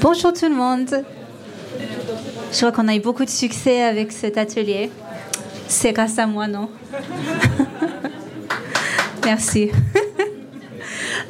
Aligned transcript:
Bonjour 0.00 0.32
tout 0.32 0.48
le 0.48 0.54
monde. 0.54 1.04
Je 2.52 2.56
crois 2.56 2.70
qu'on 2.70 2.86
a 2.86 2.94
eu 2.94 3.00
beaucoup 3.00 3.24
de 3.24 3.30
succès 3.30 3.82
avec 3.82 4.12
cet 4.12 4.38
atelier. 4.38 4.92
C'est 5.66 5.92
grâce 5.92 6.20
à 6.20 6.26
moi, 6.26 6.46
non? 6.46 6.70
Merci. 9.24 9.70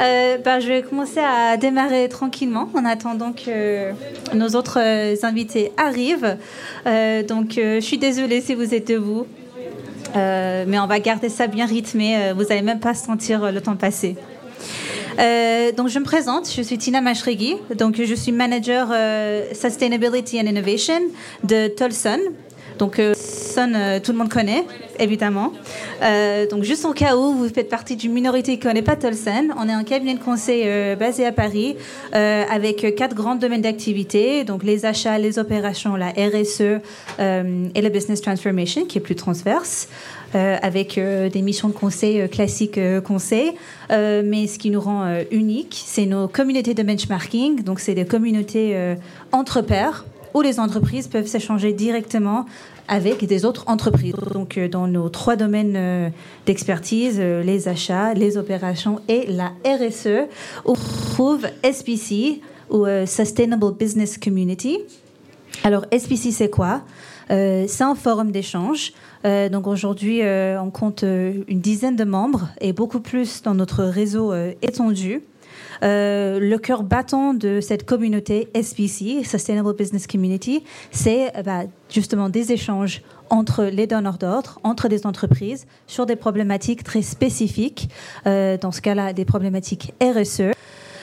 Euh, 0.00 0.38
bah, 0.44 0.60
je 0.60 0.68
vais 0.68 0.82
commencer 0.82 1.18
à 1.18 1.56
démarrer 1.56 2.08
tranquillement 2.08 2.68
en 2.72 2.84
attendant 2.84 3.32
que 3.32 3.90
nos 4.32 4.50
autres 4.50 4.78
euh, 4.80 5.16
invités 5.24 5.72
arrivent. 5.76 6.36
Euh, 6.86 7.24
donc, 7.24 7.54
je 7.56 7.80
suis 7.80 7.98
désolée 7.98 8.40
si 8.40 8.54
vous 8.54 8.74
êtes 8.74 8.86
debout, 8.86 9.26
mais 10.14 10.78
on 10.78 10.86
va 10.86 11.00
garder 11.00 11.28
ça 11.28 11.48
bien 11.48 11.66
rythmé. 11.66 12.32
vous 12.32 12.44
n'allez 12.44 12.62
même 12.62 12.78
pas 12.78 12.94
sentir 12.94 13.50
le 13.50 13.60
temps 13.60 13.74
passer. 13.74 14.16
Donc, 15.76 15.88
je 15.88 15.98
me 15.98 16.04
présente, 16.04 16.50
je 16.50 16.62
suis 16.62 16.78
Tina 16.78 17.00
Mashregi, 17.00 17.56
donc 17.76 18.00
je 18.02 18.14
suis 18.14 18.32
manager 18.32 18.88
Sustainability 19.52 20.40
and 20.40 20.46
Innovation 20.46 21.00
de 21.44 21.68
Tolson. 21.68 22.20
Donc, 22.78 22.98
euh, 22.98 23.14
tout 24.00 24.12
le 24.12 24.18
monde 24.18 24.28
connaît, 24.28 24.64
évidemment. 24.98 25.52
Euh, 26.02 26.46
donc, 26.46 26.62
juste 26.62 26.84
au 26.84 26.92
cas 26.92 27.16
où 27.16 27.34
vous 27.34 27.48
faites 27.48 27.68
partie 27.68 27.96
d'une 27.96 28.12
minorité 28.12 28.52
qui 28.52 28.58
ne 28.58 28.70
connaît 28.70 28.82
pas 28.82 28.96
Tolson, 28.96 29.48
on 29.58 29.68
est 29.68 29.72
un 29.72 29.82
cabinet 29.84 30.14
de 30.14 30.22
conseil 30.22 30.62
euh, 30.64 30.94
basé 30.94 31.26
à 31.26 31.32
Paris 31.32 31.76
avec 32.12 32.94
quatre 32.96 33.14
grands 33.14 33.34
domaines 33.34 33.62
d'activité, 33.62 34.44
donc 34.44 34.62
les 34.62 34.86
achats, 34.86 35.18
les 35.18 35.38
opérations, 35.38 35.96
la 35.96 36.08
RSE 36.10 36.80
et 37.18 37.80
la 37.80 37.88
business 37.88 38.20
transformation, 38.20 38.84
qui 38.84 38.98
est 38.98 39.00
plus 39.00 39.16
transverse. 39.16 39.88
Avec 40.34 40.98
des 40.98 41.42
missions 41.42 41.68
de 41.68 41.72
conseil 41.72 42.28
classiques 42.28 42.78
conseil. 43.04 43.52
mais 43.90 44.46
ce 44.46 44.58
qui 44.58 44.70
nous 44.70 44.80
rend 44.80 45.20
unique, 45.30 45.82
c'est 45.84 46.06
nos 46.06 46.28
communautés 46.28 46.74
de 46.74 46.82
benchmarking. 46.82 47.62
Donc, 47.62 47.80
c'est 47.80 47.94
des 47.94 48.04
communautés 48.04 48.94
entre 49.32 49.62
pairs 49.62 50.04
où 50.34 50.40
les 50.40 50.60
entreprises 50.60 51.08
peuvent 51.08 51.26
s'échanger 51.26 51.72
directement 51.72 52.46
avec 52.88 53.24
des 53.26 53.44
autres 53.44 53.64
entreprises. 53.66 54.14
Donc, 54.32 54.56
euh, 54.56 54.68
dans 54.68 54.86
nos 54.86 55.08
trois 55.10 55.36
domaines 55.36 55.76
euh, 55.76 56.08
d'expertise, 56.46 57.18
euh, 57.20 57.42
les 57.42 57.68
achats, 57.68 58.14
les 58.14 58.36
opérations 58.36 59.00
et 59.08 59.26
la 59.26 59.52
RSE, 59.64 60.26
on 60.64 60.72
trouve 60.72 61.46
SPC 61.62 62.40
ou 62.70 62.84
Sustainable 63.06 63.72
Business 63.78 64.18
Community. 64.18 64.78
Alors, 65.64 65.86
SPC, 65.86 66.32
c'est 66.32 66.50
quoi? 66.50 66.82
C'est 67.30 67.82
un 67.82 67.94
forum 67.94 68.30
d'échange. 68.30 68.92
Donc 69.24 69.66
aujourd'hui, 69.66 70.22
on 70.22 70.70
compte 70.70 71.02
une 71.02 71.60
dizaine 71.60 71.96
de 71.96 72.04
membres 72.04 72.48
et 72.60 72.72
beaucoup 72.72 73.00
plus 73.00 73.42
dans 73.42 73.54
notre 73.54 73.84
réseau 73.84 74.32
étendu. 74.62 75.22
Euh, 75.82 76.38
le 76.40 76.58
cœur 76.58 76.82
battant 76.82 77.34
de 77.34 77.60
cette 77.60 77.84
communauté 77.84 78.48
SBC, 78.54 79.24
Sustainable 79.24 79.74
Business 79.74 80.06
Community, 80.06 80.64
c'est 80.90 81.36
euh, 81.36 81.42
bah, 81.42 81.62
justement 81.90 82.28
des 82.28 82.52
échanges 82.52 83.02
entre 83.30 83.64
les 83.64 83.86
donneurs 83.86 84.18
d'ordre, 84.18 84.58
entre 84.64 84.88
des 84.88 85.06
entreprises, 85.06 85.66
sur 85.86 86.06
des 86.06 86.16
problématiques 86.16 86.82
très 86.82 87.02
spécifiques, 87.02 87.90
euh, 88.26 88.56
dans 88.56 88.72
ce 88.72 88.80
cas-là, 88.80 89.12
des 89.12 89.24
problématiques 89.24 89.92
RSE. 90.02 90.52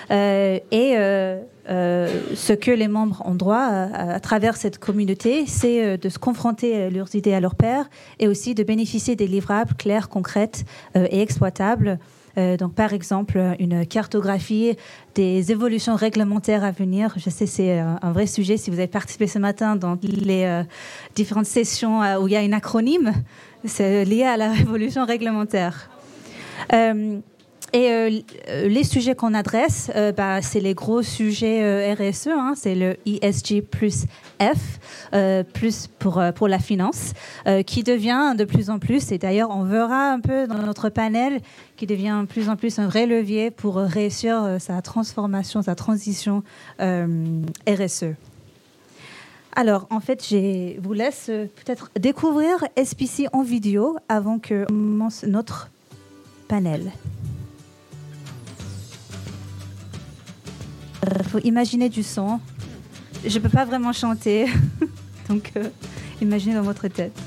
Et 0.09 0.95
ce 0.95 2.53
que 2.53 2.71
les 2.71 2.87
membres 2.87 3.21
ont 3.25 3.35
droit 3.35 3.65
à, 3.65 4.19
travers 4.19 4.55
cette 4.55 4.77
communauté, 4.77 5.45
c'est 5.47 5.97
de 5.97 6.09
se 6.09 6.19
confronter 6.19 6.89
leurs 6.89 7.15
idées 7.15 7.33
à 7.33 7.39
leurs 7.39 7.55
pairs 7.55 7.89
et 8.19 8.27
aussi 8.27 8.55
de 8.55 8.63
bénéficier 8.63 9.15
des 9.15 9.27
livrables 9.27 9.73
clairs, 9.75 10.09
concrètes 10.09 10.65
et 10.95 11.21
exploitables 11.21 11.99
euh, 12.37 12.57
donc, 12.57 12.73
par 12.73 12.93
exemple, 12.93 13.41
une 13.59 13.85
cartographie 13.85 14.75
des 15.15 15.51
évolutions 15.51 15.95
réglementaires 15.95 16.63
à 16.63 16.71
venir. 16.71 17.13
Je 17.17 17.29
sais, 17.29 17.45
c'est 17.45 17.79
euh, 17.79 17.95
un 18.01 18.11
vrai 18.11 18.27
sujet. 18.27 18.57
Si 18.57 18.69
vous 18.69 18.77
avez 18.77 18.87
participé 18.87 19.27
ce 19.27 19.39
matin 19.39 19.75
dans 19.75 19.97
les 20.01 20.43
euh, 20.43 20.63
différentes 21.15 21.45
sessions 21.45 22.01
où 22.19 22.27
il 22.27 22.33
y 22.33 22.37
a 22.37 22.41
un 22.41 22.53
acronyme, 22.53 23.13
c'est 23.63 24.05
lié 24.05 24.23
à 24.23 24.37
la 24.37 24.51
révolution 24.53 25.05
réglementaire. 25.05 25.89
Et 27.75 27.91
euh, 27.91 28.09
euh, 28.47 28.69
les 28.69 28.85
sujets 28.85 29.15
qu'on 29.15 29.33
adresse, 29.33 29.91
euh, 29.97 30.13
bah, 30.13 30.41
c'est 30.41 30.61
les 30.61 30.73
gros 30.73 31.01
sujets 31.01 31.93
RSE, 31.93 32.27
hein, 32.27 32.53
c'est 32.55 32.73
le 32.73 32.95
ESG 33.05 33.61
plus 33.63 34.05
F, 34.39 34.79
plus 35.53 35.87
pour, 35.99 36.23
pour 36.35 36.47
la 36.47 36.59
finance, 36.59 37.13
qui 37.65 37.83
devient 37.83 38.33
de 38.37 38.45
plus 38.45 38.69
en 38.69 38.79
plus, 38.79 39.11
et 39.11 39.17
d'ailleurs 39.17 39.49
on 39.49 39.63
verra 39.63 40.11
un 40.11 40.19
peu 40.19 40.47
dans 40.47 40.57
notre 40.57 40.89
panel, 40.89 41.41
qui 41.75 41.85
devient 41.85 42.19
de 42.21 42.27
plus 42.27 42.49
en 42.49 42.55
plus 42.55 42.79
un 42.79 42.87
vrai 42.87 43.05
levier 43.05 43.51
pour 43.51 43.75
réussir 43.75 44.57
sa 44.59 44.81
transformation, 44.81 45.61
sa 45.61 45.75
transition 45.75 46.43
RSE. 46.79 48.15
Alors, 49.57 49.87
en 49.89 50.01
fait, 50.01 50.25
je 50.29 50.79
vous 50.81 50.93
laisse 50.93 51.27
peut-être 51.27 51.91
découvrir 51.97 52.57
SPC 52.81 53.27
en 53.31 53.41
vidéo 53.41 53.97
avant 54.09 54.39
que 54.39 54.65
commence 54.65 55.23
notre 55.23 55.69
panel. 56.49 56.91
Il 61.19 61.25
faut 61.25 61.39
imaginer 61.39 61.89
du 61.89 62.03
son. 62.03 62.39
Je 63.25 63.37
ne 63.37 63.43
peux 63.43 63.49
pas 63.49 63.65
vraiment 63.65 63.93
chanter, 63.93 64.47
donc 65.29 65.51
euh, 65.55 65.69
imaginez 66.21 66.55
dans 66.55 66.61
votre 66.61 66.87
tête. 66.87 67.17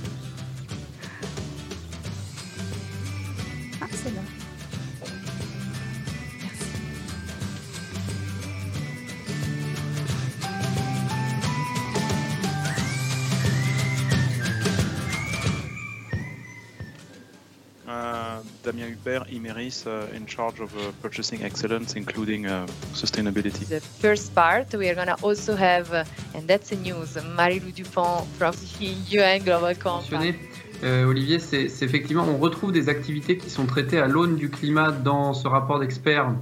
Damien 18.68 18.88
Hubert, 18.88 19.26
Imeris, 19.32 19.86
uh, 19.86 20.14
in 20.14 20.26
charge 20.26 20.60
of 20.60 20.70
uh, 20.76 20.92
purchasing 21.00 21.42
excellence, 21.42 21.96
including 21.96 22.46
uh, 22.46 22.66
sustainability. 22.92 23.66
The 23.66 23.80
first 23.80 24.34
part, 24.34 24.74
we 24.74 24.90
are 24.90 24.94
going 24.94 25.06
to 25.06 25.16
also 25.22 25.56
have, 25.56 25.90
uh, 25.94 26.04
and 26.34 26.46
that's 26.46 26.68
the 26.68 26.76
news, 26.76 27.16
Marie-Lou 27.34 27.72
Dupont 27.72 28.26
from 28.36 28.54
the 28.78 28.92
UN 29.16 29.42
Global 29.42 29.74
Compact. 29.74 30.36
Euh, 30.84 31.06
Olivier, 31.06 31.38
c'est 31.38 31.82
effectivement, 31.82 32.24
on 32.28 32.36
retrouve 32.36 32.72
des 32.72 32.88
activités 32.88 33.38
qui 33.38 33.50
sont 33.50 33.66
traitées 33.66 33.98
à 33.98 34.06
l'aune 34.06 34.36
du 34.36 34.50
climat 34.50 34.92
dans 34.92 35.32
ce 35.32 35.48
rapport 35.48 35.80
d'experts 35.80 36.34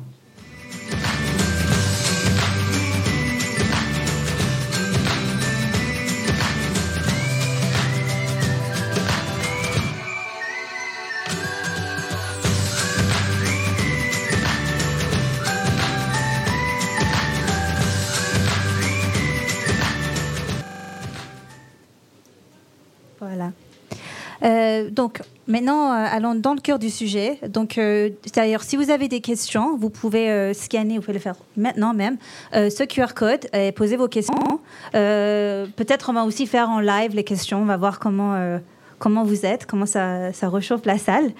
donc, 24.96 25.20
maintenant, 25.46 25.92
euh, 25.92 26.06
allons 26.10 26.34
dans 26.34 26.54
le 26.54 26.60
cœur 26.60 26.78
du 26.78 26.90
sujet. 26.90 27.38
Donc, 27.48 27.76
euh, 27.76 28.10
d'ailleurs, 28.34 28.62
si 28.62 28.76
vous 28.76 28.90
avez 28.90 29.08
des 29.08 29.20
questions, 29.20 29.76
vous 29.76 29.90
pouvez 29.90 30.30
euh, 30.30 30.54
scanner, 30.54 30.96
vous 30.96 31.02
pouvez 31.02 31.12
le 31.12 31.20
faire 31.20 31.36
maintenant 31.56 31.94
même, 31.94 32.16
ce 32.52 32.84
QR 32.84 33.14
code 33.14 33.46
et 33.52 33.72
poser 33.72 33.96
vos 33.96 34.08
questions. 34.08 34.60
Peut-être 34.92 36.10
on 36.10 36.14
va 36.14 36.24
aussi 36.24 36.46
faire 36.46 36.70
en 36.70 36.80
live 36.80 37.14
les 37.14 37.24
questions. 37.24 37.60
On 37.60 37.66
va 37.66 37.76
voir 37.76 37.98
comment, 37.98 38.58
comment 38.98 39.24
vous 39.24 39.44
êtes, 39.44 39.66
comment 39.66 39.86
ça, 39.86 40.32
ça 40.32 40.48
réchauffe 40.48 40.86
la 40.86 40.98
salle. 40.98 41.32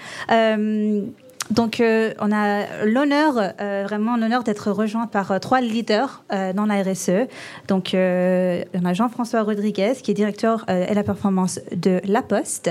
Donc, 1.51 1.81
euh, 1.81 2.13
on 2.21 2.33
a 2.33 2.85
l'honneur, 2.85 3.35
euh, 3.61 3.85
vraiment 3.85 4.17
l'honneur 4.17 4.43
d'être 4.43 4.71
rejoint 4.73 5.07
par 5.07 5.31
euh, 5.31 5.39
trois 5.39 5.61
leaders 5.61 6.25
dans 6.55 6.67
la 6.67 6.83
RSE. 6.83 7.29
Donc, 7.69 7.91
on 7.95 8.85
a 8.85 8.93
Jean-François 8.93 9.43
Rodriguez, 9.43 9.95
qui 10.03 10.11
est 10.11 10.15
directeur 10.15 10.65
et 10.69 10.93
la 10.93 11.03
performance 11.03 11.61
de 11.75 12.01
La 12.05 12.23
Poste, 12.23 12.71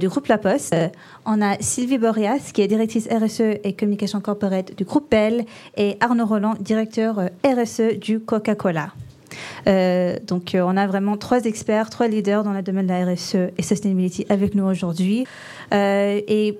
du 0.00 0.08
groupe 0.08 0.26
La 0.26 0.38
Poste. 0.38 0.74
On 1.26 1.42
a 1.42 1.56
Sylvie 1.60 1.98
Boreas, 1.98 2.52
qui 2.52 2.62
est 2.62 2.68
directrice 2.68 3.08
RSE 3.08 3.58
et 3.64 3.74
communication 3.74 4.20
corporate 4.20 4.76
du 4.76 4.84
groupe 4.84 5.10
Bell, 5.10 5.44
et 5.76 5.96
Arnaud 6.00 6.26
Roland, 6.26 6.54
directeur 6.60 7.20
RSE 7.44 7.98
du 7.98 8.20
Coca-Cola. 8.20 8.92
donc, 9.66 10.54
on 10.54 10.76
a 10.76 10.86
vraiment 10.86 11.16
trois 11.16 11.44
experts, 11.44 11.90
trois 11.90 12.08
leaders 12.08 12.44
dans 12.44 12.52
le 12.52 12.62
domaine 12.62 12.86
de 12.86 12.92
la 12.92 13.12
RSE 13.12 13.52
et 13.56 13.62
sustainability 13.62 14.26
avec 14.28 14.54
nous 14.54 14.64
aujourd'hui. 14.64 15.26
et 15.72 16.58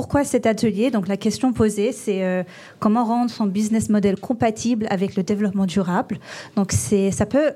pourquoi 0.00 0.24
cet 0.24 0.46
atelier? 0.46 0.90
Donc 0.90 1.08
la 1.08 1.18
question 1.18 1.52
posée, 1.52 1.92
c'est 1.92 2.24
euh, 2.24 2.42
comment 2.78 3.04
rendre 3.04 3.30
son 3.30 3.44
business 3.44 3.90
model 3.90 4.18
compatible 4.18 4.86
avec 4.88 5.14
le 5.14 5.22
développement 5.22 5.66
durable? 5.66 6.16
Donc 6.56 6.72
c'est, 6.72 7.10
ça 7.10 7.26
peut 7.26 7.52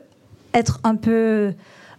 être 0.53 0.79
un 0.85 0.95
peu, 0.95 1.55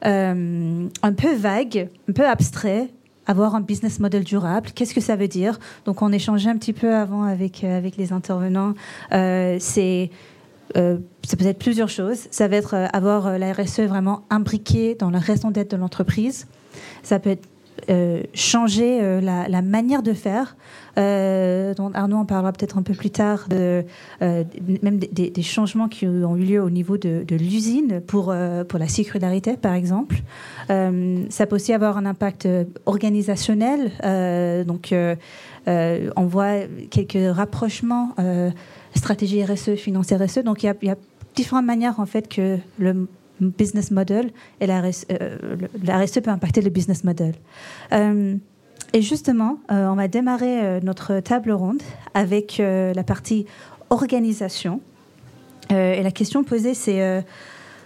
euh, 0.06 0.88
un 1.02 1.14
peu 1.14 1.34
vague, 1.34 1.90
un 2.08 2.14
peu 2.14 2.28
abstrait. 2.28 2.90
Avoir 3.26 3.56
un 3.56 3.62
business 3.62 4.00
model 4.00 4.24
durable, 4.24 4.70
qu'est-ce 4.76 4.94
que 4.94 5.02
ça 5.02 5.16
veut 5.16 5.28
dire? 5.28 5.58
Donc 5.86 6.04
on 6.04 6.12
échangeait 6.12 6.52
un 6.52 6.58
petit 6.58 6.74
peu 6.74 6.94
avant 6.94 7.24
avec, 7.24 7.64
euh, 7.64 7.76
avec 7.76 7.98
les 7.98 8.14
intervenants. 8.14 8.76
c'est 9.10 10.12
ça 10.76 11.38
peut 11.40 11.46
être 11.46 11.58
plusieurs 11.58 11.90
choses. 11.90 12.28
Ça 12.30 12.48
va 12.48 12.58
être 12.58 12.76
avoir 12.94 13.40
la 13.40 13.52
RSE 13.52 13.80
vraiment 13.80 14.26
imbriquée 14.30 14.94
dans 14.94 15.10
la 15.10 15.18
raison 15.18 15.50
d'être 15.50 15.72
de 15.72 15.78
l'entreprise. 15.78 16.46
Ça 17.02 17.18
peut 17.18 17.32
être 17.32 17.48
changer 18.34 19.22
la, 19.22 19.62
manière 19.62 20.04
de 20.04 20.14
faire. 20.14 20.56
dont 20.96 21.92
Arnaud 21.94 22.18
en 22.18 22.26
parlera 22.26 22.52
peut-être 22.52 22.78
un 22.78 22.84
peu 22.84 22.94
plus 22.94 23.10
tard, 23.10 23.48
de, 23.50 23.84
même 24.22 24.98
des, 24.98 25.42
changements 25.42 25.88
qui 25.88 26.08
ont 26.08 26.36
eu 26.36 26.44
lieu 26.44 26.62
au 26.62 26.70
niveau 26.70 26.98
de, 26.98 27.26
l'usine 27.36 28.02
pour, 28.02 28.34
pour 28.68 28.80
la 28.80 28.88
circularité, 28.88 29.58
par 29.58 29.74
exemple. 29.74 30.16
ça 30.68 31.46
peut 31.46 31.56
aussi 31.56 31.74
avoir 31.74 31.98
un 31.98 32.06
impact 32.06 32.48
organisationnel. 32.86 33.92
donc, 34.66 34.94
on 35.68 36.26
voit 36.26 36.60
quelques 36.90 37.36
rapprochements 37.36 38.16
stratégie 38.96 39.44
RSE, 39.44 39.76
finance 39.76 40.12
RSE. 40.12 40.40
Donc 40.40 40.64
il 40.64 40.74
y, 40.82 40.90
a, 40.90 40.96
différentes 41.36 41.66
manières 41.66 42.00
en 42.00 42.06
fait 42.06 42.28
que 42.28 42.58
le 42.80 43.08
business 43.40 43.92
model 43.92 44.32
et 44.60 44.68
la 44.68 44.82
RSE, 44.82 45.06
euh, 45.12 45.58
peut 46.22 46.30
impacter 46.30 46.62
le 46.62 46.70
business 46.70 47.04
model. 47.04 47.36
Euh, 47.94 48.36
et 48.94 49.02
justement, 49.02 49.60
euh, 49.72 49.88
on 49.88 49.96
va 49.96 50.08
démarrer 50.08 50.80
notre 50.82 51.20
table 51.20 51.52
ronde 51.52 51.84
avec 52.14 52.58
la 52.60 53.04
partie 53.04 53.46
organisation. 53.90 54.82
et 55.70 56.02
la 56.02 56.12
question 56.12 56.44
posée, 56.44 56.74
c'est 56.74 57.24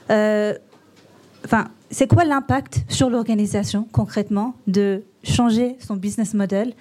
enfin, 0.09 1.67
c'est 1.89 2.07
quoi 2.07 2.25
l'impact 2.25 2.83
sur 2.89 3.09
l'organisation 3.09 3.87
concrètement 3.91 4.53
de 4.67 5.03
changer 5.23 5.77
son 5.79 5.95
business 5.95 6.33
model 6.33 6.73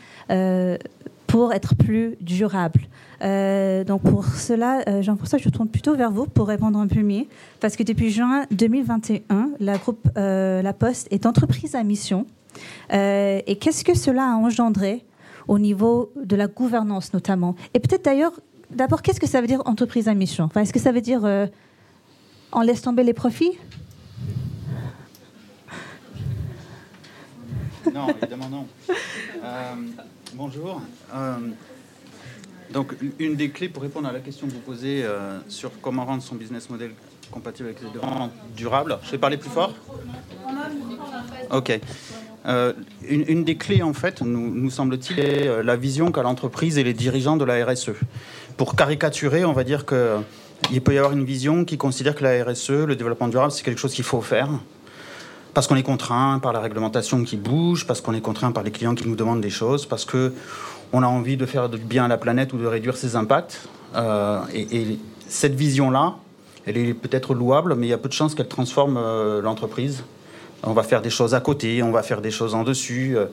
pour 1.26 1.52
être 1.54 1.74
plus 1.74 2.16
durable? 2.20 2.80
Euh, 3.22 3.84
donc 3.84 4.02
pour 4.02 4.24
cela, 4.26 4.80
euh, 4.88 5.02
Jean-François, 5.02 5.38
je 5.38 5.48
tourne 5.48 5.68
plutôt 5.68 5.94
vers 5.96 6.10
vous 6.10 6.26
pour 6.26 6.48
répondre 6.48 6.78
un 6.78 6.86
peu 6.86 7.02
mieux, 7.02 7.26
parce 7.60 7.76
que 7.76 7.82
depuis 7.82 8.10
juin 8.10 8.44
2021, 8.50 9.50
la 9.58 9.76
groupe 9.78 10.08
euh, 10.16 10.62
La 10.62 10.72
Poste 10.72 11.08
est 11.10 11.26
entreprise 11.26 11.74
à 11.74 11.82
mission. 11.82 12.26
et 12.90 13.58
qu'est-ce 13.60 13.84
que 13.84 13.96
cela 13.96 14.24
a 14.24 14.34
engendré 14.34 15.04
au 15.48 15.58
niveau 15.58 16.12
de 16.16 16.36
la 16.36 16.46
gouvernance 16.46 17.12
notamment? 17.12 17.54
Et 17.74 17.80
peut-être 17.80 18.04
d'ailleurs, 18.04 18.40
d'abord, 18.70 19.02
qu'est-ce 19.02 19.20
que 19.20 19.26
ça 19.26 19.40
veut 19.40 19.46
dire 19.46 19.62
entreprise 19.66 20.08
à 20.08 20.14
mission? 20.14 20.48
Est-ce 20.54 20.72
que 20.72 20.80
ça 20.80 20.92
veut 20.92 21.00
dire 21.00 21.22
on 22.52 22.60
laisse 22.62 22.82
tomber 22.82 23.02
les 23.02 23.14
profits? 23.14 23.58
Non, 27.92 28.08
évidemment 28.08 28.48
non. 28.48 28.66
Bonjour. 30.34 30.80
Euh, 32.68 32.72
donc, 32.72 32.94
une 33.18 33.36
des 33.36 33.50
clés 33.50 33.68
pour 33.68 33.82
répondre 33.82 34.08
à 34.08 34.12
la 34.12 34.20
question 34.20 34.46
que 34.46 34.52
vous 34.52 34.60
posez 34.60 35.04
euh, 35.04 35.38
sur 35.48 35.70
comment 35.80 36.04
rendre 36.04 36.22
son 36.22 36.34
business 36.34 36.70
model 36.70 36.92
compatible 37.30 37.68
avec 37.68 37.82
les 37.82 37.88
développements 37.88 38.30
durables, 38.56 38.98
je 39.04 39.10
vais 39.10 39.18
parler 39.18 39.36
plus 39.36 39.50
fort 39.50 39.74
Ok. 41.50 41.78
Euh, 42.46 42.72
une, 43.06 43.44
des 43.44 43.56
clés, 43.56 43.82
en 43.82 43.92
fait, 43.92 44.22
nous, 44.22 44.54
nous 44.54 44.70
semble-t-il, 44.70 45.18
est 45.18 45.62
la 45.62 45.76
vision 45.76 46.10
qu'a 46.10 46.22
l'entreprise 46.22 46.78
et 46.78 46.84
les 46.84 46.94
dirigeants 46.94 47.36
de 47.36 47.44
la 47.44 47.66
RSE. 47.66 47.90
Pour 48.56 48.76
caricaturer, 48.76 49.44
on 49.44 49.52
va 49.52 49.64
dire 49.64 49.84
qu'il 49.84 50.80
peut 50.80 50.94
y 50.94 50.98
avoir 50.98 51.12
une 51.12 51.24
vision 51.24 51.66
qui 51.66 51.76
considère 51.76 52.14
que 52.14 52.24
la 52.24 52.42
RSE, 52.44 52.70
le 52.70 52.96
développement 52.96 53.28
durable, 53.28 53.52
c'est 53.52 53.62
quelque 53.62 53.80
chose 53.80 53.92
qu'il 53.92 54.04
faut 54.04 54.22
faire, 54.22 54.48
parce 55.52 55.66
qu'on 55.66 55.76
est 55.76 55.82
contraint 55.82 56.38
par 56.38 56.54
la 56.54 56.60
réglementation 56.60 57.24
qui 57.24 57.36
bouge, 57.36 57.86
parce 57.86 58.00
qu'on 58.00 58.14
est 58.14 58.20
contraint 58.22 58.52
par 58.52 58.62
les 58.62 58.70
clients 58.70 58.94
qui 58.94 59.06
nous 59.06 59.16
demandent 59.16 59.42
des 59.42 59.50
choses, 59.50 59.84
parce 59.84 60.06
que 60.06 60.32
on 60.92 61.02
a 61.02 61.06
envie 61.06 61.36
de 61.36 61.46
faire 61.46 61.68
du 61.68 61.78
bien 61.78 62.06
à 62.06 62.08
la 62.08 62.16
planète 62.16 62.52
ou 62.52 62.58
de 62.58 62.66
réduire 62.66 62.96
ses 62.96 63.16
impacts. 63.16 63.68
Euh, 63.94 64.40
et, 64.54 64.98
cette 65.28 65.54
vision-là, 65.54 66.16
elle 66.64 66.78
est 66.78 66.94
peut-être 66.94 67.34
louable, 67.34 67.74
mais 67.74 67.86
il 67.86 67.90
y 67.90 67.92
a 67.92 67.98
peu 67.98 68.08
de 68.08 68.14
chances 68.14 68.34
qu'elle 68.34 68.48
transforme 68.48 68.96
euh, 68.96 69.42
l'entreprise. 69.42 70.04
On 70.62 70.72
va 70.72 70.82
faire 70.82 71.02
des 71.02 71.10
choses 71.10 71.34
à 71.34 71.40
côté, 71.40 71.82
on 71.82 71.90
va 71.90 72.02
faire 72.02 72.22
des 72.22 72.30
choses 72.30 72.54
en 72.54 72.64
dessus, 72.64 73.14
euh, 73.16 73.26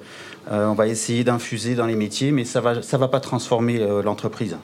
on 0.68 0.74
va 0.74 0.88
essayer 0.88 1.24
d'infuser 1.24 1.74
dans 1.74 1.86
les 1.86 1.96
métiers, 1.96 2.32
mais 2.32 2.44
ça 2.44 2.60
va, 2.60 2.82
ça 2.82 2.98
va 2.98 3.08
pas 3.08 3.22
transformer 3.22 3.80
l'entreprise. 4.04 4.58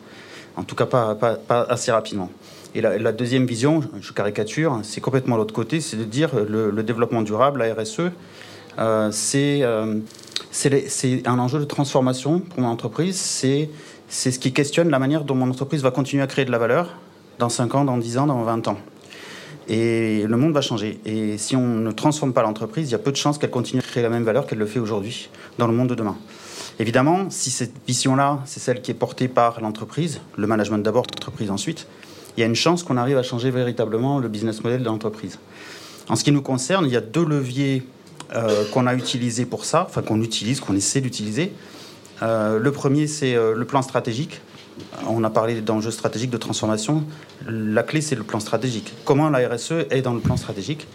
En 0.58 0.64
tout 0.64 0.76
cas, 0.76 0.86
pas, 0.86 1.40
assez 1.70 1.92
rapidement. 1.92 2.30
Et 2.76 2.82
la, 2.82 3.12
deuxième 3.14 3.46
vision, 3.46 3.82
je 4.02 4.12
caricature, 4.12 4.80
c'est 4.84 5.02
complètement 5.02 5.38
l'autre 5.38 5.54
côté, 5.54 5.80
c'est 5.80 5.98
de 5.98 6.04
dire 6.04 6.32
le, 6.36 6.70
le 6.70 6.84
développement 6.84 7.22
durable, 7.22 7.64
la 7.64 7.74
RSE, 7.74 8.12
c'est 9.12 9.64
un 9.64 11.40
enjeu 11.40 11.60
de 11.60 11.66
transformation 11.66 12.40
pour 12.40 12.62
mon 12.62 12.68
entreprise. 12.68 13.18
C'est 13.18 13.70
ce 14.10 14.40
qui 14.40 14.54
questionne 14.54 14.90
la 14.90 15.00
manière 15.00 15.24
dont 15.24 15.36
mon 15.36 15.50
entreprise 15.50 15.82
va 15.82 15.92
continuer 15.92 16.24
à 16.24 16.28
créer 16.28 16.46
de 16.46 16.52
la 16.52 16.58
valeur 16.58 16.98
dans 17.40 17.50
5 17.50 17.76
ans, 17.76 17.86
dans 17.86 17.98
10 17.98 18.18
ans, 18.18 18.28
dans 18.28 18.44
20 18.44 18.68
ans. 18.68 18.78
Et 19.68 20.24
le 20.28 20.38
monde 20.38 20.54
va 20.54 20.62
changer. 20.62 21.00
Et 21.06 21.38
si 21.38 21.56
on 21.56 21.66
ne 21.66 21.92
transforme 21.92 22.34
pas 22.34 22.42
l'entreprise, 22.42 22.90
il 22.90 22.92
y 22.92 22.96
a 22.96 23.00
peu 23.00 23.12
de 23.12 23.18
chances 23.18 23.38
qu'elle 23.38 23.52
continue 23.52 23.80
à 23.80 23.84
créer 23.84 24.04
la 24.04 24.10
même 24.10 24.24
valeur 24.24 24.46
qu'elle 24.46 24.58
le 24.58 24.66
fait 24.66 24.80
aujourd'hui 24.80 25.30
dans 25.58 25.68
le 25.68 25.74
monde 25.74 25.88
de 25.88 25.96
demain. 25.96 26.18
Évidemment, 26.80 27.30
si 27.30 27.52
cette 27.52 27.74
vision-là, 27.88 28.40
c'est 28.46 28.60
celle 28.60 28.82
qui 28.82 28.92
est 28.92 28.96
portée 28.96 29.28
par 29.28 29.62
l'entreprise, 29.62 30.20
le 30.36 30.48
management 30.48 30.80
d'abord, 30.80 31.06
l'entreprise 31.14 31.52
ensuite, 31.52 31.88
il 32.36 32.42
y 32.42 32.44
a 32.44 32.48
une 32.48 32.56
chance 32.56 32.84
qu'on 32.84 32.98
arrive 32.98 33.18
à 33.18 33.24
changer 33.24 33.52
véritablement 33.52 34.20
le 34.20 34.28
business 34.30 34.64
model 34.64 34.80
de 34.80 34.86
l'entreprise. 34.86 35.38
En 36.10 36.16
ce 36.16 36.24
qui 36.24 36.32
nous 36.32 36.42
concerne, 36.42 36.86
il 36.86 36.92
y 36.92 36.98
a 36.98 37.02
deux 37.02 37.26
leviers 37.26 37.84
euh, 38.34 38.64
qu'on 38.72 38.88
a 38.88 38.96
utilisés 38.96 39.46
pour 39.46 39.66
ça, 39.66 39.86
enfin 39.90 40.02
qu'on 40.02 40.22
utilise, 40.22 40.62
qu'on 40.62 40.76
essaie 40.76 41.02
d'utiliser. 41.02 41.52
Euh, 42.22 42.60
le 42.60 42.72
premier, 42.72 43.06
c'est 43.08 43.36
euh, 43.36 43.56
le 43.56 43.66
plan 43.66 43.82
stratégique. 43.82 44.40
On 45.06 45.22
a 45.26 45.30
parlé 45.30 45.60
d'enjeux 45.60 45.92
stratégiques 45.92 46.30
de 46.30 46.38
transformation. 46.38 47.04
La 47.46 47.84
clé, 47.84 48.00
c'est 48.00 48.16
le 48.16 48.24
plan 48.24 48.40
stratégique. 48.40 48.94
Comment 49.04 49.30
la 49.30 49.50
RSE 49.50 49.86
est 49.90 50.02
dans 50.02 50.14
le 50.14 50.22
plan 50.22 50.38
stratégique? 50.38 50.88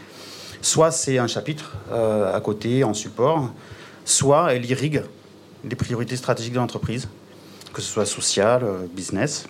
Soit 0.62 0.90
c'est 0.92 1.18
un 1.18 1.26
chapitre 1.26 1.76
à 1.92 2.40
côté, 2.40 2.82
en 2.82 2.94
support, 2.94 3.52
soit 4.06 4.54
elle 4.54 4.64
irrigue 4.64 5.02
les 5.62 5.76
priorités 5.76 6.16
stratégiques 6.16 6.54
de 6.54 6.58
l'entreprise, 6.58 7.06
que 7.74 7.82
ce 7.82 7.92
soit 7.92 8.06
social, 8.06 8.64
business. 8.96 9.46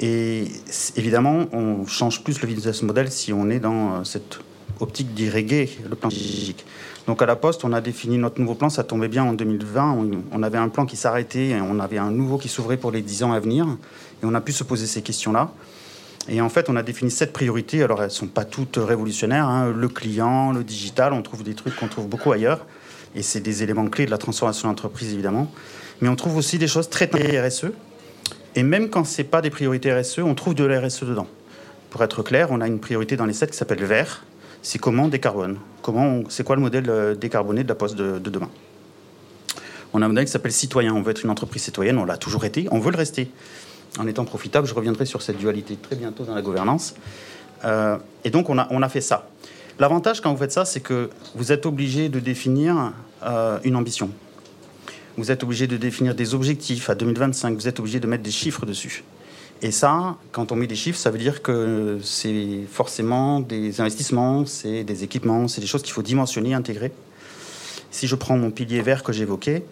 Et 0.00 0.48
évidemment, 0.96 1.46
on 1.52 1.86
change 1.86 2.24
plus 2.24 2.42
le 2.42 2.48
business 2.48 2.82
model 2.82 3.10
si 3.10 3.32
on 3.32 3.48
est 3.48 3.60
dans 3.60 4.04
cette 4.04 4.40
optique 4.80 5.14
d'irriguer 5.14 5.70
le 5.88 5.94
plan 5.96 6.10
stratégique. 6.10 6.64
Donc 7.06 7.22
à 7.22 7.26
la 7.26 7.36
Poste, 7.36 7.64
on 7.64 7.72
a 7.72 7.80
défini 7.80 8.18
notre 8.18 8.40
nouveau 8.40 8.54
plan, 8.54 8.68
ça 8.68 8.84
tombait 8.84 9.08
bien 9.08 9.24
en 9.24 9.32
2020. 9.32 9.98
On 10.32 10.42
avait 10.42 10.58
un 10.58 10.68
plan 10.68 10.86
qui 10.86 10.96
s'arrêtait, 10.96 11.56
on 11.60 11.80
avait 11.80 11.98
un 11.98 12.10
nouveau 12.10 12.38
qui 12.38 12.48
s'ouvrait 12.48 12.76
pour 12.76 12.90
les 12.90 13.02
10 13.02 13.22
ans 13.22 13.32
à 13.32 13.40
venir. 13.40 13.66
Et 14.22 14.26
on 14.26 14.34
a 14.34 14.40
pu 14.40 14.52
se 14.52 14.64
poser 14.64 14.86
ces 14.86 15.02
questions-là. 15.02 15.50
Et 16.28 16.40
en 16.42 16.50
fait, 16.50 16.68
on 16.68 16.76
a 16.76 16.82
défini 16.82 17.10
sept 17.10 17.32
priorités. 17.32 17.82
Alors, 17.82 18.00
elles 18.00 18.08
ne 18.08 18.12
sont 18.12 18.26
pas 18.26 18.44
toutes 18.44 18.76
révolutionnaires. 18.76 19.48
Hein. 19.48 19.72
Le 19.74 19.88
client, 19.88 20.52
le 20.52 20.62
digital, 20.62 21.14
on 21.14 21.22
trouve 21.22 21.42
des 21.42 21.54
trucs 21.54 21.74
qu'on 21.76 21.88
trouve 21.88 22.06
beaucoup 22.06 22.32
ailleurs. 22.32 22.66
Et 23.14 23.22
c'est 23.22 23.40
des 23.40 23.62
éléments 23.62 23.88
clés 23.88 24.04
de 24.04 24.10
la 24.10 24.18
transformation 24.18 24.68
d'entreprise, 24.68 25.14
évidemment. 25.14 25.50
Mais 26.00 26.08
on 26.08 26.16
trouve 26.16 26.36
aussi 26.36 26.58
des 26.58 26.68
choses 26.68 26.90
très 26.90 27.06
RSE, 27.06 27.66
et 28.54 28.62
même 28.62 28.88
quand 28.88 29.04
ce 29.04 29.22
n'est 29.22 29.28
pas 29.28 29.40
des 29.40 29.50
priorités 29.50 29.92
RSE, 29.92 30.20
on 30.20 30.34
trouve 30.34 30.54
de 30.54 30.64
la 30.64 30.80
RSE 30.80 31.04
dedans. 31.04 31.26
Pour 31.90 32.02
être 32.02 32.22
clair, 32.22 32.48
on 32.50 32.60
a 32.60 32.66
une 32.66 32.80
priorité 32.80 33.16
dans 33.16 33.24
les 33.24 33.32
7 33.32 33.50
qui 33.50 33.56
s'appelle 33.56 33.84
vert. 33.84 34.24
C'est 34.62 34.78
comment 34.78 35.04
on 35.04 35.08
décarbone? 35.08 35.58
Comment 35.82 36.22
c'est 36.28 36.44
quoi 36.44 36.56
le 36.56 36.62
modèle 36.62 36.88
euh, 36.88 37.14
décarboné 37.14 37.62
de 37.64 37.68
la 37.68 37.74
poste 37.74 37.96
de, 37.96 38.18
demain? 38.18 38.50
On 39.92 40.02
a 40.02 40.04
un 40.04 40.08
modèle 40.08 40.24
qui 40.24 40.30
s'appelle 40.30 40.52
citoyen. 40.52 40.94
On 40.94 41.02
veut 41.02 41.10
être 41.10 41.24
une 41.24 41.30
entreprise 41.30 41.62
citoyenne. 41.62 41.98
On 41.98 42.04
l'a 42.04 42.16
toujours 42.16 42.44
été. 42.44 42.68
On 42.70 42.78
veut 42.78 42.90
le 42.90 42.96
rester. 42.96 43.30
En 43.98 44.06
étant 44.06 44.24
profitable, 44.24 44.66
je 44.66 44.74
reviendrai 44.74 45.06
sur 45.06 45.22
cette 45.22 45.38
dualité 45.38 45.76
très 45.76 45.96
bientôt 45.96 46.24
dans 46.24 46.34
la 46.34 46.42
gouvernance. 46.42 46.94
Euh, 47.64 47.96
et 48.24 48.30
donc, 48.30 48.50
on 48.50 48.58
a, 48.58 48.68
on 48.70 48.82
a 48.82 48.88
fait 48.88 49.00
ça. 49.00 49.28
L'avantage 49.78 50.20
quand 50.20 50.30
vous 50.32 50.38
faites 50.38 50.52
ça, 50.52 50.64
c'est 50.64 50.80
que 50.80 51.08
vous 51.34 51.52
êtes 51.52 51.64
obligé 51.64 52.08
de 52.08 52.20
définir 52.20 52.92
euh, 53.24 53.58
une 53.64 53.76
ambition 53.76 54.10
vous 55.18 55.32
êtes 55.32 55.42
obligé 55.42 55.66
de 55.66 55.76
définir 55.76 56.14
des 56.14 56.34
objectifs 56.34 56.88
à 56.88 56.94
2025, 56.94 57.54
vous 57.54 57.66
êtes 57.66 57.80
obligé 57.80 57.98
de 57.98 58.06
mettre 58.06 58.22
des 58.22 58.30
chiffres 58.30 58.64
dessus. 58.64 59.02
Et 59.60 59.70
ça, 59.70 60.16
quand 60.32 60.52
on 60.52 60.56
met 60.56 60.66
des 60.66 60.76
chiffres, 60.76 60.98
ça 60.98 61.10
veut 61.10 61.18
dire 61.18 61.42
que 61.42 61.98
c'est 62.02 62.60
forcément 62.70 63.40
des 63.40 63.80
investissements, 63.80 64.46
c'est 64.46 64.84
des 64.84 65.02
équipements, 65.02 65.48
c'est 65.48 65.60
des 65.60 65.66
choses 65.66 65.82
qu'il 65.82 65.92
faut 65.92 66.02
dimensionner, 66.02 66.54
intégrer. 66.54 66.92
Si 67.90 68.06
je 68.06 68.14
prends 68.14 68.36
mon 68.36 68.50
pilier 68.50 68.82
vert 68.82 69.02
que 69.02 69.12
j'évoquais, 69.12 69.64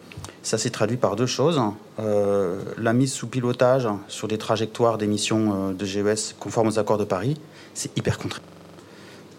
ça 0.42 0.58
s'est 0.58 0.70
traduit 0.70 0.96
par 0.96 1.14
deux 1.14 1.26
choses. 1.26 1.60
Euh, 2.00 2.60
la 2.78 2.92
mise 2.92 3.12
sous 3.12 3.28
pilotage 3.28 3.88
sur 4.08 4.26
des 4.26 4.38
trajectoires 4.38 4.98
d'émissions 4.98 5.70
euh, 5.70 5.72
de 5.72 5.84
GES 5.84 6.34
conformes 6.40 6.68
aux 6.68 6.78
accords 6.78 6.98
de 6.98 7.04
Paris, 7.04 7.36
c'est 7.74 7.96
hyper 7.96 8.18
contraint. 8.18 8.42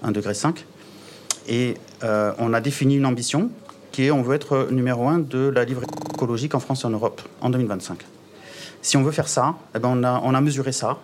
1,5 0.06 0.12
degré. 0.14 0.34
Et 1.48 1.76
euh, 2.04 2.32
on 2.38 2.54
a 2.54 2.62
défini 2.62 2.96
une 2.96 3.06
ambition 3.06 3.50
on 4.12 4.22
veut 4.22 4.36
être 4.36 4.68
numéro 4.72 5.08
un 5.08 5.20
de 5.20 5.48
la 5.48 5.66
livre 5.66 5.82
écologique 6.14 6.56
en 6.56 6.60
France 6.60 6.84
et 6.84 6.88
en 6.88 6.92
Europe 6.92 7.22
en 7.42 7.50
2025. 7.50 8.06
Si 8.88 8.96
on 8.96 9.04
veut 9.04 9.12
faire 9.12 9.28
ça, 9.28 9.54
eh 9.76 9.80
ben 9.80 10.02
on, 10.02 10.34
a, 10.34 10.40
mesuré 10.40 10.72
ça. 10.72 10.98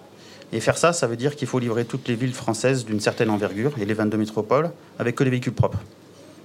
Et 0.53 0.61
faire 0.61 0.77
ça, 0.77 0.93
ça 0.93 1.05
veut 1.05 1.17
dire 1.17 1.35
qu'il 1.35 1.49
faut 1.49 1.59
livrer 1.59 1.83
toutes 1.83 2.07
les 2.07 2.15
villes 2.15 2.33
françaises 2.33 2.85
d'une 2.85 3.01
certaine 3.01 3.29
envergure 3.29 3.73
et 3.77 3.83
les 3.83 3.93
22 3.93 4.15
métropoles 4.15 4.71
avec 4.99 5.15
que 5.15 5.23
des 5.25 5.29
véhicules 5.29 5.51
propres. 5.51 5.79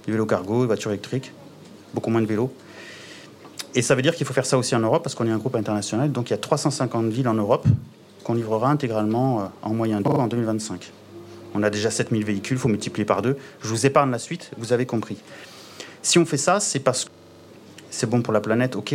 Des 0.05 0.11
vélos 0.11 0.25
cargo, 0.25 0.59
des 0.59 0.65
voitures 0.65 0.91
électriques, 0.91 1.31
beaucoup 1.93 2.09
moins 2.09 2.21
de 2.21 2.25
vélos. 2.25 2.51
Et 3.73 3.81
ça 3.81 3.95
veut 3.95 4.01
dire 4.01 4.15
qu'il 4.15 4.27
faut 4.27 4.33
faire 4.33 4.45
ça 4.45 4.57
aussi 4.57 4.75
en 4.75 4.81
Europe 4.81 5.01
parce 5.01 5.15
qu'on 5.15 5.27
est 5.27 5.31
un 5.31 5.37
groupe 5.37 5.55
international. 5.55 6.11
Donc 6.11 6.29
il 6.29 6.31
y 6.31 6.33
a 6.33 6.39
350 6.39 7.05
villes 7.07 7.29
en 7.29 7.35
Europe 7.35 7.65
qu'on 8.25 8.33
livrera 8.33 8.69
intégralement 8.69 9.39
euh, 9.39 9.43
en 9.61 9.73
moyen 9.73 10.01
en 10.03 10.27
2025. 10.27 10.91
On 11.55 11.63
a 11.63 11.69
déjà 11.69 11.89
7000 11.89 12.25
véhicules, 12.25 12.57
il 12.57 12.59
faut 12.59 12.67
multiplier 12.67 13.05
par 13.05 13.21
deux. 13.21 13.37
Je 13.61 13.69
vous 13.69 13.85
épargne 13.85 14.11
la 14.11 14.19
suite, 14.19 14.51
vous 14.57 14.73
avez 14.73 14.85
compris. 14.85 15.15
Si 16.01 16.19
on 16.19 16.25
fait 16.25 16.35
ça, 16.35 16.59
c'est 16.59 16.79
parce 16.79 17.05
que 17.05 17.11
c'est 17.91 18.09
bon 18.09 18.21
pour 18.21 18.33
la 18.33 18.41
planète, 18.41 18.75
ok. 18.75 18.93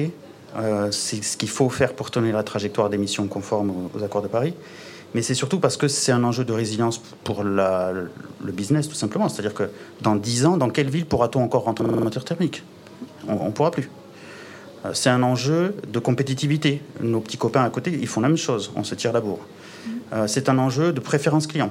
Euh, 0.57 0.91
c'est 0.91 1.23
ce 1.23 1.37
qu'il 1.37 1.49
faut 1.49 1.69
faire 1.69 1.95
pour 1.95 2.11
tenir 2.11 2.35
la 2.35 2.43
trajectoire 2.43 2.89
d'émissions 2.89 3.27
conforme 3.27 3.89
aux, 3.95 4.03
accords 4.03 4.23
de 4.23 4.29
Paris. 4.29 4.55
Mais 5.15 5.23
c'est 5.23 5.35
surtout 5.35 5.61
parce 5.61 5.77
que 5.77 5.87
c'est 5.87 6.13
un 6.13 6.25
enjeu 6.25 6.45
de 6.45 6.53
résilience 6.53 6.99
pour 7.23 7.45
le 7.45 8.11
business, 8.53 8.89
tout 8.89 8.95
simplement. 8.95 9.29
C'est-à-dire 9.29 9.55
que 9.55 9.71
dans 10.01 10.17
10 10.17 10.47
ans, 10.47 10.57
dans 10.57 10.71
quelle 10.71 10.91
ville 10.91 11.07
pourra-t-on 11.07 11.43
encore 11.43 11.65
rentrer 11.65 11.87
dans 11.87 11.95
la 11.95 12.03
matière 12.03 12.25
thermique? 12.25 12.65
On 13.29 13.47
ne 13.47 13.51
pourra 13.51 13.71
plus. 13.71 13.91
Euh, 14.85 14.91
c'est 14.93 15.11
un 15.11 15.23
enjeu 15.23 15.77
de 15.89 15.99
compétitivité. 15.99 16.83
Nos 17.01 17.21
petits 17.21 17.39
copains 17.39 17.65
à 17.65 17.71
côté, 17.71 17.93
ils 17.93 18.09
font 18.09 18.21
la 18.21 18.29
même 18.29 18.37
chose. 18.37 18.73
On 18.75 18.85
se 18.85 18.95
tire 18.95 19.13
la 19.13 19.21
bourre. 19.21 19.47
Euh, 20.13 20.27
c'est 20.27 20.49
un 20.49 20.59
enjeu 20.59 20.93
de 20.93 21.01
préférence 21.01 21.47
client 21.47 21.71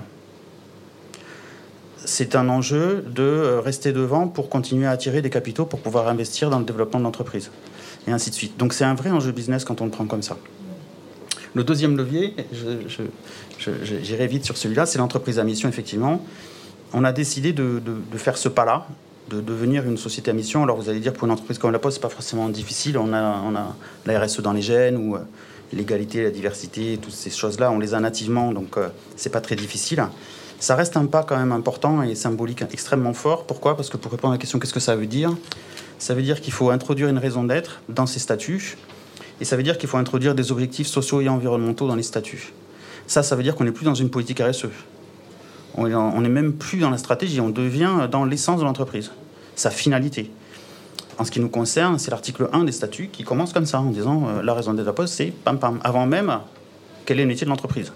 c'est 2.05 2.35
un 2.35 2.49
enjeu 2.49 3.03
de 3.07 3.59
rester 3.63 3.93
devant 3.93 4.27
pour 4.27 4.49
continuer 4.49 4.85
à 4.85 4.91
attirer 4.91 5.21
des 5.21 5.29
capitaux 5.29 5.65
pour 5.65 5.79
pouvoir 5.79 6.07
investir 6.07 6.49
dans 6.49 6.59
le 6.59 6.65
développement 6.65 6.99
de 6.99 7.05
l'entreprise. 7.05 7.49
Et 8.07 8.11
ainsi 8.11 8.29
de 8.29 8.35
suite. 8.35 8.57
Donc 8.57 8.73
c'est 8.73 8.83
un 8.83 8.95
vrai 8.95 9.11
enjeu 9.11 9.31
business 9.31 9.63
quand 9.65 9.81
on 9.81 9.85
le 9.85 9.91
prend 9.91 10.05
comme 10.05 10.21
ça. 10.21 10.37
Le 11.53 11.63
deuxième 11.63 11.95
levier, 11.95 12.35
j'irai 13.59 14.27
vite 14.27 14.43
sur 14.43 14.57
celui-là, 14.57 14.85
c'est 14.85 14.97
l'entreprise 14.97 15.37
à 15.37 15.43
mission, 15.43 15.69
effectivement. 15.69 16.23
On 16.93 17.03
a 17.03 17.11
décidé 17.11 17.53
de, 17.53 17.81
faire 18.15 18.37
ce 18.37 18.49
pas-là, 18.49 18.87
de 19.29 19.39
devenir 19.39 19.85
une 19.85 19.97
société 19.97 20.31
à 20.31 20.33
mission. 20.33 20.63
Alors 20.63 20.77
vous 20.77 20.89
allez 20.89 20.99
dire, 20.99 21.13
pour 21.13 21.25
une 21.25 21.31
entreprise 21.31 21.59
comme 21.59 21.71
la 21.71 21.79
Poste, 21.79 21.97
c'est 21.97 22.01
pas 22.01 22.09
forcément 22.09 22.49
difficile. 22.49 22.97
On 22.97 23.13
a, 23.13 23.41
on 23.45 23.55
a 23.55 23.75
la 24.05 24.19
RSE 24.19 24.41
dans 24.41 24.53
les 24.53 24.63
gènes, 24.63 24.97
ou 24.97 25.15
euh, 25.15 25.19
l'égalité, 25.71 26.23
la 26.23 26.31
diversité, 26.31 26.97
toutes 27.01 27.13
ces 27.13 27.29
choses-là, 27.29 27.71
on 27.71 27.79
les 27.79 27.93
a 27.93 27.99
nativement, 27.99 28.51
donc 28.51 28.77
euh, 28.77 28.89
c'est 29.15 29.31
pas 29.31 29.41
très 29.41 29.55
difficile 29.55 30.03
ça 30.63 30.77
reste 30.77 30.95
un 30.95 31.07
pas 31.07 31.23
quand 31.23 31.35
même 31.35 31.51
important 31.51 32.03
et 32.03 32.15
symbolique 32.15 32.63
extrêmement 32.71 33.13
fort. 33.13 33.43
Pourquoi? 33.43 33.75
Parce 33.75 33.89
que 33.89 33.97
pour 33.97 34.09
répondre 34.09 34.31
à 34.31 34.35
la 34.35 34.39
question 34.39 34.59
qu'est-ce 34.59 34.73
que 34.73 34.79
ça 34.79 34.95
veut 34.95 35.07
dire? 35.07 35.35
Ça 35.99 36.13
veut 36.13 36.21
dire 36.21 36.39
qu'il 36.39 36.53
faut 36.53 36.69
introduire 36.69 37.09
une 37.09 37.17
raison 37.17 37.43
d'être 37.43 37.81
dans 37.89 38.05
ces 38.05 38.19
statuts 38.19 38.77
et 39.41 39.43
ça 39.43 39.57
veut 39.57 39.63
dire 39.63 39.77
qu'il 39.77 39.89
faut 39.89 39.97
introduire 39.97 40.35
des 40.35 40.53
objectifs 40.53 40.87
sociaux 40.87 41.19
et 41.19 41.27
environnementaux 41.27 41.85
dans 41.85 41.97
les 41.97 42.03
statuts. 42.03 42.53
Ça, 43.07 43.23
ça 43.23 43.35
veut 43.35 43.43
dire 43.43 43.55
qu'on 43.55 43.65
n'est 43.65 43.73
plus 43.73 43.83
dans 43.83 43.93
une 43.93 44.09
politique 44.09 44.39
RSE. 44.39 44.67
On 45.75 46.21
n'est 46.21 46.29
même 46.29 46.53
plus 46.53 46.77
dans 46.77 46.91
la 46.91 46.97
stratégie, 46.97 47.41
on 47.41 47.49
devient 47.49 48.07
dans 48.09 48.23
l'essence 48.23 48.61
de 48.61 48.63
l'entreprise, 48.63 49.11
sa 49.55 49.69
finalité. 49.69 50.31
En 51.17 51.25
ce 51.25 51.31
qui 51.31 51.41
nous 51.41 51.49
concerne, 51.49 51.99
c'est 51.99 52.09
l'article 52.09 52.47
1 52.53 52.63
des 52.63 52.71
statuts 52.71 53.09
qui 53.11 53.25
commence 53.25 53.51
comme 53.51 53.65
ça, 53.65 53.81
en 53.81 53.89
disant 53.89 54.29
euh, 54.29 54.41
la 54.41 54.53
raison 54.53 54.71
d'être 54.71 54.83
de 54.83 54.87
la 54.87 54.93
poste, 54.93 55.15
c'est 55.15 55.33
pam 55.43 55.59
pam, 55.59 55.81
avant 55.83 56.05
même 56.05 56.39
quel 57.05 57.19
est 57.19 57.23
le 57.23 57.27
métier 57.27 57.43
de 57.43 57.49
l'entreprise? 57.49 57.91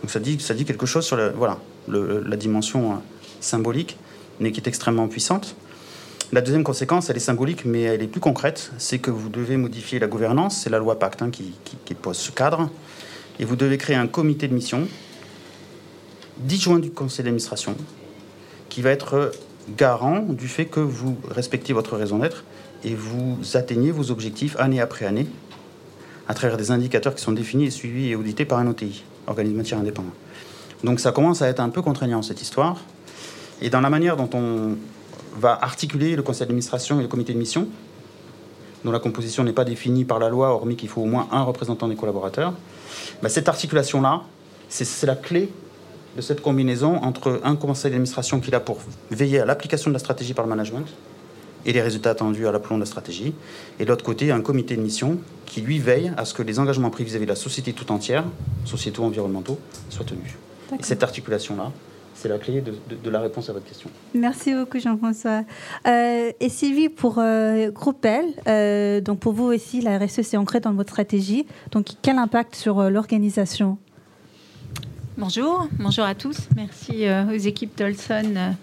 Donc 0.00 0.10
ça 0.10 0.18
dit, 0.18 0.64
quelque 0.64 0.86
chose 0.86 1.04
sur 1.04 1.18
voilà, 1.34 1.58
la 1.88 2.36
dimension 2.36 2.92
euh, 2.92 2.96
symbolique, 3.40 3.98
mais 4.40 4.52
qui 4.52 4.60
est 4.60 4.68
extrêmement 4.68 5.08
puissante. 5.08 5.56
La 6.32 6.40
deuxième 6.40 6.64
conséquence, 6.64 7.10
elle 7.10 7.16
est 7.16 7.20
symbolique, 7.20 7.64
mais 7.64 7.82
elle 7.82 8.02
est 8.02 8.06
plus 8.06 8.20
concrète, 8.20 8.70
c'est 8.78 8.98
que 8.98 9.10
vous 9.10 9.28
devez 9.28 9.56
modifier 9.56 9.98
la 9.98 10.06
gouvernance, 10.06 10.62
c'est 10.62 10.70
la 10.70 10.78
loi 10.78 10.98
Pacte 10.98 11.22
hein, 11.22 11.30
qui, 11.30 11.94
pose 11.94 12.16
ce 12.16 12.30
cadre, 12.30 12.70
et 13.38 13.44
vous 13.44 13.56
devez 13.56 13.78
créer 13.78 13.96
un 13.96 14.06
comité 14.06 14.46
de 14.46 14.54
mission, 14.54 14.86
disjoint 16.38 16.78
du 16.78 16.90
conseil 16.90 17.24
d'administration, 17.24 17.74
qui 18.68 18.80
va 18.80 18.90
être 18.90 19.32
garant 19.76 20.20
du 20.20 20.48
fait 20.48 20.66
que 20.66 20.80
vous 20.80 21.18
respectez 21.28 21.72
votre 21.72 21.96
raison 21.96 22.18
d'être 22.18 22.44
et 22.84 22.94
vous 22.94 23.38
atteignez 23.54 23.90
vos 23.90 24.10
objectifs 24.10 24.56
année 24.58 24.80
après 24.80 25.04
année 25.04 25.26
à 26.28 26.34
travers 26.34 26.56
des 26.56 26.70
indicateurs 26.70 27.14
qui 27.14 27.22
sont 27.22 27.32
définis 27.32 27.66
et 27.66 27.70
suivis 27.70 28.10
et 28.10 28.16
audités 28.16 28.44
par 28.44 28.58
un 28.58 28.68
OTI 28.68 29.02
organisme 29.30 29.56
matière 29.56 29.78
indépendant. 29.78 30.12
Donc 30.84 31.00
ça 31.00 31.12
commence 31.12 31.42
à 31.42 31.48
être 31.48 31.60
un 31.60 31.70
peu 31.70 31.82
contraignant 31.82 32.22
cette 32.22 32.42
histoire. 32.42 32.78
Et 33.62 33.70
dans 33.70 33.80
la 33.80 33.90
manière 33.90 34.16
dont 34.16 34.30
on 34.34 34.76
va 35.38 35.58
articuler 35.62 36.16
le 36.16 36.22
conseil 36.22 36.46
d'administration 36.46 36.98
et 36.98 37.02
le 37.02 37.08
comité 37.08 37.32
de 37.32 37.38
mission, 37.38 37.68
dont 38.84 38.92
la 38.92 38.98
composition 38.98 39.44
n'est 39.44 39.52
pas 39.52 39.64
définie 39.64 40.04
par 40.04 40.18
la 40.18 40.28
loi, 40.28 40.48
hormis 40.48 40.76
qu'il 40.76 40.88
faut 40.88 41.02
au 41.02 41.06
moins 41.06 41.28
un 41.32 41.42
représentant 41.42 41.88
des 41.88 41.96
collaborateurs, 41.96 42.54
bah, 43.22 43.28
cette 43.28 43.48
articulation-là, 43.48 44.22
c'est 44.68 45.06
la 45.06 45.16
clé 45.16 45.50
de 46.16 46.22
cette 46.22 46.40
combinaison 46.40 46.96
entre 46.96 47.40
un 47.44 47.56
conseil 47.56 47.90
d'administration 47.90 48.40
qui 48.40 48.48
est 48.48 48.52
là 48.52 48.60
pour 48.60 48.78
veiller 49.10 49.40
à 49.40 49.44
l'application 49.44 49.90
de 49.90 49.94
la 49.94 49.98
stratégie 49.98 50.34
par 50.34 50.44
le 50.44 50.48
management, 50.48 50.86
et 51.66 51.72
les 51.72 51.82
résultats 51.82 52.10
attendus 52.10 52.46
à 52.46 52.52
l'aplomb 52.52 52.76
de 52.76 52.80
la 52.80 52.86
stratégie. 52.86 53.34
Et 53.78 53.84
de 53.84 53.88
l'autre 53.88 54.04
côté, 54.04 54.30
un 54.30 54.40
comité 54.40 54.76
de 54.76 54.82
mission 54.82 55.18
qui, 55.46 55.60
lui, 55.60 55.78
veille 55.78 56.12
à 56.16 56.24
ce 56.24 56.34
que 56.34 56.42
les 56.42 56.58
engagements 56.58 56.90
pris 56.90 57.04
vis-à-vis 57.04 57.26
de 57.26 57.30
la 57.30 57.36
société 57.36 57.72
tout 57.72 57.90
entière, 57.92 58.24
sociétaux, 58.64 59.04
environnementaux, 59.04 59.58
soient 59.88 60.04
tenus. 60.04 60.34
Et 60.78 60.82
cette 60.82 61.02
articulation-là, 61.02 61.72
c'est 62.14 62.28
la 62.28 62.38
clé 62.38 62.62
de, 62.62 63.10
la 63.10 63.20
réponse 63.20 63.48
à 63.48 63.54
votre 63.54 63.64
question. 63.64 63.88
Merci 64.14 64.54
beaucoup 64.54 64.78
Jean-François. 64.78 65.42
Euh, 65.86 66.32
et 66.38 66.48
Sylvie, 66.50 66.90
pour 66.90 67.16
euh, 67.18 67.70
Groupe 67.70 68.04
L, 68.04 68.26
euh, 68.46 69.00
donc 69.00 69.20
pour 69.20 69.32
vous 69.32 69.46
aussi, 69.46 69.80
la 69.80 69.98
RSE 69.98 70.20
s'est 70.20 70.36
ancrée 70.36 70.60
dans 70.60 70.72
votre 70.72 70.90
stratégie. 70.90 71.46
Donc 71.72 71.86
quel 72.02 72.18
impact 72.18 72.54
sur 72.54 72.90
l'organisation? 72.90 73.78
Bonjour, 75.20 75.68
bonjour 75.78 76.06
à 76.06 76.14
tous. 76.14 76.48
Merci 76.56 77.04
aux 77.30 77.36
équipes 77.36 77.76
Tolson 77.76 78.54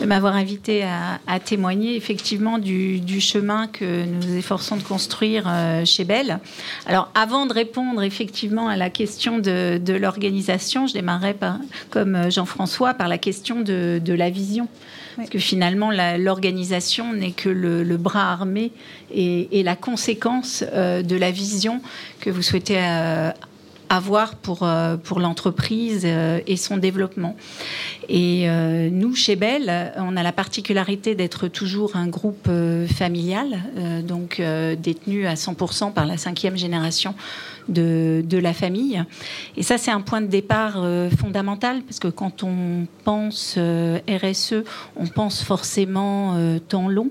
de 0.00 0.06
m'avoir 0.06 0.34
invité 0.34 0.82
à, 0.82 1.38
témoigner 1.38 1.94
effectivement 1.94 2.58
du, 2.58 3.20
chemin 3.20 3.68
que 3.68 4.04
nous 4.04 4.26
nous 4.26 4.36
efforçons 4.36 4.74
de 4.74 4.82
construire 4.82 5.44
euh, 5.46 5.84
chez 5.84 6.02
Bell. 6.02 6.40
Alors, 6.86 7.12
avant 7.14 7.46
de 7.46 7.52
répondre 7.52 8.02
effectivement 8.02 8.66
à 8.66 8.76
la 8.76 8.90
question 8.90 9.38
de, 9.38 9.80
l'organisation, 9.96 10.88
je 10.88 10.94
démarrais 10.94 11.34
par, 11.34 11.58
comme 11.90 12.28
Jean-François 12.28 12.94
par 12.94 13.06
la 13.06 13.18
question 13.18 13.60
de, 13.60 14.00
la 14.04 14.30
vision. 14.30 14.66
Parce 15.14 15.30
que 15.30 15.38
finalement, 15.38 15.92
l'organisation 16.18 17.12
n'est 17.12 17.30
que 17.30 17.48
le, 17.48 17.96
bras 17.96 18.32
armé 18.32 18.72
et, 19.12 19.62
la 19.62 19.76
conséquence 19.76 20.64
euh, 20.72 21.02
de 21.02 21.14
la 21.14 21.30
vision 21.30 21.80
que 22.18 22.30
vous 22.30 22.42
souhaitez 22.42 22.78
euh, 22.78 23.30
avoir 23.94 24.34
pour, 24.34 24.62
euh, 24.62 24.96
pour 24.96 25.20
l'entreprise 25.20 26.02
euh, 26.04 26.40
et 26.46 26.56
son 26.56 26.76
développement. 26.76 27.36
Et 28.08 28.48
euh, 28.48 28.90
nous, 28.90 29.14
chez 29.14 29.36
Bell, 29.36 29.92
on 29.96 30.16
a 30.16 30.22
la 30.22 30.32
particularité 30.32 31.14
d'être 31.14 31.48
toujours 31.48 31.96
un 31.96 32.08
groupe 32.08 32.50
familial, 32.92 33.58
donc 34.06 34.42
détenu 34.78 35.26
à 35.26 35.34
100% 35.34 35.92
par 35.92 36.04
la 36.04 36.18
cinquième 36.18 36.56
génération 36.56 37.14
de, 37.68 38.38
la 38.38 38.52
famille. 38.52 39.02
Et 39.56 39.62
ça, 39.62 39.78
c'est 39.78 39.90
un 39.90 40.00
point 40.00 40.20
de 40.20 40.26
départ 40.26 40.84
fondamental, 41.18 41.82
parce 41.82 41.98
que 41.98 42.08
quand 42.08 42.42
on 42.42 42.86
pense 43.04 43.56
RSE, 43.56 44.64
on 44.96 45.06
pense 45.06 45.42
forcément 45.42 46.36
temps 46.68 46.88
long 46.88 47.10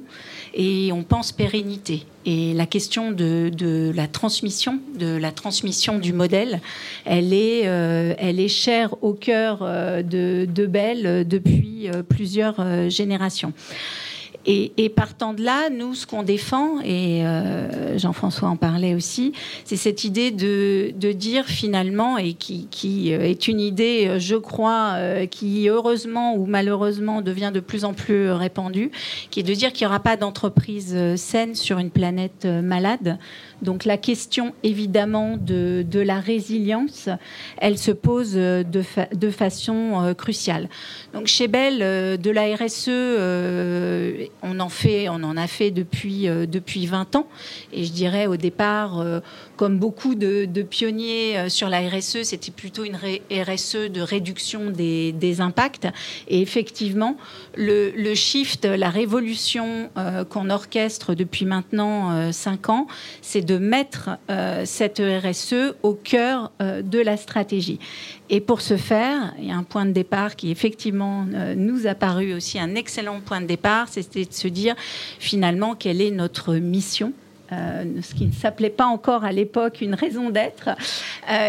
et 0.53 0.91
on 0.91 1.03
pense 1.03 1.31
pérennité. 1.31 2.05
Et 2.25 2.53
la 2.53 2.65
question 2.65 3.12
de, 3.12 3.51
de, 3.53 3.91
la 3.93 4.07
transmission, 4.07 4.79
de 4.98 5.17
la 5.17 5.31
transmission 5.31 6.00
du 6.00 6.13
modèle, 6.13 6.62
elle 7.05 7.33
est, 7.33 7.67
euh, 7.67 8.13
elle 8.17 8.39
est 8.39 8.48
chère 8.48 8.95
au 9.03 9.13
cœur 9.13 9.60
euh, 9.62 10.03
de, 10.03 10.48
de 10.50 10.65
Bell 10.65 11.27
depuis 11.27 11.89
euh, 11.89 12.01
plusieurs 12.01 12.89
générations. 12.89 13.53
Et, 14.45 14.89
partant 14.89 15.33
de 15.33 15.41
là, 15.41 15.69
nous, 15.69 15.95
ce 15.95 16.05
qu'on 16.05 16.23
défend, 16.23 16.81
et 16.81 17.25
euh, 17.25 17.97
Jean-François 17.97 18.50
en 18.50 18.57
parlait 18.57 18.93
aussi, 18.93 19.31
c'est 19.63 19.77
cette 19.77 20.03
idée 20.03 20.31
de, 20.31 21.12
dire 21.13 21.45
finalement, 21.45 22.17
et 22.17 22.33
qui, 22.33 22.67
qui, 22.69 23.13
euh, 23.13 23.21
est 23.21 23.47
une 23.47 23.62
idée, 23.62 24.07
euh, 24.07 24.19
je 24.19 24.35
crois, 24.35 24.97
qui 25.31 25.69
heureusement 25.69 26.35
ou 26.35 26.45
malheureusement 26.45 27.21
devient 27.21 27.51
de 27.53 27.62
plus 27.62 27.85
en 27.85 27.93
plus 27.93 28.31
répandue, 28.31 28.91
qui 29.31 29.39
est 29.39 29.43
de 29.43 29.53
dire 29.53 29.71
qu'il 29.71 29.88
n'y 29.88 29.89
aura 29.89 30.01
pas 30.01 30.17
d'entreprise 30.17 30.97
saine 31.15 31.55
sur 31.55 31.77
une 31.77 31.89
planète 31.89 32.45
malade. 32.45 33.17
Donc 33.62 33.85
la 33.85 33.97
question 33.97 34.53
évidemment 34.63 35.38
de, 35.38 35.85
de 35.89 36.00
la 36.01 36.19
résilience, 36.19 37.07
elle 37.57 37.77
se 37.77 37.91
pose 37.91 38.33
de, 38.33 38.65
de 39.13 39.29
façon 39.29 40.13
cruciale. 40.17 40.67
Donc 41.13 41.27
chez 41.27 41.47
Bell, 41.47 42.19
de 42.19 42.29
la 42.29 42.55
RSE, 42.55 42.89
on 44.41 44.59
en 44.59 44.69
fait, 44.69 45.09
on 45.09 45.23
en 45.23 45.37
a 45.37 45.47
fait 45.47 45.71
depuis 45.71 46.27
euh, 46.27 46.45
depuis 46.45 46.85
20 46.85 47.15
ans. 47.15 47.27
Et 47.71 47.85
je 47.85 47.91
dirais 47.91 48.27
au 48.27 48.37
départ, 48.37 48.99
euh, 48.99 49.19
comme 49.57 49.77
beaucoup 49.77 50.15
de, 50.15 50.45
pionniers 50.63 51.38
euh, 51.38 51.50
sur 51.50 51.69
la 51.69 51.79
RSE, 51.79 52.24
c'était 52.24 52.51
plutôt 52.51 52.83
une 52.83 52.95
RSE 52.95 53.89
de 53.89 54.01
réduction 54.01 54.69
des, 54.69 55.13
impacts. 55.39 55.88
Et 56.27 56.41
effectivement, 56.41 57.17
le, 57.55 58.13
shift, 58.13 58.65
la 58.65 58.89
révolution 58.89 59.89
qu'on 60.29 60.50
orchestre 60.50 61.15
depuis 61.15 61.45
maintenant 61.45 62.31
5 62.31 62.69
ans, 62.69 62.88
c'est 63.22 63.41
de 63.41 63.57
mettre 63.57 64.12
cette 64.65 65.00
RSE 65.00 65.75
au 65.81 65.93
cœur 65.93 66.51
de 66.60 67.00
la 67.00 67.17
stratégie. 67.17 67.79
Et 68.29 68.41
pour 68.41 68.62
ce 68.62 68.77
faire, 68.77 69.33
il 69.39 69.48
y 69.48 69.51
a 69.51 69.55
un 69.55 69.63
point 69.63 69.86
de 69.86 69.91
départ 69.91 70.36
qui 70.36 70.51
effectivement 70.51 71.25
nous 71.55 71.88
a 71.88 71.95
paru 71.95 72.33
aussi 72.33 72.60
un 72.60 72.75
excellent 72.75 73.22
point 73.22 73.41
de 73.41 73.48
départ, 73.48 73.88
c'était 73.89 74.25
de 74.25 74.33
se 74.33 74.48
dire 74.48 74.75
finalement 75.19 75.75
quelle 75.75 76.01
est 76.01 76.12
notre 76.12 76.55
mission 76.55 77.13
ce 78.01 78.13
qui 78.13 78.25
ne 78.25 78.31
s'appelait 78.31 78.69
pas 78.69 78.86
encore 78.86 79.24
à 79.24 79.31
l'époque 79.31 79.81
une 79.81 79.95
raison 79.95 80.29
d'être, 80.29 80.69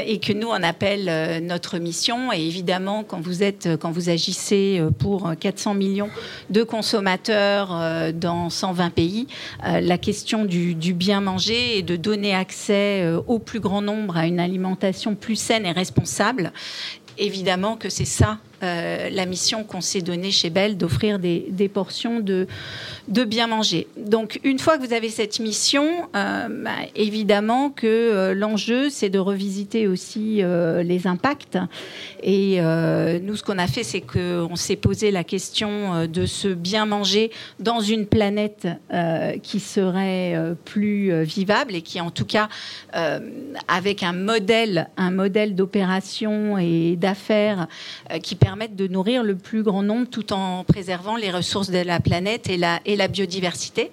et 0.07 0.19
que 0.19 0.33
nous 0.33 0.49
on 0.49 0.63
appelle 0.63 1.45
notre 1.45 1.79
mission. 1.79 2.33
Et 2.33 2.41
évidemment, 2.41 3.05
quand 3.05 3.21
vous 3.21 3.43
êtes, 3.43 3.69
quand 3.81 3.91
vous 3.91 4.11
agissez 4.11 4.81
pour 4.99 5.33
400 5.39 5.75
millions 5.75 6.11
de 6.51 6.63
consommateurs 6.63 8.13
dans 8.13 8.51
120 8.51 8.91
pays, 8.91 9.27
la 9.63 9.99
question 9.99 10.45
du, 10.45 10.75
du, 10.75 10.95
bien 10.95 11.21
manger 11.21 11.79
et 11.79 11.83
de 11.83 11.97
donner 11.97 12.35
accès 12.35 13.07
au 13.27 13.39
plus 13.39 13.61
grand 13.61 13.83
nombre 13.83 14.17
à 14.17 14.27
une 14.27 14.41
alimentation 14.41 15.15
plus 15.15 15.37
saine 15.37 15.67
et 15.67 15.73
responsable 15.73 16.53
évidemment 17.19 17.77
que 17.77 17.89
c'est 17.89 18.05
ça 18.05 18.39
euh, 18.63 19.11
la 19.11 19.27
mission 19.27 19.65
qu'on 19.65 19.81
s'est 19.81 20.01
donnée 20.01 20.31
chez 20.31 20.51
Bell, 20.51 20.77
d'offrir 20.77 21.19
des, 21.19 21.71
portions 21.73 22.21
de, 22.21 22.47
bien 23.09 23.47
manger. 23.47 23.87
Donc 23.97 24.41
une 24.45 24.59
fois 24.59 24.79
que 24.79 24.87
vous 24.87 24.93
avez 24.93 25.09
cette 25.09 25.41
mission, 25.41 26.09
euh, 26.15 26.49
bah, 26.49 26.71
évidemment 26.95 27.71
que 27.71 27.87
euh, 27.87 28.35
l'enjeu, 28.35 28.91
c'est 28.91 29.11
de 29.11 29.19
revisiter 29.19 29.87
aussi 29.89 30.43
les 30.45 31.07
impacts. 31.07 31.59
Et 32.23 32.61
nous, 33.23 33.37
ce 33.37 33.43
qu'on 33.43 33.59
a 33.59 33.67
fait, 33.67 33.83
c'est 33.83 34.01
qu'on 34.01 34.57
s'est 34.57 34.77
posé 34.77 35.11
la 35.11 35.25
question 35.25 36.07
de 36.07 36.27
se 36.27 36.49
bien 36.49 36.87
manger 36.87 37.31
dans 37.59 37.81
une 37.81 38.07
planète 38.07 38.69
qui 39.43 39.61
serait 39.61 40.55
plus 40.65 41.23
vivable 41.25 41.75
et 41.75 41.83
qui, 41.83 42.01
en 42.01 42.11
tout 42.11 42.25
cas, 42.25 42.49
avec 43.69 44.03
un 44.03 44.13
modèle, 44.13 44.89
un 44.97 45.11
modèle 45.11 45.55
d'opération 45.55 46.59
et 46.59 46.97
d'affaires 46.97 47.67
qui 48.23 48.35
permettent 48.45 48.77
de 48.77 48.87
nourrir 48.89 49.23
le 49.23 49.37
plus 49.37 49.63
grand 49.63 49.83
nombre 49.83 50.07
tout 50.07 50.35
en 50.35 50.65
préservant 50.65 51.17
les 51.17 51.31
ressources 51.31 51.71
de 51.71 51.79
la 51.79 51.99
planète 51.99 52.51
et 52.51 52.59
la, 52.59 52.79
et 52.85 52.95
la 52.95 53.09
biodiversité. 53.09 53.91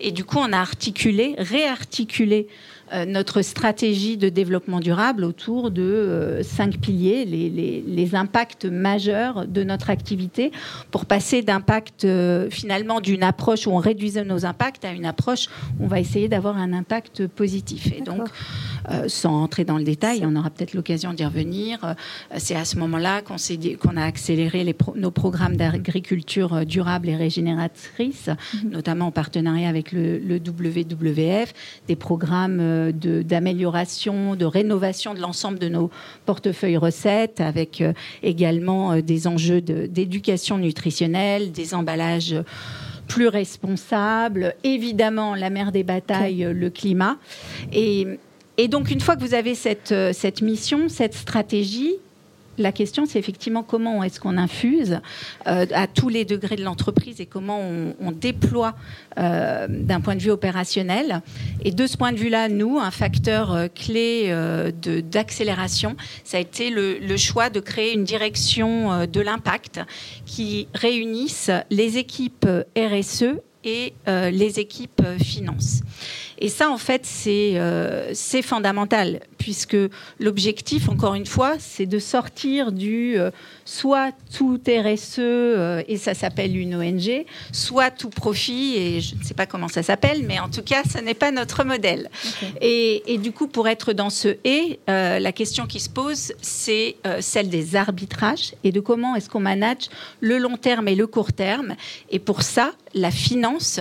Et 0.00 0.10
du 0.10 0.24
coup, 0.24 0.38
on 0.40 0.52
a 0.52 0.58
articulé, 0.58 1.36
réarticulé 1.38 2.48
notre 3.06 3.42
stratégie 3.42 4.16
de 4.16 4.28
développement 4.28 4.80
durable 4.80 5.24
autour 5.24 5.70
de 5.70 5.82
euh, 5.82 6.42
cinq 6.42 6.78
piliers, 6.78 7.24
les, 7.24 8.14
impacts 8.14 8.66
majeurs 8.66 9.46
de 9.46 9.64
notre 9.64 9.88
activité, 9.88 10.52
pour 10.90 11.06
passer 11.06 11.40
d'impact 11.40 12.04
euh, 12.04 12.50
finalement 12.50 13.00
d'une 13.00 13.22
approche 13.22 13.66
où 13.66 13.70
on 13.70 13.78
réduisait 13.78 14.24
nos 14.24 14.44
impacts 14.44 14.84
à 14.84 14.92
une 14.92 15.06
approche 15.06 15.46
où 15.78 15.84
on 15.84 15.86
va 15.86 15.98
essayer 15.98 16.28
d'avoir 16.28 16.58
un 16.58 16.72
impact 16.72 17.26
positif. 17.26 17.86
Et 17.96 18.02
donc, 18.02 18.28
sans 19.06 19.42
entrer 19.42 19.64
dans 19.64 19.78
le 19.78 19.84
détail, 19.84 20.24
on 20.26 20.36
aura 20.36 20.50
peut-être 20.50 20.74
l'occasion 20.74 21.14
d'y 21.14 21.24
revenir. 21.24 21.94
C'est 22.36 22.56
à 22.56 22.64
ce 22.64 22.76
moment-là 22.78 23.22
qu'on 23.22 23.36
qu'on 23.80 23.96
a 23.96 24.04
accéléré 24.04 24.64
les 24.64 24.76
nos 24.96 25.10
programmes 25.10 25.56
d'agriculture 25.56 26.66
durable 26.66 27.08
et 27.08 27.16
régénératrice, 27.16 28.28
mhm. 28.28 28.70
notamment 28.70 29.06
en 29.06 29.10
partenariat 29.10 29.68
avec 29.68 29.92
le, 29.92 30.18
le 30.18 30.36
WWF, 30.36 31.54
des 31.88 31.96
programmes 31.96 32.60
d'amélioration, 32.90 34.34
de, 34.34 34.44
rénovation 34.44 35.14
de 35.14 35.20
l'ensemble 35.20 35.58
de 35.58 35.68
nos 35.68 35.90
portefeuilles 36.26 36.76
recettes, 36.76 37.40
avec 37.40 37.80
euh, 37.80 37.92
également 38.22 38.92
euh, 38.92 39.00
des 39.00 39.26
enjeux 39.26 39.60
d'éducation 39.60 40.58
nutritionnelle, 40.58 41.52
des 41.52 41.74
emballages 41.74 42.36
plus 43.08 43.28
responsables, 43.28 44.54
évidemment 44.64 45.34
la 45.34 45.50
mer 45.50 45.72
des 45.72 45.82
batailles, 45.82 46.48
le 46.52 46.70
climat. 46.70 47.18
Et, 47.72 48.06
et, 48.56 48.68
donc 48.68 48.90
une 48.90 49.00
fois 49.00 49.16
que 49.16 49.20
vous 49.20 49.34
avez 49.34 49.54
cette, 49.54 49.92
euh, 49.92 50.12
cette 50.12 50.40
mission, 50.40 50.88
cette 50.88 51.14
stratégie, 51.14 51.96
la 52.58 52.72
question, 52.72 53.06
c'est 53.06 53.18
effectivement 53.18 53.62
comment 53.62 54.02
est-ce 54.02 54.20
qu'on 54.20 54.36
infuse 54.36 55.00
euh, 55.46 55.66
à 55.72 55.86
tous 55.86 56.08
les 56.08 56.24
degrés 56.24 56.56
de 56.56 56.64
l'entreprise 56.64 57.20
et 57.20 57.26
comment 57.26 57.60
on, 57.60 58.12
déploie 58.12 58.74
euh, 59.18 59.66
d'un 59.68 60.00
point 60.00 60.14
de 60.14 60.20
vue 60.20 60.30
opérationnel. 60.30 61.22
Et 61.64 61.70
de 61.70 61.86
ce 61.86 61.96
point 61.96 62.12
de 62.12 62.18
vue-là, 62.18 62.48
nous, 62.48 62.78
un 62.78 62.90
facteur 62.90 63.52
euh, 63.52 63.68
clé 63.68 64.32
d'accélération, 65.10 65.96
ça 66.24 66.36
a 66.36 66.40
été 66.40 66.70
le, 66.70 66.98
le, 66.98 67.16
choix 67.16 67.50
de 67.50 67.60
créer 67.60 67.94
une 67.94 68.04
direction 68.04 69.06
de 69.06 69.20
l'impact 69.20 69.80
qui 70.26 70.68
réunisse 70.74 71.50
les 71.70 71.98
équipes 71.98 72.46
RSE 72.76 73.24
et 73.64 73.94
les 74.06 74.58
équipes 74.58 75.02
finances. 75.20 75.82
Et 76.42 76.48
ça, 76.48 76.70
en 76.70 76.76
fait, 76.76 77.02
c'est 77.06 77.52
euh, 77.54 78.12
fondamental, 78.42 79.20
puisque 79.38 79.76
l'objectif, 80.18 80.88
encore 80.88 81.14
une 81.14 81.24
fois, 81.24 81.54
c'est 81.60 81.86
de 81.86 82.00
sortir 82.00 82.72
du 82.72 83.16
euh, 83.16 83.30
soit 83.64 84.10
tout 84.36 84.60
RSE, 84.66 85.18
euh, 85.20 85.84
et 85.86 85.96
ça 85.98 86.14
s'appelle 86.14 86.56
une 86.56 86.74
ONG, 86.74 87.24
soit 87.52 87.92
tout 87.92 88.08
profit, 88.08 88.74
et 88.74 89.00
je 89.00 89.14
ne 89.14 89.22
sais 89.22 89.34
pas 89.34 89.46
comment 89.46 89.68
ça 89.68 89.84
s'appelle, 89.84 90.24
mais 90.26 90.40
en 90.40 90.48
tout 90.48 90.62
cas, 90.62 90.82
ce 90.82 90.98
n'est 90.98 91.14
pas 91.14 91.30
notre 91.30 91.62
modèle. 91.62 92.10
Et, 92.60 93.04
et, 93.06 93.18
du 93.18 93.30
coup, 93.30 93.46
pour 93.46 93.68
être 93.68 93.92
dans 93.92 94.10
ce 94.10 94.36
et, 94.44 94.80
la 94.88 95.32
question 95.32 95.66
qui 95.66 95.78
se 95.78 95.88
pose, 95.88 96.32
c'est 96.42 96.96
celle 97.20 97.50
des 97.50 97.76
arbitrages 97.76 98.54
et 98.64 98.72
de 98.72 98.80
comment 98.80 99.14
est-ce 99.14 99.30
qu'on 99.30 99.40
manage 99.40 99.90
le 100.20 100.38
long 100.38 100.56
terme 100.56 100.88
et 100.88 100.96
le 100.96 101.06
court 101.06 101.32
terme. 101.32 101.76
Et 102.10 102.18
pour 102.18 102.42
ça, 102.42 102.72
la 102.94 103.10
finance, 103.10 103.80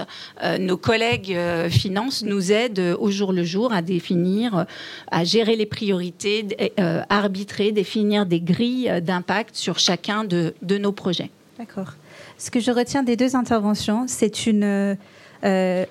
nos 0.59 0.77
collègues 0.77 1.35
finances 1.69 2.23
nous 2.23 2.50
aide 2.51 2.95
au 2.99 3.09
jour 3.09 3.33
le 3.33 3.43
jour 3.43 3.73
à 3.73 3.81
définir, 3.81 4.65
à 5.09 5.23
gérer 5.23 5.55
les 5.55 5.65
priorités, 5.65 6.47
euh, 6.79 7.01
arbitrer, 7.09 7.71
définir 7.71 8.25
des 8.25 8.39
grilles 8.39 9.01
d'impact 9.01 9.55
sur 9.55 9.79
chacun 9.79 10.23
de, 10.23 10.53
nos 10.77 10.91
projets. 10.91 11.29
D'accord. 11.57 11.93
Ce 12.37 12.49
que 12.49 12.59
je 12.59 12.71
retiens 12.71 13.03
des 13.03 13.15
deux 13.15 13.35
interventions, 13.35 14.05
c'est 14.07 14.47
une 14.47 14.97
euh, 15.43 15.85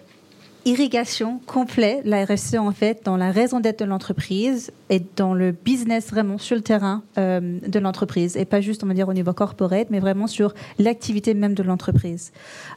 irrigation 0.64 1.40
complète, 1.46 2.02
la 2.04 2.24
RSE 2.24 2.54
en 2.54 2.72
fait, 2.72 3.02
dans 3.04 3.16
la 3.16 3.30
raison 3.30 3.60
d'être 3.60 3.80
de 3.80 3.84
l'entreprise 3.84 4.72
et 4.88 5.00
dans 5.16 5.34
le 5.34 5.52
business 5.52 6.10
vraiment 6.10 6.38
sur 6.38 6.56
le 6.56 6.62
terrain 6.62 7.02
euh, 7.18 7.58
de 7.66 7.78
l'entreprise 7.78 8.36
et 8.36 8.44
pas 8.44 8.60
juste 8.60 8.84
on 8.84 8.86
va 8.86 8.94
dire 8.94 9.08
au 9.08 9.12
niveau 9.12 9.32
corporate, 9.32 9.88
mais 9.90 10.00
vraiment 10.00 10.26
sur 10.26 10.54
l'activité 10.78 11.34
même 11.34 11.54
de 11.54 11.62
l'entreprise. 11.62 12.32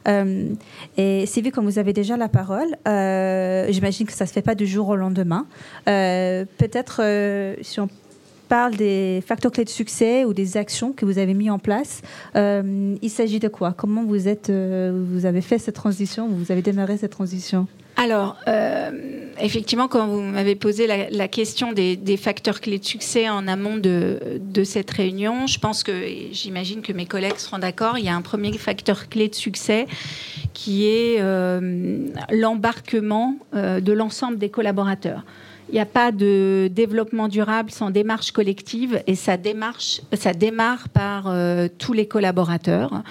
Euh, 0.08 0.48
et 0.96 1.26
Sylvie, 1.26 1.50
comme 1.50 1.66
vous 1.66 1.78
avez 1.78 1.92
déjà 1.92 2.16
la 2.16 2.28
parole, 2.28 2.76
euh, 2.88 3.66
j'imagine 3.70 4.06
que 4.06 4.12
ça 4.12 4.26
se 4.26 4.32
fait 4.32 4.42
pas 4.42 4.54
du 4.54 4.66
jour 4.66 4.88
au 4.88 4.96
lendemain. 4.96 5.46
Peut-être 5.84 7.02
si 7.62 7.80
on 7.80 7.88
parle 8.48 8.76
des 8.76 9.22
facteurs 9.26 9.52
clés 9.52 9.64
de 9.64 9.70
succès 9.70 10.24
ou 10.24 10.32
des 10.32 10.56
actions 10.56 10.92
que 10.92 11.04
vous 11.04 11.18
avez 11.18 11.34
mis 11.34 11.50
en 11.50 11.58
place. 11.58 12.02
il 12.34 13.10
s'agit 13.10 13.40
de 13.40 13.48
quoi? 13.48 13.72
Comment 13.72 14.04
vous 14.04 14.28
êtes, 14.28 14.50
vous 14.50 15.26
avez 15.26 15.40
fait 15.40 15.58
cette 15.58 15.74
transition 15.74 16.28
Vous 16.28 16.52
avez 16.52 16.62
démarré 16.62 16.96
cette 16.96 17.12
transition? 17.12 17.66
Alors, 17.96 18.36
euh, 18.48 18.90
effectivement, 19.40 19.86
quand 19.86 20.06
vous 20.08 20.20
m'avez 20.20 20.56
posé 20.56 20.86
la, 20.86 21.28
question 21.28 21.72
des, 21.72 22.16
facteurs 22.16 22.60
clés 22.60 22.78
de 22.78 22.84
succès 22.84 23.28
en 23.28 23.46
amont 23.46 23.76
de, 23.76 24.64
cette 24.64 24.90
réunion, 24.90 25.46
je 25.46 25.58
pense 25.58 25.82
que, 25.82 25.92
j'imagine 26.32 26.82
que 26.82 26.92
mes 26.92 27.06
collègues 27.06 27.36
seront 27.36 27.58
d'accord, 27.58 27.98
il 27.98 28.04
y 28.04 28.08
a 28.08 28.16
un 28.16 28.22
premier 28.22 28.52
facteur 28.58 29.08
clé 29.08 29.28
de 29.28 29.34
succès 29.34 29.86
qui 30.54 30.86
est 30.86 31.16
euh, 31.20 32.08
l'embarquement 32.30 33.36
euh, 33.54 33.80
de 33.80 33.92
l'ensemble 33.92 34.38
des 34.38 34.48
collaborateurs. 34.48 35.24
Il 35.70 35.74
n'y 35.74 35.80
a 35.80 35.86
pas 35.86 36.12
de 36.12 36.68
développement 36.70 37.28
durable 37.28 37.70
sans 37.70 37.90
démarche 37.90 38.32
collective 38.32 39.02
et 39.06 39.14
ça, 39.14 39.36
démarche, 39.36 40.02
ça 40.12 40.32
démarre 40.32 40.88
par 40.90 41.34
tous 41.78 41.92
les 41.92 42.06
collaborateurs. 42.06 43.02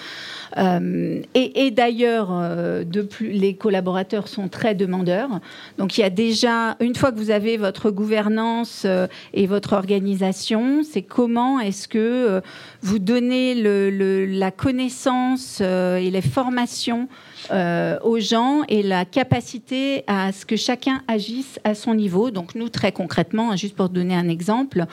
Euh, 0.57 1.21
et, 1.33 1.71
d'ailleurs, 1.71 2.29
euh, 2.31 2.83
les 3.21 3.55
collaborateurs 3.55 4.27
sont 4.27 4.47
très 4.47 4.75
demandeurs. 4.75 5.39
Donc 5.77 5.97
il 5.97 6.01
y 6.01 6.03
a 6.03 6.09
déjà, 6.09 6.75
une 6.79 6.95
fois 6.95 7.11
que 7.11 7.17
vous 7.17 7.31
avez 7.31 7.57
votre 7.57 7.91
gouvernance 7.91 8.83
euh, 8.85 9.07
et 9.33 9.47
votre 9.47 9.73
organisation, 9.73 10.83
c'est 10.83 11.01
comment 11.01 11.59
est-ce 11.59 11.87
que 11.87 12.41
vous 12.81 12.99
donnez 12.99 13.55
la 13.55 14.51
connaissance 14.51 15.61
et 15.61 16.09
les 16.11 16.21
formations 16.21 17.07
euh, 17.51 17.97
aux 18.03 18.19
gens 18.19 18.63
et 18.67 18.83
la 18.83 19.05
capacité 19.05 20.03
à 20.07 20.31
ce 20.31 20.45
que 20.45 20.55
chacun 20.55 21.01
agisse 21.07 21.59
à 21.63 21.75
son 21.75 21.93
niveau. 21.93 22.31
Donc 22.31 22.55
nous, 22.55 22.69
très 22.69 22.91
concrètement, 22.91 23.51
hein, 23.51 23.55
juste 23.55 23.75
pour 23.75 23.89
donner 23.89 24.15
un 24.15 24.29
exemple, 24.29 24.85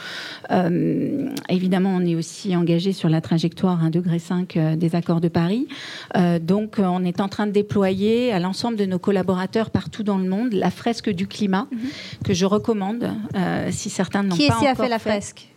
euh, 0.51 1.29
évidemment, 1.49 1.95
on 1.95 2.05
est 2.05 2.15
aussi 2.15 2.57
engagé 2.57 2.93
sur 2.93 3.09
la 3.09 3.21
trajectoire 3.21 3.83
1,5 3.85 3.91
degré 3.91 4.19
euh, 4.57 4.77
des 4.77 4.95
accords 4.95 5.21
de 5.21 5.29
Paris. 5.29 5.69
donc 6.41 6.77
on 6.79 7.05
est 7.05 7.21
en 7.21 7.29
train 7.29 7.47
de 7.47 7.53
déployer 7.53 8.33
à 8.33 8.39
l'ensemble 8.39 8.77
de 8.77 8.87
nos 8.87 8.99
collaborateurs 8.99 9.71
partout 9.71 10.03
dans 10.03 10.19
le 10.19 10.29
monde 10.29 10.53
la 10.53 10.71
fresque 10.71 11.11
du 11.11 11.27
climat 11.27 11.67
mhm. 11.71 11.79
que 12.25 12.35
je 12.35 12.47
recommande 12.47 13.11
si 13.71 13.91
certains 13.91 14.23
n'ont 14.23 14.37
pas 14.37 14.45
encore 14.45 14.59
Qui 14.59 14.67
a 14.67 14.75
fait 14.75 14.89
la 14.89 14.99
fresque? 14.99 15.50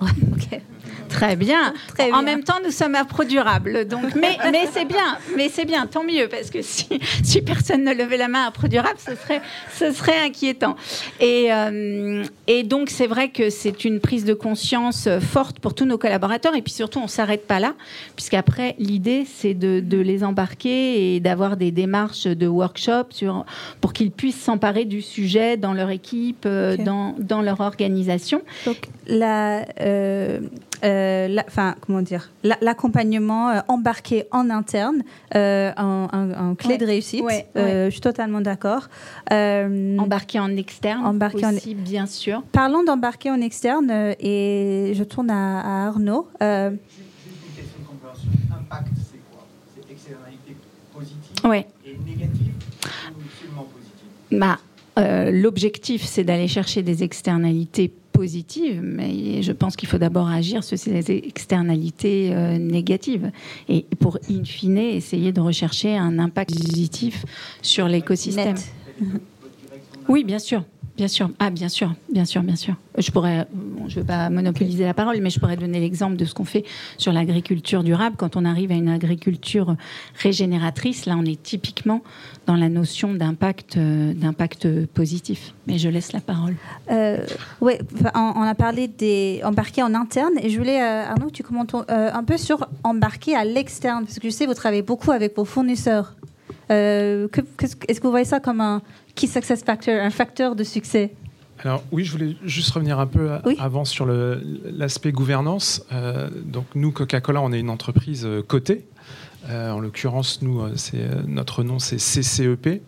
Très 1.10 1.36
bien. 1.36 1.74
Très 1.88 2.12
En 2.12 2.22
même 2.22 2.44
temps, 2.44 2.60
nous 2.64 2.70
sommes 2.70 2.94
à 2.94 3.04
Pro 3.04 3.24
Durable. 3.24 3.86
Donc, 3.86 4.14
mais 4.14 4.38
mais 4.52 4.66
c'est 4.72 4.84
bien. 4.84 5.18
Mais 5.36 5.48
c'est 5.48 5.64
bien, 5.64 5.86
tant 5.86 6.04
mieux. 6.04 6.28
Parce 6.28 6.50
que 6.50 6.62
si, 6.62 6.86
si 7.22 7.42
personne 7.42 7.84
ne 7.84 7.92
levait 7.92 8.16
la 8.16 8.28
main 8.28 8.44
à 8.44 8.50
Pro 8.50 8.68
Durable, 8.68 8.98
ce 8.98 9.14
serait, 9.16 9.42
ce 9.76 9.92
serait 9.92 10.18
inquiétant. 10.20 10.76
Et, 11.18 11.52
euh, 11.52 12.24
et 12.46 12.62
donc, 12.62 12.90
c'est 12.90 13.08
vrai 13.08 13.30
que 13.30 13.50
c'est 13.50 13.84
une 13.84 14.00
prise 14.00 14.24
de 14.24 14.34
conscience 14.34 15.08
euh, 15.08 15.20
forte 15.20 15.58
pour 15.58 15.74
tous 15.74 15.84
nos 15.84 15.98
collaborateurs. 15.98 16.54
Et 16.54 16.62
puis 16.62 16.72
surtout, 16.72 17.00
on 17.00 17.04
ne 17.04 17.08
s'arrête 17.08 17.46
pas 17.46 17.58
là. 17.58 17.74
Puisqu'après, 18.14 18.76
l'idée, 18.78 19.26
c'est 19.26 19.54
de, 19.54 19.80
de 19.80 19.98
les 19.98 20.22
embarquer 20.22 21.16
et 21.16 21.20
d'avoir 21.20 21.56
des 21.56 21.72
démarches 21.72 22.28
de 22.28 22.46
workshop 22.46 23.06
sur, 23.10 23.44
pour 23.80 23.92
qu'ils 23.92 24.12
puissent 24.12 24.40
s'emparer 24.40 24.84
du 24.84 25.02
sujet 25.02 25.56
dans 25.56 25.74
leur 25.74 25.90
équipe, 25.90 26.44
euh, 26.46 26.76
dans, 26.76 27.16
dans 27.18 27.42
leur 27.42 27.60
organisation. 27.60 28.42
Donc, 28.64 28.88
la, 29.10 29.66
euh, 29.80 29.89
euh, 29.90 31.28
la- 31.28 31.44
enfin, 31.46 31.74
comment 31.80 32.00
dire, 32.02 32.30
la- 32.42 32.56
l'accompagnement 32.60 33.50
euh, 33.50 33.60
embarqué 33.68 34.24
en 34.30 34.48
interne, 34.50 35.02
euh, 35.34 35.72
en, 35.76 36.08
en- 36.12 36.32
en 36.50 36.54
clé 36.54 36.70
Ouais. 36.70 36.78
de 36.78 36.86
réussite. 36.86 37.22
Ouais, 37.22 37.46
Euh, 37.56 37.86
je 37.86 37.90
suis 37.90 38.00
totalement 38.00 38.40
d'accord. 38.40 38.88
Euh, 39.32 39.96
Embarqué 39.98 40.38
en 40.40 40.56
externe 40.56 41.04
Embarqué 41.04 41.44
en- 41.44 41.54
aussi, 41.54 41.74
bien 41.74 42.06
sûr. 42.06 42.42
Parlons 42.52 42.82
d'embarquer 42.84 43.30
en 43.30 43.40
externe, 43.40 43.90
euh, 43.90 44.14
et 44.20 44.92
je 44.94 45.04
tourne 45.04 45.30
à, 45.30 45.60
à 45.60 45.88
Arnaud. 45.88 46.28
Euh, 46.42 46.70
Juste 46.70 46.80
une 47.48 47.62
question 47.62 47.80
de 47.82 47.86
compréhension. 47.86 48.28
Impact, 48.58 48.88
c'est 48.96 49.18
quoi 49.30 49.46
C'est 49.74 49.92
externalité 49.92 50.56
positive 50.94 51.48
Ouais. 51.50 51.66
et 51.84 51.96
négative 52.08 52.52
ou 53.10 53.22
seulement 53.42 53.64
positive 53.64 54.38
Bah, 54.40 54.58
euh, 54.98 55.30
L'objectif, 55.30 56.04
c'est 56.04 56.24
d'aller 56.24 56.48
chercher 56.48 56.82
des 56.82 57.02
externalités 57.02 57.88
positives, 57.88 58.09
mais 58.82 59.42
je 59.42 59.52
pense 59.52 59.76
qu'il 59.76 59.88
faut 59.88 59.98
d'abord 59.98 60.28
agir 60.28 60.64
sur 60.64 60.78
ces 60.78 61.10
externalités 61.10 62.32
euh, 62.32 62.58
négatives 62.58 63.30
et 63.68 63.86
pour, 63.98 64.18
in 64.30 64.44
fine, 64.44 64.78
essayer 64.78 65.32
de 65.32 65.40
rechercher 65.40 65.96
un 65.96 66.18
impact 66.18 66.54
positif 66.54 67.24
sur 67.62 67.88
l'écosystème. 67.88 68.56
Oui, 70.08 70.24
bien 70.24 70.38
sûr. 70.38 70.64
Bien 71.00 71.08
sûr. 71.08 71.30
Ah, 71.38 71.48
bien 71.48 71.70
sûr, 71.70 71.94
bien 72.12 72.26
sûr, 72.26 72.42
bien 72.42 72.56
sûr. 72.56 72.74
Je 72.98 73.10
ne 73.10 73.90
veux 73.94 74.04
pas 74.04 74.28
monopoliser 74.28 74.84
la 74.84 74.92
parole, 74.92 75.18
mais 75.22 75.30
je 75.30 75.40
pourrais 75.40 75.56
donner 75.56 75.80
l'exemple 75.80 76.16
de 76.16 76.26
ce 76.26 76.34
qu'on 76.34 76.44
fait 76.44 76.62
sur 76.98 77.10
l'agriculture 77.10 77.82
durable. 77.82 78.16
Quand 78.18 78.36
on 78.36 78.44
arrive 78.44 78.70
à 78.70 78.74
une 78.74 78.90
agriculture 78.90 79.76
régénératrice, 80.16 81.06
là, 81.06 81.14
on 81.16 81.24
est 81.24 81.42
typiquement 81.42 82.02
dans 82.44 82.54
la 82.54 82.68
notion 82.68 83.14
d'impact, 83.14 83.78
euh, 83.78 84.86
positif. 84.92 85.54
Mais 85.66 85.78
je 85.78 85.88
laisse 85.88 86.12
la 86.12 86.20
parole. 86.20 86.54
Euh, 86.90 87.24
enfin, 87.62 88.34
on, 88.36 88.42
a 88.42 88.54
parlé 88.54 88.86
des 88.86 89.40
embarqués 89.42 89.82
en 89.82 89.94
interne 89.94 90.34
et 90.42 90.50
je 90.50 90.58
voulais, 90.58 90.82
euh, 90.82 91.06
Arnaud, 91.06 91.30
tu 91.30 91.42
commentes 91.42 91.74
euh, 91.74 92.10
un 92.12 92.24
peu 92.24 92.36
sur 92.36 92.68
embarquer 92.84 93.34
à 93.34 93.46
l'externe, 93.46 94.04
parce 94.04 94.18
que 94.18 94.28
je 94.28 94.34
sais 94.34 94.44
vous 94.44 94.52
travaillez 94.52 94.82
beaucoup 94.82 95.12
avec 95.12 95.34
vos 95.34 95.46
fournisseurs. 95.46 96.14
Est-ce 96.68 97.26
que 97.28 98.02
vous 98.02 98.10
voyez 98.10 98.26
ça 98.26 98.38
comme 98.38 98.60
un 98.60 98.82
key 99.14 99.26
success 99.26 99.62
factor, 99.62 99.94
un 99.94 100.10
facteur 100.10 100.54
de 100.56 100.64
succès 100.64 101.12
Alors 101.62 101.82
oui, 101.92 102.04
je 102.04 102.12
voulais 102.12 102.36
juste 102.44 102.70
revenir 102.70 102.98
un 102.98 103.06
peu 103.06 103.30
Oui. 103.44 103.56
avant 103.58 103.84
sur 103.84 104.06
l'aspect 104.06 105.12
gouvernance. 105.12 105.84
Euh, 105.92 106.28
donc 106.44 106.66
nous, 106.74 106.90
Coca-Cola, 106.92 107.40
on 107.42 107.52
est 107.52 107.60
une 107.60 107.70
entreprise 107.70 108.24
euh, 108.24 108.42
cotée. 108.42 108.86
Euh, 109.48 109.70
en 109.70 109.80
l'occurrence, 109.80 110.42
nous, 110.42 110.62
notre 111.26 111.62
nom, 111.62 111.78
c'est 111.78 111.96
CCEP. 111.96 112.82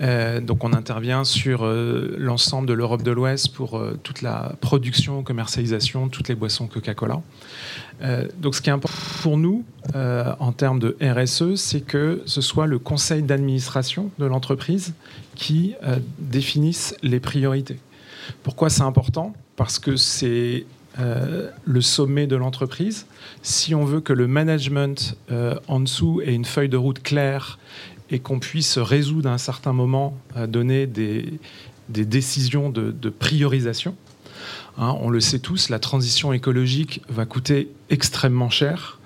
Euh, 0.00 0.40
donc 0.40 0.62
on 0.62 0.72
intervient 0.74 1.24
sur 1.24 1.64
euh, 1.64 2.14
l'ensemble 2.18 2.68
de 2.68 2.74
l'Europe 2.74 3.02
de 3.02 3.10
l'Ouest 3.10 3.54
pour 3.54 3.82
toute 4.02 4.20
la 4.22 4.52
production, 4.60 5.22
commercialisation, 5.22 6.08
toutes 6.08 6.28
les 6.28 6.34
boissons 6.34 6.66
Coca-Cola. 6.66 7.22
Donc 8.38 8.54
ce 8.54 8.62
qui 8.62 8.70
est 8.70 8.72
important 8.72 8.94
pour 9.22 9.36
nous 9.36 9.64
en 9.94 10.52
termes 10.52 10.78
de 10.78 10.96
RSE, 11.02 11.54
c'est 11.56 11.80
que 11.80 12.22
ce 12.24 12.40
soit 12.40 12.66
le 12.66 12.78
conseil 12.78 13.22
d'administration 13.22 14.10
de 14.18 14.26
l'entreprise 14.26 14.94
qui 15.40 15.74
euh, 15.82 15.96
définisse 16.18 16.94
les 17.02 17.18
priorités. 17.18 17.78
Pourquoi 18.42 18.68
c'est 18.68 18.82
important? 18.82 19.32
Parce 19.56 19.78
que 19.78 19.96
c'est 19.96 20.66
euh, 20.98 21.50
le 21.64 21.80
sommet 21.80 22.26
de 22.26 22.36
l'entreprise. 22.36 23.06
Si 23.42 23.74
on 23.74 23.86
veut 23.86 24.02
que 24.02 24.12
le 24.12 24.26
management 24.26 25.16
euh, 25.32 25.58
en 25.66 25.80
dessous 25.80 26.20
ait 26.20 26.34
une 26.34 26.44
feuille 26.44 26.68
de 26.68 26.76
route 26.76 27.02
claire 27.02 27.58
et 28.10 28.18
qu'on 28.18 28.38
puisse 28.38 28.76
résoudre 28.76 29.30
à 29.30 29.32
un 29.32 29.38
certain 29.38 29.72
moment, 29.72 30.18
donner 30.46 30.86
des, 30.86 31.32
des 31.88 32.04
décisions 32.04 32.68
de, 32.68 32.90
de 32.90 33.08
priorisation, 33.08 33.96
hein, 34.76 34.94
on 35.00 35.08
le 35.08 35.20
sait 35.20 35.38
tous, 35.38 35.70
la 35.70 35.78
transition 35.78 36.34
écologique 36.34 37.00
va 37.08 37.24
coûter 37.24 37.70
extrêmement 37.88 38.50
cher. 38.50 38.99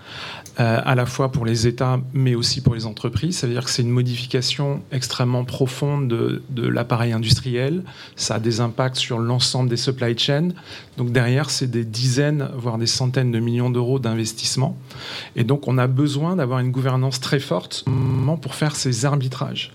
Euh, 0.61 0.81
à 0.85 0.95
la 0.95 1.07
fois 1.07 1.33
pour 1.33 1.45
les 1.45 1.67
États, 1.67 2.01
mais 2.12 2.35
aussi 2.35 2.61
pour 2.61 2.75
les 2.75 2.87
entreprises. 2.87 3.38
Ça 3.38 3.47
veut 3.47 3.53
dire 3.53 3.64
que 3.64 3.71
c'est 3.71 3.83
une 3.83 3.90
modification 3.90 4.83
extrêmement 4.93 5.45
profonde 5.45 6.09
de, 6.09 6.43
de 6.51 6.69
l'appareil 6.69 7.12
industriel. 7.12 7.83
Ça 8.17 8.37
a 8.37 8.38
des 8.38 8.61
impacts 8.61 8.97
sur 8.97 9.19
l'ensemble 9.19 9.69
des 9.69 9.77
supply 9.77 10.17
chains. 10.17 10.51
Donc 10.97 11.11
derrière, 11.11 11.51
c'est 11.51 11.71
des 11.71 11.85
dizaines, 11.85 12.49
voire 12.57 12.79
des 12.79 12.87
centaines 12.87 13.33
de 13.33 13.40
millions 13.40 13.71
d'euros 13.71 13.99
d'investissement. 13.99 14.77
Et 15.37 15.45
donc, 15.45 15.67
on 15.67 15.77
a 15.77 15.87
besoin 15.87 16.37
d'avoir 16.37 16.61
une 16.61 16.71
gouvernance 16.71 17.21
très 17.21 17.40
forte 17.40 17.85
pour 18.40 18.55
faire 18.55 18.77
ces 18.77 19.05
arbitrages. 19.05 19.73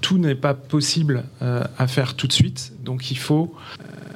Tout 0.00 0.18
n'est 0.18 0.34
pas 0.34 0.54
possible 0.54 1.24
euh, 1.42 1.62
à 1.78 1.86
faire 1.86 2.14
tout 2.14 2.26
de 2.26 2.32
suite. 2.32 2.72
Donc, 2.84 3.10
il 3.10 3.18
faut 3.18 3.54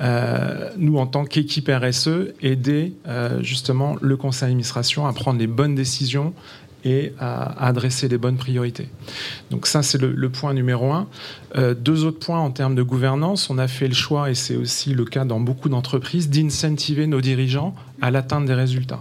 euh, 0.00 0.70
nous, 0.76 0.98
en 0.98 1.06
tant 1.06 1.24
qu'équipe 1.24 1.70
RSE, 1.70 2.34
aider 2.42 2.94
euh, 3.06 3.42
justement 3.42 3.96
le 4.00 4.16
conseil 4.16 4.48
d'administration 4.48 5.06
à 5.06 5.12
prendre 5.12 5.38
les 5.38 5.46
bonnes 5.46 5.74
décisions 5.74 6.34
et 6.84 7.12
à, 7.18 7.66
adresser 7.66 8.08
les 8.08 8.18
bonnes 8.18 8.36
priorités. 8.36 8.88
Donc 9.50 9.66
ça, 9.66 9.82
c'est 9.82 9.96
le, 9.96 10.12
le 10.12 10.28
point 10.28 10.52
numéro 10.52 10.92
un. 10.92 11.06
Deux 11.78 12.04
autres 12.04 12.18
points 12.18 12.40
en 12.40 12.50
termes 12.50 12.74
de 12.74 12.82
gouvernance. 12.82 13.48
On 13.48 13.56
a 13.56 13.68
fait 13.68 13.88
le 13.88 13.94
choix, 13.94 14.30
et 14.30 14.34
c'est 14.34 14.56
aussi 14.56 14.92
le 14.92 15.06
cas 15.06 15.24
dans 15.24 15.40
beaucoup 15.40 15.70
d'entreprises, 15.70 16.28
d'incentiver 16.28 17.06
nos 17.06 17.22
dirigeants 17.22 17.74
à 18.02 18.10
l'atteinte 18.10 18.44
des 18.44 18.54
résultats. 18.54 19.00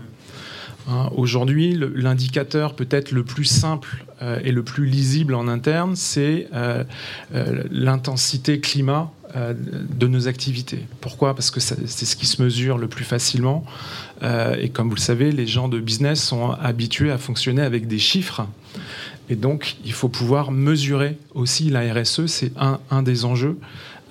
Hein, 0.90 1.10
Aujourd'hui, 1.16 1.80
l'indicateur 1.96 2.76
peut-être 2.76 3.12
le 3.12 3.24
plus 3.24 3.46
simple 3.46 4.06
euh, 4.22 4.40
et 4.44 4.52
le 4.52 4.64
plus 4.64 4.86
lisible 4.86 5.36
en 5.36 5.48
interne, 5.48 5.96
c'est 5.96 6.48
euh, 6.54 6.84
euh, 7.34 7.64
l'intensité 7.72 8.60
climat 8.60 9.12
de 9.36 10.06
nos 10.06 10.28
activités. 10.28 10.86
Pourquoi? 11.02 11.34
Parce 11.34 11.50
que 11.50 11.60
c'est 11.60 11.88
ce 11.88 12.16
qui 12.16 12.28
se 12.28 12.40
mesure 12.40 12.78
le 12.78 12.88
plus 12.88 13.04
facilement. 13.04 13.66
Et 14.22 14.70
comme 14.70 14.90
vous 14.90 14.96
le 14.96 15.02
savez, 15.02 15.32
les 15.32 15.48
gens 15.48 15.70
de 15.70 15.80
business 15.80 16.22
sont 16.24 16.52
habitués 16.52 17.10
à 17.10 17.18
fonctionner 17.18 17.64
avec 17.64 17.88
des 17.88 17.98
chiffres. 17.98 18.46
Et 19.32 19.36
donc, 19.36 19.78
il 19.86 19.94
faut 19.94 20.08
pouvoir 20.08 20.52
mesurer 20.52 21.18
aussi 21.34 21.72
la 21.72 21.92
RSE. 21.92 22.28
C'est 22.28 22.52
un, 22.58 23.02
des 23.02 23.26
enjeux 23.26 23.58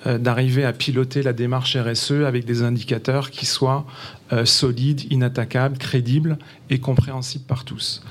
d'arriver 0.05 0.65
à 0.65 0.73
piloter 0.73 1.23
la 1.23 1.33
démarche 1.33 1.77
RSE 1.77 2.23
avec 2.25 2.45
des 2.45 2.61
indicateurs 2.61 3.31
qui 3.31 3.45
soient 3.45 3.85
euh, 4.33 4.45
solides, 4.45 5.11
inattaquables, 5.11 5.77
crédibles 5.77 6.37
et 6.69 6.79
compréhensibles 6.79 7.43
par 7.45 7.65
tous. 7.65 8.01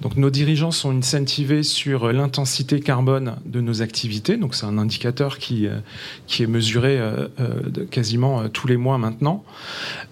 Donc 0.00 0.16
nos 0.16 0.28
dirigeants 0.28 0.72
sont 0.72 0.96
incentivés 0.96 1.62
sur 1.62 2.04
euh, 2.04 2.12
l'intensité 2.12 2.80
carbone 2.80 3.36
de 3.46 3.60
nos 3.60 3.80
activités. 3.80 4.36
Donc 4.36 4.54
c'est 4.54 4.66
un 4.66 4.78
indicateur 4.78 5.38
qui, 5.38 5.66
euh, 5.66 5.78
qui 6.26 6.42
est 6.42 6.46
mesuré 6.46 6.98
euh, 6.98 7.28
euh, 7.40 7.86
quasiment 7.90 8.42
euh, 8.42 8.48
tous 8.48 8.66
les 8.66 8.76
mois 8.76 8.98
maintenant. 8.98 9.44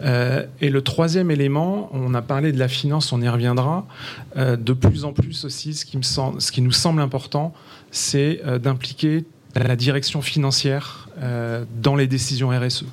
Euh, 0.01 0.47
et 0.61 0.71
le 0.71 0.81
troisième 0.83 1.31
élément, 1.31 1.91
on 1.93 2.15
a 2.15 2.23
parlé 2.23 2.53
de 2.53 2.59
la 2.59 2.69
finance, 2.69 3.13
on 3.13 3.21
y 3.21 3.29
reviendra. 3.29 3.87
Euh, 4.37 4.57
de 4.57 4.73
plus 4.73 5.05
en 5.05 5.13
plus 5.13 5.45
aussi, 5.45 5.75
ce 5.75 5.85
qui, 5.85 5.97
me 5.97 6.03
semble, 6.03 6.41
ce 6.41 6.53
qui 6.53 6.63
nous 6.63 6.73
semble 6.73 7.01
important, 7.01 7.53
c'est 7.91 8.41
euh, 8.47 8.59
d'impliquer 8.59 9.25
la 9.67 9.77
direction 9.77 10.23
financière 10.23 11.09
euh, 11.19 11.65
dans 11.83 11.97
les 11.97 12.07
décisions 12.07 12.51
RSE. 12.51 12.85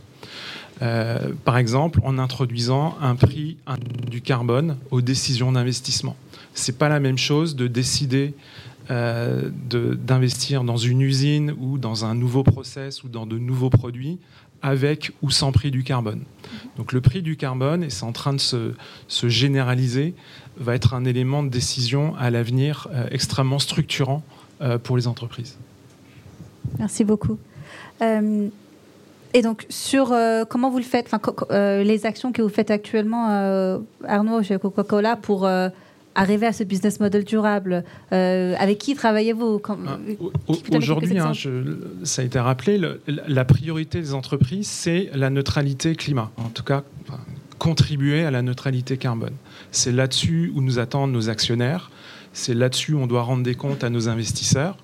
Euh, 0.82 1.32
par 1.46 1.58
exemple, 1.58 2.00
en 2.04 2.18
introduisant 2.18 2.98
un 3.02 3.16
prix 3.16 3.58
du 4.10 4.22
carbone 4.22 4.78
aux 4.92 5.02
décisions 5.02 5.52
d'investissement. 5.52 6.16
C'est 6.54 6.78
pas 6.78 6.90
la 6.90 7.00
même 7.00 7.18
chose 7.18 7.56
de 7.56 7.68
décider 7.68 8.34
euh, 8.92 9.50
d'investir 9.72 10.64
dans 10.64 10.78
une 10.78 11.02
usine 11.02 11.56
ou 11.60 11.78
dans 11.78 12.06
un 12.06 12.14
nouveau 12.14 12.44
process 12.44 13.04
ou 13.04 13.10
dans 13.10 13.26
de 13.26 13.38
nouveaux 13.38 13.70
produits 13.70 14.20
avec 14.62 15.12
ou 15.22 15.32
sans 15.32 15.52
prix 15.52 15.72
du 15.72 15.84
carbone. 15.84 16.24
Donc 16.78 16.92
le 16.92 17.02
prix 17.02 17.22
du 17.22 17.38
carbone, 17.38 17.84
et 17.84 17.90
c'est 17.90 18.04
en 18.04 18.12
train 18.12 18.34
de 18.34 18.40
se, 18.40 18.74
se 19.08 19.30
généraliser, 19.30 20.14
va 20.58 20.76
être 20.76 20.94
un 20.94 21.06
élément 21.06 21.44
de 21.44 21.50
décision 21.50 22.16
à 22.18 22.30
l'avenir 22.30 22.88
extrêmement 23.12 23.60
structurant 23.60 24.24
pour 24.84 24.98
les 24.98 25.08
entreprises. 25.08 25.58
Merci 26.80 27.04
beaucoup. 27.04 27.38
Euh, 28.02 28.48
et 29.34 29.42
donc, 29.42 29.66
sur 29.70 30.12
euh, 30.12 30.46
comment 30.46 30.70
vous 30.70 30.78
le 30.78 30.84
faites, 30.84 31.10
euh, 31.52 31.84
les 31.84 32.06
actions 32.06 32.32
que 32.32 32.42
vous 32.42 32.50
faites 32.50 32.72
actuellement, 32.72 33.28
Arnaud, 34.08 34.44
chez 34.44 34.58
Coca-Cola, 34.58 35.16
pour 35.18 35.48
arriver 36.18 36.46
à 36.48 36.54
ce 36.54 36.64
business 36.64 37.00
model 37.02 37.26
durable, 37.26 37.84
avec 38.12 38.78
qui 38.78 38.96
travaillez-vous? 38.96 39.62
Ah, 39.68 39.98
Aujourd'hui, 40.78 41.20
hein, 41.20 41.34
ça 42.04 42.22
a 42.22 42.26
été 42.26 42.40
rappelé, 42.40 42.78
le- 42.78 43.02
la 43.08 43.44
priorité 43.44 44.00
des 44.00 44.14
entreprises, 44.14 44.68
c'est 44.68 45.10
la 45.14 45.30
neutralité 45.30 45.96
climat. 45.96 46.32
En 46.38 46.50
tout 46.50 46.64
cas, 46.64 46.84
contribuer 47.60 48.24
à 48.24 48.32
la 48.32 48.42
neutralité 48.42 48.96
carbone. 48.98 49.34
C'est 49.72 49.92
là-dessus 49.92 50.52
où 50.56 50.62
nous 50.62 50.80
attendent 50.80 51.12
nos 51.12 51.30
actionnaires. 51.30 51.92
C'est 52.36 52.54
là-dessus 52.54 52.94
on 52.96 53.08
doit 53.08 53.22
rendre 53.22 53.44
des 53.44 53.56
comptes 53.56 53.84
à 53.86 53.90
nos 53.90 54.10
investisseurs. 54.10 54.78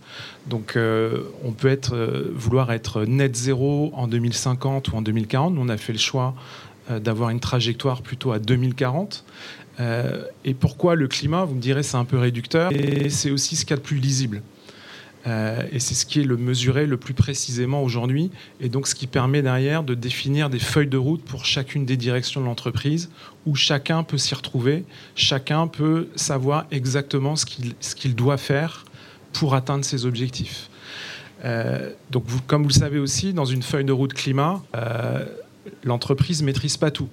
Donc, 0.47 0.75
euh, 0.75 1.23
on 1.43 1.51
peut 1.51 1.67
être, 1.67 1.95
euh, 1.95 2.31
vouloir 2.33 2.71
être 2.71 3.03
net 3.03 3.35
zéro 3.35 3.91
en 3.93 4.07
2050 4.07 4.87
ou 4.87 4.95
en 4.95 5.01
2040. 5.01 5.53
Nous, 5.53 5.61
on 5.61 5.67
a 5.67 5.75
fait 5.75 5.91
le 5.91 5.99
choix 5.99 6.33
euh, 6.89 6.99
d'avoir 6.99 7.29
une 7.29 7.41
trajectoire 7.41 8.01
plutôt 8.01 8.31
à 8.31 8.39
2040. 8.39 9.25
et 10.45 10.53
pourquoi 10.53 10.95
le 10.95 11.07
climat? 11.07 11.43
Vous 11.43 11.55
me 11.55 11.61
direz, 11.61 11.83
c'est 11.83 11.97
un 11.97 12.05
peu 12.05 12.17
réducteur. 12.17 12.71
Et 12.71 13.09
c'est 13.09 13.31
aussi 13.31 13.55
ce 13.55 13.65
qu'il 13.65 13.71
y 13.71 13.73
a 13.73 13.77
de 13.77 13.81
plus 13.81 13.97
lisible. 13.97 14.41
Euh, 15.27 15.67
et 15.71 15.79
c'est 15.79 15.93
ce 15.93 16.05
qui 16.05 16.21
est 16.21 16.23
le 16.23 16.37
mesuré 16.37 16.85
le 16.87 16.97
plus 16.97 17.13
précisément 17.13 17.83
aujourd'hui, 17.83 18.31
et 18.59 18.69
donc 18.69 18.87
ce 18.87 18.95
qui 18.95 19.07
permet 19.07 19.41
derrière 19.41 19.83
de 19.83 19.93
définir 19.93 20.49
des 20.49 20.59
feuilles 20.59 20.87
de 20.87 20.97
route 20.97 21.23
pour 21.23 21.45
chacune 21.45 21.85
des 21.85 21.97
directions 21.97 22.41
de 22.41 22.45
l'entreprise, 22.45 23.09
où 23.45 23.55
chacun 23.55 24.03
peut 24.03 24.17
s'y 24.17 24.33
retrouver, 24.33 24.83
chacun 25.15 25.67
peut 25.67 26.07
savoir 26.15 26.65
exactement 26.71 27.35
ce 27.35 27.45
qu'il 27.95 28.15
doit 28.15 28.37
faire 28.37 28.85
pour 29.33 29.53
atteindre 29.53 29.85
ses 29.85 30.05
objectifs. 30.05 30.69
Euh, 31.43 31.91
donc, 32.11 32.25
comme 32.47 32.63
vous 32.63 32.69
le 32.69 32.73
savez 32.73 32.99
aussi, 32.99 33.33
dans 33.33 33.45
une 33.45 33.63
feuille 33.63 33.85
de 33.85 33.91
route 33.91 34.13
climat, 34.13 34.61
euh, 34.75 35.25
l'entreprise 35.83 36.43
maîtrise 36.43 36.77
pas 36.77 36.91
tout. 36.91 37.09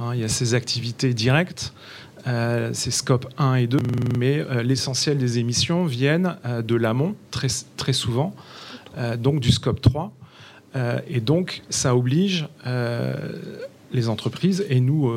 Hein. 0.00 0.12
il 0.14 0.20
y 0.20 0.24
a 0.24 0.28
ses 0.28 0.54
activités 0.54 1.12
directes, 1.12 1.72
euh, 2.26 2.70
c'est 2.72 2.90
scope 2.90 3.26
1 3.38 3.54
et 3.54 3.66
2, 3.66 3.78
mais 4.18 4.38
euh, 4.38 4.62
l'essentiel 4.62 5.18
des 5.18 5.38
émissions 5.38 5.84
viennent 5.84 6.36
euh, 6.44 6.62
de 6.62 6.74
l'amont, 6.74 7.14
très, 7.30 7.48
très 7.76 7.92
souvent, 7.92 8.34
donc 9.18 9.38
du 9.38 9.52
scope 9.52 9.80
3. 9.80 10.12
et 11.06 11.20
donc, 11.20 11.62
ça 11.70 11.94
oblige 11.94 12.48
les 13.92 14.08
entreprises, 14.08 14.66
et 14.68 14.80
nous 14.80 15.12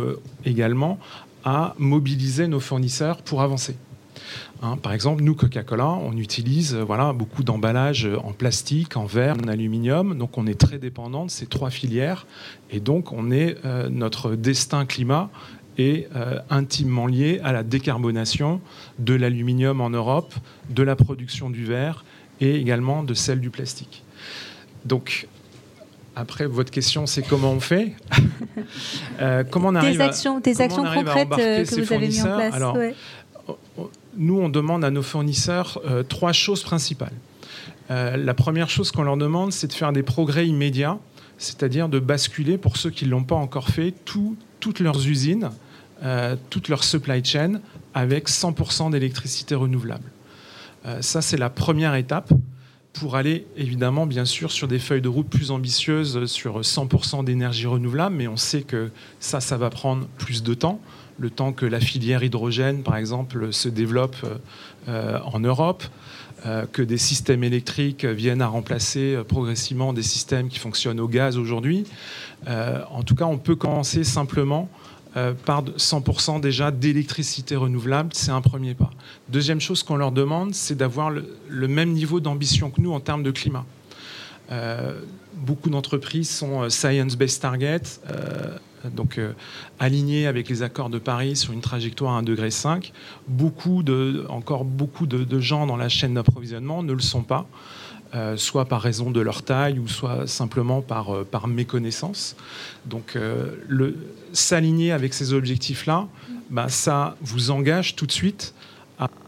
également, 0.45 0.99
à 1.45 1.73
mobiliser 1.79 2.47
nos 2.47 2.59
fournisseurs 2.59 3.23
pour 3.23 3.41
avancer. 3.41 3.75
Hein, 4.61 4.77
par 4.77 4.93
exemple, 4.93 5.23
nous, 5.23 5.33
Coca-Cola, 5.33 5.87
on 5.87 6.15
utilise 6.15 6.75
voilà, 6.75 7.11
beaucoup 7.11 7.43
d'emballages 7.43 8.07
en 8.23 8.33
plastique, 8.33 8.97
en 8.97 9.05
verre, 9.05 9.35
en 9.43 9.47
aluminium. 9.47 10.15
Donc, 10.15 10.37
on 10.37 10.45
est 10.45 10.59
très 10.59 10.77
dépendant 10.77 11.25
de 11.25 11.31
ces 11.31 11.47
trois 11.47 11.71
filières. 11.71 12.27
Et 12.69 12.79
donc, 12.79 13.11
on 13.11 13.31
est, 13.31 13.57
notre 13.89 14.35
destin 14.35 14.85
climat 14.85 15.31
est 15.77 16.07
euh, 16.15 16.39
intimement 16.49 17.07
lié 17.07 17.39
à 17.43 17.51
la 17.51 17.63
décarbonation 17.63 18.61
de 18.99 19.13
l'aluminium 19.13 19.81
en 19.81 19.89
Europe, 19.89 20.33
de 20.69 20.83
la 20.83 20.95
production 20.95 21.49
du 21.49 21.65
verre 21.65 22.03
et 22.39 22.55
également 22.55 23.03
de 23.03 23.13
celle 23.13 23.39
du 23.39 23.49
plastique. 23.49 24.03
Donc, 24.85 25.27
après, 26.15 26.45
votre 26.45 26.71
question, 26.71 27.05
c'est 27.05 27.21
comment 27.21 27.51
on 27.51 27.59
fait 27.59 27.93
euh, 29.21 29.43
Comment 29.49 29.69
on 29.69 29.75
arrive 29.75 29.97
Des 29.97 30.03
actions, 30.03 30.39
des 30.39 30.61
actions 30.61 30.83
concrètes 30.83 31.29
euh, 31.37 31.63
que 31.63 31.81
vous 31.81 31.93
avez 31.93 32.07
mises 32.07 32.25
en 32.25 32.35
place. 32.35 32.53
Alors, 32.53 32.77
Nous, 34.17 34.39
on 34.39 34.49
demande 34.49 34.83
à 34.83 34.91
nos 34.91 35.03
fournisseurs 35.03 35.81
trois 36.09 36.33
choses 36.33 36.63
principales. 36.63 37.13
la 37.89 38.33
première 38.33 38.69
chose 38.69 38.91
qu'on 38.91 39.03
leur 39.03 39.17
demande, 39.17 39.53
c'est 39.53 39.67
de 39.67 39.73
faire 39.73 39.93
des 39.93 40.03
progrès 40.03 40.47
immédiats, 40.47 40.97
c'est-à-dire 41.41 41.89
de 41.89 41.99
basculer, 41.99 42.57
pour 42.57 42.77
ceux 42.77 42.89
qui 42.89 43.05
ne 43.05 43.11
l'ont 43.11 43.23
pas 43.23 43.35
encore 43.35 43.69
fait, 43.69 43.93
toutes 44.05 44.79
leurs 44.79 45.07
usines 45.07 45.49
euh, 46.03 46.35
toute 46.49 46.67
leur 46.67 46.83
supply 46.83 47.23
chain 47.23 47.59
avec 47.93 48.27
100% 48.27 48.89
d'électricité 48.89 49.53
renouvelable. 49.53 50.09
Euh, 50.87 50.99
ça, 51.03 51.21
c'est 51.21 51.37
la 51.37 51.51
première 51.51 51.93
étape 51.93 52.33
pour 52.91 53.15
aller 53.15 53.45
évidemment, 53.55 54.07
bien 54.07 54.25
sûr, 54.25 54.51
sur 54.51 54.67
des 54.67 54.79
feuilles 54.79 55.03
de 55.03 55.07
route 55.07 55.29
plus 55.29 55.51
ambitieuses 55.51 56.25
sur 56.25 56.61
100% 56.61 57.23
d'énergie 57.23 57.67
renouvelable, 57.67 58.15
mais 58.15 58.27
on 58.27 58.35
sait 58.35 58.63
que 58.63 58.89
ça, 59.19 59.41
ça 59.41 59.57
va 59.57 59.69
prendre 59.69 60.07
plus 60.17 60.41
de 60.41 60.55
temps, 60.55 60.81
le 61.19 61.29
temps 61.29 61.53
que 61.53 61.67
la 61.67 61.79
filière 61.79 62.23
hydrogène, 62.23 62.81
par 62.81 62.97
exemple, 62.97 63.53
se 63.53 63.69
développe 63.69 64.17
euh, 64.87 65.19
en 65.23 65.39
Europe, 65.39 65.83
que 66.71 66.81
des 66.81 66.97
systèmes 66.97 67.43
électriques 67.43 68.03
viennent 68.03 68.41
à 68.41 68.47
remplacer 68.47 69.17
progressivement 69.27 69.93
des 69.93 70.03
systèmes 70.03 70.49
qui 70.49 70.57
fonctionnent 70.59 70.99
au 70.99 71.07
gaz 71.07 71.37
aujourd'hui. 71.37 71.85
en 72.47 73.03
tout 73.03 73.15
cas, 73.15 73.25
on 73.25 73.37
peut 73.37 73.55
commencer 73.55 74.03
simplement 74.03 74.69
euh, 75.17 75.33
par 75.33 75.63
100% 75.63 76.39
déjà 76.39 76.71
d'électricité 76.71 77.57
renouvelable, 77.57 78.11
c'est 78.13 78.31
un 78.31 78.39
premier 78.39 78.75
pas. 78.75 78.91
Deuxième 79.27 79.59
chose 79.59 79.83
qu'on 79.83 79.97
leur 79.97 80.13
demande, 80.13 80.53
c'est 80.53 80.75
d'avoir 80.75 81.09
le, 81.09 81.67
même 81.67 81.91
niveau 81.91 82.21
d'ambition 82.21 82.69
que 82.69 82.79
nous 82.79 82.93
en 82.93 83.01
termes 83.01 83.23
de 83.23 83.31
climat. 83.31 83.65
Euh, 84.51 85.01
beaucoup 85.33 85.69
d'entreprises 85.69 86.29
sont 86.29 86.61
euh, 86.61 86.69
science-based 86.69 87.41
target, 87.41 87.81
donc 88.85 89.19
alignées 89.79 90.27
avec 90.27 90.49
les 90.49 90.63
accords 90.63 90.89
de 90.89 90.99
Paris 90.99 91.35
sur 91.35 91.53
une 91.53 91.61
trajectoire 91.61 92.15
à 92.15 92.21
1,5 92.21 92.25
degré. 92.25 92.49
Beaucoup 93.27 93.83
de, 93.83 94.25
encore 94.29 94.65
beaucoup 94.65 95.07
de 95.07 95.39
gens 95.39 95.67
dans 95.67 95.77
la 95.77 95.89
chaîne 95.89 96.13
d'approvisionnement 96.13 96.83
ne 96.83 96.93
le 96.93 96.99
sont 96.99 97.23
pas. 97.23 97.47
Euh, 98.13 98.35
soit 98.35 98.65
par 98.65 98.81
raison 98.81 99.09
de 99.09 99.21
leur 99.21 99.41
taille 99.41 99.79
ou 99.79 99.87
soit 99.87 100.27
simplement 100.27 100.81
par, 100.81 101.15
euh, 101.15 101.23
par 101.23 101.47
méconnaissance. 101.47 102.35
Donc 102.85 103.15
euh, 103.15 103.55
s'aligner 104.33 104.91
avec 104.91 105.13
ces 105.13 105.31
objectifs-là, 105.31 106.09
bah, 106.49 106.67
ça 106.67 107.15
vous 107.21 107.51
engage 107.51 107.95
tout 107.95 108.05
de 108.05 108.11
suite 108.11 108.53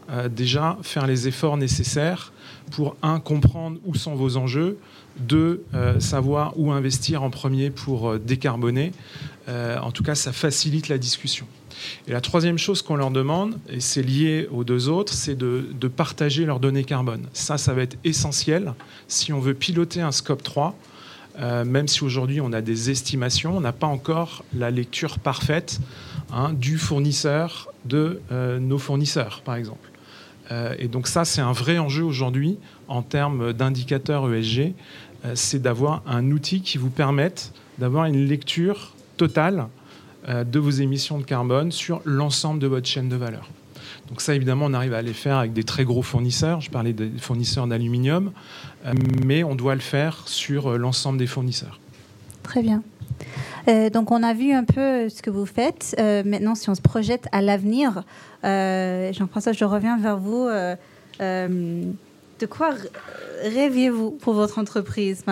à 0.08 0.28
déjà 0.28 0.78
faire 0.82 1.06
les 1.06 1.28
efforts 1.28 1.56
nécessaires 1.56 2.32
pour, 2.70 2.96
un, 3.02 3.20
comprendre 3.20 3.78
où 3.84 3.94
sont 3.94 4.14
vos 4.14 4.36
enjeux, 4.36 4.78
deux, 5.16 5.64
savoir 5.98 6.58
où 6.58 6.72
investir 6.72 7.22
en 7.22 7.30
premier 7.30 7.70
pour 7.70 8.18
décarboner. 8.18 8.92
en 9.48 9.92
tout 9.92 10.02
cas, 10.02 10.14
ça 10.14 10.32
facilite 10.32 10.88
la 10.88 10.98
discussion. 10.98 11.46
Et 12.06 12.12
la 12.12 12.20
troisième 12.20 12.58
chose 12.58 12.82
qu'on 12.82 12.96
leur 12.96 13.10
demande, 13.10 13.58
et 13.68 13.80
c'est 13.80 14.02
lié 14.02 14.48
aux 14.50 14.64
deux 14.64 14.88
autres, 14.88 15.12
c'est 15.12 15.36
de, 15.36 15.64
partager 15.96 16.44
leurs 16.44 16.60
données 16.60 16.84
carbone. 16.84 17.26
Ça, 17.32 17.58
ça 17.58 17.72
va 17.72 17.82
être 17.82 17.96
essentiel 18.04 18.74
si 19.06 19.32
on 19.32 19.38
veut 19.38 19.54
piloter 19.54 20.00
un 20.00 20.12
scope 20.12 20.42
3. 20.42 20.76
Euh, 21.40 21.64
même 21.64 21.88
si 21.88 22.04
aujourd'hui 22.04 22.40
on 22.40 22.52
a 22.52 22.60
des 22.60 22.90
estimations, 22.90 23.56
on 23.56 23.60
n'a 23.60 23.72
pas 23.72 23.88
encore 23.88 24.44
la 24.56 24.70
lecture 24.70 25.18
parfaite 25.18 25.80
hein, 26.32 26.52
du 26.52 26.78
fournisseur 26.78 27.72
de 27.84 28.20
euh, 28.30 28.60
nos 28.60 28.78
fournisseurs, 28.78 29.42
par 29.44 29.56
exemple. 29.56 29.90
Euh, 30.50 30.74
et 30.78 30.88
donc 30.88 31.06
ça, 31.06 31.24
c'est 31.24 31.40
un 31.40 31.52
vrai 31.52 31.78
enjeu 31.78 32.04
aujourd'hui 32.04 32.58
en 32.88 33.02
termes 33.02 33.52
d'indicateurs 33.52 34.32
ESG, 34.32 34.74
c'est 35.32 35.62
d'avoir 35.62 36.02
un 36.06 36.30
outil 36.32 36.60
qui 36.60 36.76
vous 36.76 36.90
permette 36.90 37.54
d'avoir 37.78 38.04
une 38.04 38.26
lecture 38.26 38.94
totale 39.16 39.68
euh, 40.28 40.42
de 40.42 40.58
vos 40.58 40.70
émissions 40.70 41.18
de 41.18 41.24
carbone 41.24 41.70
sur 41.70 42.00
l'ensemble 42.06 42.58
de 42.58 42.66
votre 42.66 42.86
chaîne 42.86 43.10
de 43.10 43.16
valeur. 43.16 43.50
Donc 44.08 44.22
ça, 44.22 44.34
évidemment, 44.34 44.66
on 44.66 44.72
arrive 44.72 44.94
à 44.94 45.02
les 45.02 45.12
faire 45.12 45.36
avec 45.36 45.52
des 45.52 45.64
très 45.64 45.84
gros 45.84 46.02
fournisseurs. 46.02 46.62
Je 46.62 46.70
parlais 46.70 46.94
des 46.94 47.10
fournisseurs 47.18 47.66
d'aluminium, 47.66 48.32
euh, 48.86 48.94
mais 49.24 49.44
on 49.44 49.54
doit 49.54 49.74
le 49.74 49.82
faire 49.82 50.26
sur 50.26 50.72
euh, 50.72 50.78
l'ensemble 50.78 51.18
des 51.18 51.26
fournisseurs. 51.26 51.78
Très 52.42 52.62
bien. 52.62 52.82
Donc 53.66 54.10
on 54.10 54.22
a 54.22 54.34
vu 54.34 54.52
un 54.52 54.64
peu 54.64 55.08
ce 55.08 55.22
que 55.22 55.30
vous 55.30 55.46
faites. 55.46 55.94
maintenant, 55.98 56.54
si 56.54 56.68
on 56.70 56.74
se 56.74 56.82
projette 56.82 57.26
à 57.32 57.42
l'avenir, 57.42 58.04
Jean-François, 58.42 59.52
je 59.52 59.64
reviens 59.64 59.98
vers 59.98 60.18
vous. 60.18 60.48
de 61.20 62.46
quoi 62.48 62.74
rêviez-vous 63.42 64.12
pour 64.12 64.34
votre 64.34 64.58
entreprise? 64.58 65.22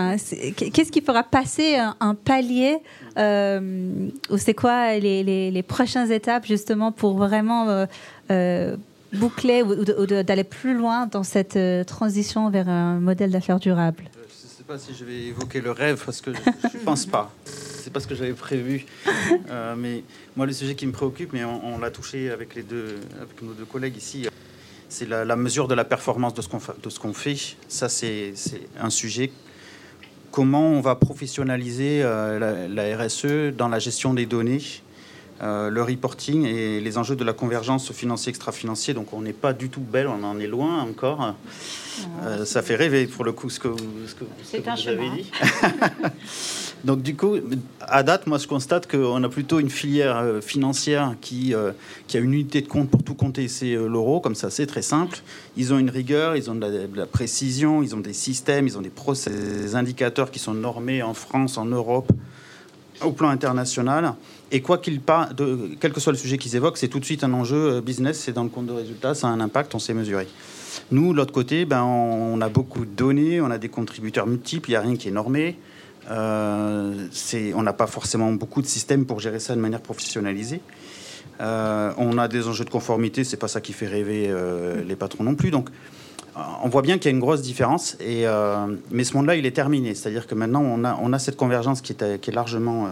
Qu'est-ce 0.56 0.92
qui 0.92 1.00
fera 1.00 1.22
passer 1.22 1.76
un, 1.76 2.14
palier 2.14 2.78
euh, 3.18 4.08
Ou 4.30 4.38
c'est 4.38 4.54
quoi 4.54 4.96
les, 4.98 5.64
prochaines 5.66 6.10
étapes 6.10 6.46
justement 6.46 6.92
pour 6.92 7.16
vraiment 7.16 7.68
euh, 7.68 7.86
euh, 8.30 8.76
boucler 9.12 9.62
ou, 9.62 10.06
d'aller 10.06 10.44
plus 10.44 10.74
loin 10.74 11.06
dans 11.06 11.22
cette 11.22 11.58
transition 11.86 12.50
vers 12.50 12.68
un 12.68 12.98
modèle 13.00 13.30
d'affaires 13.30 13.60
durable? 13.60 14.04
Je 14.14 14.18
ne 14.18 14.50
sais 14.50 14.64
pas 14.64 14.78
si 14.78 14.94
je 14.94 15.04
vais 15.04 15.24
évoquer 15.24 15.60
le 15.60 15.70
rêve 15.70 16.02
parce 16.04 16.20
que 16.20 16.32
je 16.32 16.78
ne 16.78 16.84
pense 16.84 17.06
pas. 17.06 17.32
C'est 17.82 17.92
pas 17.92 18.00
ce 18.00 18.06
que 18.06 18.14
j'avais 18.14 18.32
prévu. 18.32 18.86
mais 19.76 20.04
moi, 20.36 20.46
le 20.46 20.52
sujet 20.52 20.74
qui 20.74 20.86
me 20.86 20.92
préoccupe, 20.92 21.32
mais 21.32 21.44
on, 21.44 21.78
l'a 21.78 21.90
touché 21.90 22.30
avec, 22.30 22.54
les 22.54 22.62
deux, 22.62 22.96
avec 23.20 23.42
nos 23.42 23.52
deux 23.52 23.64
collègues 23.64 23.96
ici, 23.96 24.26
c'est 24.92 25.08
la, 25.08 25.36
mesure 25.36 25.68
de 25.68 25.74
la 25.74 25.84
performance 25.84 26.34
de 26.34 26.42
ce 26.42 26.98
qu'on 27.00 27.12
fait. 27.12 27.36
Ça, 27.68 27.88
c'est 27.88 28.34
un 28.78 28.90
sujet. 28.90 29.32
Comment 30.30 30.66
on 30.68 30.80
va 30.80 30.94
professionnaliser 30.94 32.00
euh, 32.02 32.68
la, 32.68 32.96
RSE 32.96 33.54
dans 33.56 33.68
la 33.68 33.78
gestion 33.78 34.14
des 34.14 34.26
données, 34.26 34.62
euh, 35.42 35.68
le 35.68 35.82
reporting 35.82 36.46
et 36.46 36.80
les 36.80 36.98
enjeux 36.98 37.16
de 37.16 37.24
la 37.24 37.32
convergence 37.32 37.92
financier-extra-financier. 37.92 38.94
Donc, 38.94 39.12
on 39.12 39.22
n'est 39.22 39.32
pas 39.32 39.52
du 39.52 39.68
tout 39.68 39.80
belle, 39.80 40.08
on 40.08 40.22
en 40.24 40.38
est 40.38 40.46
loin 40.46 40.82
encore. 40.82 41.34
Euh, 42.22 42.44
ça 42.44 42.62
fait 42.62 42.76
rêver 42.76 43.06
pour 43.06 43.24
le 43.24 43.32
coup 43.32 43.50
ce 43.50 43.60
que, 43.60 43.68
ce 44.06 44.14
que, 44.14 44.24
ce 44.42 44.56
que 44.56 44.62
vous 44.62 44.88
avez 44.88 45.10
dit. 45.10 45.30
Donc 46.84 47.02
du 47.02 47.14
coup, 47.14 47.36
à 47.80 48.02
date, 48.02 48.26
moi 48.26 48.38
je 48.38 48.48
constate 48.48 48.90
qu'on 48.90 49.22
a 49.22 49.28
plutôt 49.28 49.60
une 49.60 49.70
filière 49.70 50.16
euh, 50.16 50.40
financière 50.40 51.14
qui, 51.20 51.54
euh, 51.54 51.70
qui 52.08 52.16
a 52.16 52.20
une 52.20 52.34
unité 52.34 52.60
de 52.60 52.66
compte 52.66 52.90
pour 52.90 53.04
tout 53.04 53.14
compter, 53.14 53.46
c'est 53.46 53.74
euh, 53.74 53.86
l'euro, 53.86 54.18
comme 54.18 54.34
ça 54.34 54.50
c'est 54.50 54.66
très 54.66 54.82
simple. 54.82 55.20
Ils 55.56 55.72
ont 55.72 55.78
une 55.78 55.90
rigueur, 55.90 56.34
ils 56.36 56.50
ont 56.50 56.56
de 56.56 56.88
la, 56.94 57.06
précision, 57.06 57.84
ils 57.84 57.94
ont 57.94 58.00
des 58.00 58.12
systèmes, 58.12 58.66
ils 58.66 58.76
ont 58.76 58.80
des, 58.80 58.90
process, 58.90 59.74
indicateurs 59.74 60.32
qui 60.32 60.40
sont 60.40 60.54
normés 60.54 61.02
en 61.02 61.14
France, 61.14 61.56
en 61.56 61.66
Europe, 61.66 62.10
au 63.00 63.12
plan 63.12 63.28
international. 63.28 64.14
Et 64.50 64.60
quoi 64.60 64.78
qu'il 64.78 65.00
parle, 65.00 65.28
quel 65.80 65.92
que 65.92 66.00
soit 66.00 66.12
le 66.12 66.18
sujet 66.18 66.36
qu'ils 66.36 66.56
évoquent, 66.56 66.78
c'est 66.78 66.88
tout 66.88 67.00
de 67.00 67.04
suite 67.04 67.22
un 67.22 67.32
enjeu 67.32 67.80
business, 67.80 68.18
c'est 68.18 68.32
dans 68.32 68.44
le 68.44 68.50
compte 68.50 68.66
de 68.66 68.72
résultats, 68.72 69.14
ça 69.14 69.28
a 69.28 69.30
un 69.30 69.40
impact, 69.40 69.74
on 69.74 69.78
sait 69.78 69.94
mesurer. 69.94 70.26
Nous, 70.90 71.12
de 71.12 71.18
l'autre 71.18 71.32
côté, 71.32 71.64
ben, 71.64 71.82
on 71.82 72.40
a 72.40 72.48
beaucoup 72.48 72.84
de 72.84 72.90
données, 72.90 73.40
on 73.40 73.50
a 73.50 73.58
des 73.58 73.68
contributeurs 73.68 74.26
multiples, 74.26 74.70
il 74.70 74.72
n'y 74.72 74.76
a 74.76 74.80
rien 74.80 74.96
qui 74.96 75.08
est 75.08 75.12
normé. 75.12 75.56
Euh, 76.12 77.08
on 77.54 77.62
n'a 77.62 77.72
pas 77.72 77.86
forcément 77.86 78.32
beaucoup 78.32 78.60
de 78.60 78.66
systèmes 78.66 79.06
pour 79.06 79.20
gérer 79.20 79.40
ça 79.40 79.54
de 79.54 79.60
manière 79.60 79.80
professionnalisée. 79.80 80.60
Euh, 81.40 81.92
on 81.96 82.18
a 82.18 82.28
des 82.28 82.46
enjeux 82.46 82.64
de 82.64 82.70
conformité, 82.70 83.24
c'est 83.24 83.38
pas 83.38 83.48
ça 83.48 83.60
qui 83.60 83.72
fait 83.72 83.86
rêver 83.86 84.26
euh, 84.28 84.84
les 84.84 84.96
patrons 84.96 85.24
non 85.24 85.34
plus. 85.34 85.50
Donc, 85.50 85.70
on 86.62 86.68
voit 86.68 86.82
bien 86.82 86.96
qu'il 86.96 87.06
y 87.06 87.08
a 87.08 87.10
une 87.12 87.20
grosse 87.20 87.42
différence. 87.42 87.96
Mais 88.00 89.04
ce 89.04 89.14
monde-là, 89.14 89.36
il 89.36 89.44
est 89.44 89.54
terminé. 89.54 89.94
C'est-à-dire 89.94 90.26
que 90.26 90.34
maintenant, 90.34 90.62
on 90.62 91.12
a, 91.12 91.18
cette 91.18 91.36
convergence 91.36 91.82
qui 91.82 91.92
est, 91.92 92.28
largement 92.28 92.88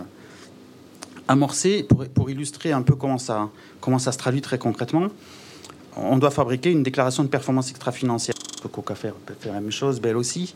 amorcée 1.27 1.87
pour, 2.15 2.29
illustrer 2.29 2.73
un 2.73 2.83
peu 2.83 2.95
comment 2.95 3.19
ça, 3.19 3.51
se 3.81 4.19
traduit 4.19 4.43
très 4.43 4.59
concrètement 4.59 5.09
on 5.97 6.19
doit 6.19 6.31
fabriquer 6.31 6.71
une 6.71 6.85
déclaration 6.85 7.25
de 7.25 7.29
performance 7.29 7.71
extra-financière. 7.71 8.35
Coca 8.73 8.95
faire, 8.95 9.15
faire 9.41 9.55
la 9.55 9.61
même 9.61 9.73
chose, 9.73 10.01
Bell 10.01 10.17
aussi. 10.17 10.55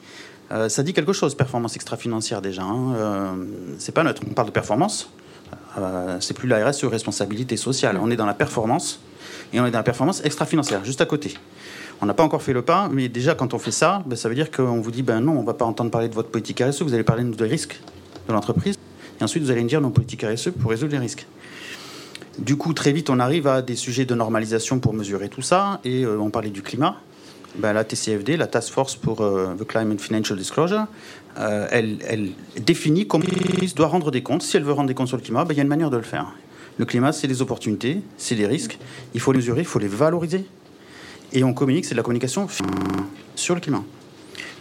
Euh, 0.52 0.68
ça 0.68 0.83
dit 0.83 0.92
quelque 0.92 1.12
chose, 1.12 1.35
performance 1.35 1.76
extra-financière 1.76 2.42
déjà. 2.42 2.62
Hein. 2.62 2.94
Euh, 2.94 3.33
c'est 3.78 3.92
pas 3.92 4.02
neutre. 4.02 4.22
On 4.28 4.35
parle 4.35 4.48
de 4.48 4.52
performance. 4.52 5.11
Euh, 5.78 6.16
c'est 6.20 6.35
plus 6.35 6.48
la 6.48 6.68
RSE, 6.68 6.85
responsabilité 6.85 7.57
sociale. 7.57 7.98
On 8.00 8.11
est 8.11 8.16
dans 8.16 8.26
la 8.26 8.35
performance 8.35 9.00
et 9.52 9.61
on 9.61 9.66
est 9.66 9.70
dans 9.70 9.78
la 9.78 9.85
performance 9.85 10.24
extra-financière, 10.24 10.85
juste 10.85 11.00
à 11.00 11.07
côté. 11.07 11.35
On 12.00 12.07
n'a 12.07 12.14
pas 12.14 12.24
encore 12.24 12.42
fait 12.42 12.52
le 12.52 12.62
pas, 12.62 12.88
mais 12.90 13.09
déjà 13.09 13.35
quand 13.35 13.54
on 13.54 13.59
fait 13.59 13.70
ça, 13.70 14.02
ben, 14.07 14.16
ça 14.16 14.28
veut 14.28 14.35
dire 14.35 14.50
qu'on 14.50 14.80
vous 14.80 14.90
dit 14.90 15.02
ben 15.02 15.20
non, 15.20 15.33
on 15.33 15.42
ne 15.42 15.46
va 15.46 15.54
pas 15.54 15.64
entendre 15.64 15.90
parler 15.90 16.09
de 16.09 16.14
votre 16.14 16.28
politique 16.28 16.61
RSE, 16.61 16.83
vous 16.83 16.94
allez 16.94 17.04
parler 17.04 17.24
de 17.24 17.44
risques 17.44 17.80
de 18.28 18.33
l'entreprise, 18.33 18.76
et 19.20 19.24
ensuite 19.24 19.42
vous 19.42 19.50
allez 19.50 19.62
me 19.62 19.68
dire 19.68 19.80
nos 19.80 19.90
politiques 19.90 20.24
RSE 20.24 20.50
pour 20.50 20.70
résoudre 20.70 20.92
les 20.92 20.98
risques. 20.98 21.26
Du 22.38 22.57
coup, 22.57 22.72
très 22.74 22.92
vite, 22.92 23.11
on 23.11 23.20
arrive 23.20 23.46
à 23.46 23.62
des 23.62 23.76
sujets 23.76 24.04
de 24.04 24.14
normalisation 24.14 24.80
pour 24.80 24.92
mesurer 24.92 25.28
tout 25.28 25.42
ça. 25.42 25.80
Et 25.85 26.04
euh, 26.04 26.18
on 26.18 26.30
parlait 26.30 26.50
du 26.50 26.62
climat. 26.62 26.96
Ben, 27.56 27.72
la 27.72 27.84
TCFD, 27.84 28.36
la 28.36 28.48
Task 28.48 28.72
Force 28.72 28.96
pour 28.96 29.20
euh, 29.20 29.54
the 29.54 29.64
Climate 29.64 30.00
Financial 30.00 30.36
Disclosure, 30.36 30.86
euh, 31.38 31.68
elle, 31.70 32.32
définit 32.60 33.06
comment 33.06 33.24
elle 33.60 33.72
doit 33.74 33.86
rendre 33.86 34.10
des 34.10 34.22
comptes. 34.22 34.42
Si 34.42 34.56
elle 34.56 34.64
veut 34.64 34.72
rendre 34.72 34.88
des 34.88 34.94
comptes 34.94 35.08
sur 35.08 35.16
le 35.16 35.22
climat, 35.22 35.44
ben, 35.44 35.54
il 35.54 35.58
y 35.58 35.60
a 35.60 35.62
une 35.62 35.68
manière 35.68 35.90
de 35.90 35.96
le 35.96 36.02
faire. 36.02 36.32
Le 36.78 36.84
climat, 36.84 37.12
c'est 37.12 37.28
des 37.28 37.42
opportunités, 37.42 38.00
c'est 38.18 38.34
des 38.34 38.46
risques. 38.46 38.78
Il 39.14 39.20
faut 39.20 39.30
les 39.30 39.38
mesurer, 39.38 39.60
il 39.60 39.66
faut 39.66 39.78
les 39.78 39.86
valoriser. 39.86 40.44
Et 41.32 41.44
on 41.44 41.54
communique, 41.54 41.84
c'est 41.84 41.94
de 41.94 41.96
la 41.96 42.02
communication 42.02 42.48
sur 43.36 43.54
le 43.54 43.60
climat. 43.60 43.84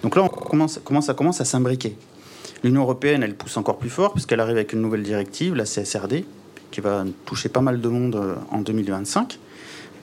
Donc 0.03 0.15
là, 0.15 0.23
on 0.23 0.27
commence, 0.27 0.79
ça 1.05 1.13
commence 1.13 1.41
à 1.41 1.45
s'imbriquer. 1.45 1.95
L'Union 2.63 2.81
européenne, 2.81 3.23
elle 3.23 3.35
pousse 3.35 3.57
encore 3.57 3.77
plus 3.77 3.89
fort, 3.89 4.13
puisqu'elle 4.13 4.39
arrive 4.39 4.55
avec 4.55 4.73
une 4.73 4.81
nouvelle 4.81 5.03
directive, 5.03 5.55
la 5.55 5.65
CSRD, 5.65 6.25
qui 6.71 6.81
va 6.81 7.05
toucher 7.25 7.49
pas 7.49 7.61
mal 7.61 7.81
de 7.81 7.87
monde 7.87 8.15
euh, 8.15 8.35
en 8.51 8.59
2025. 8.59 9.39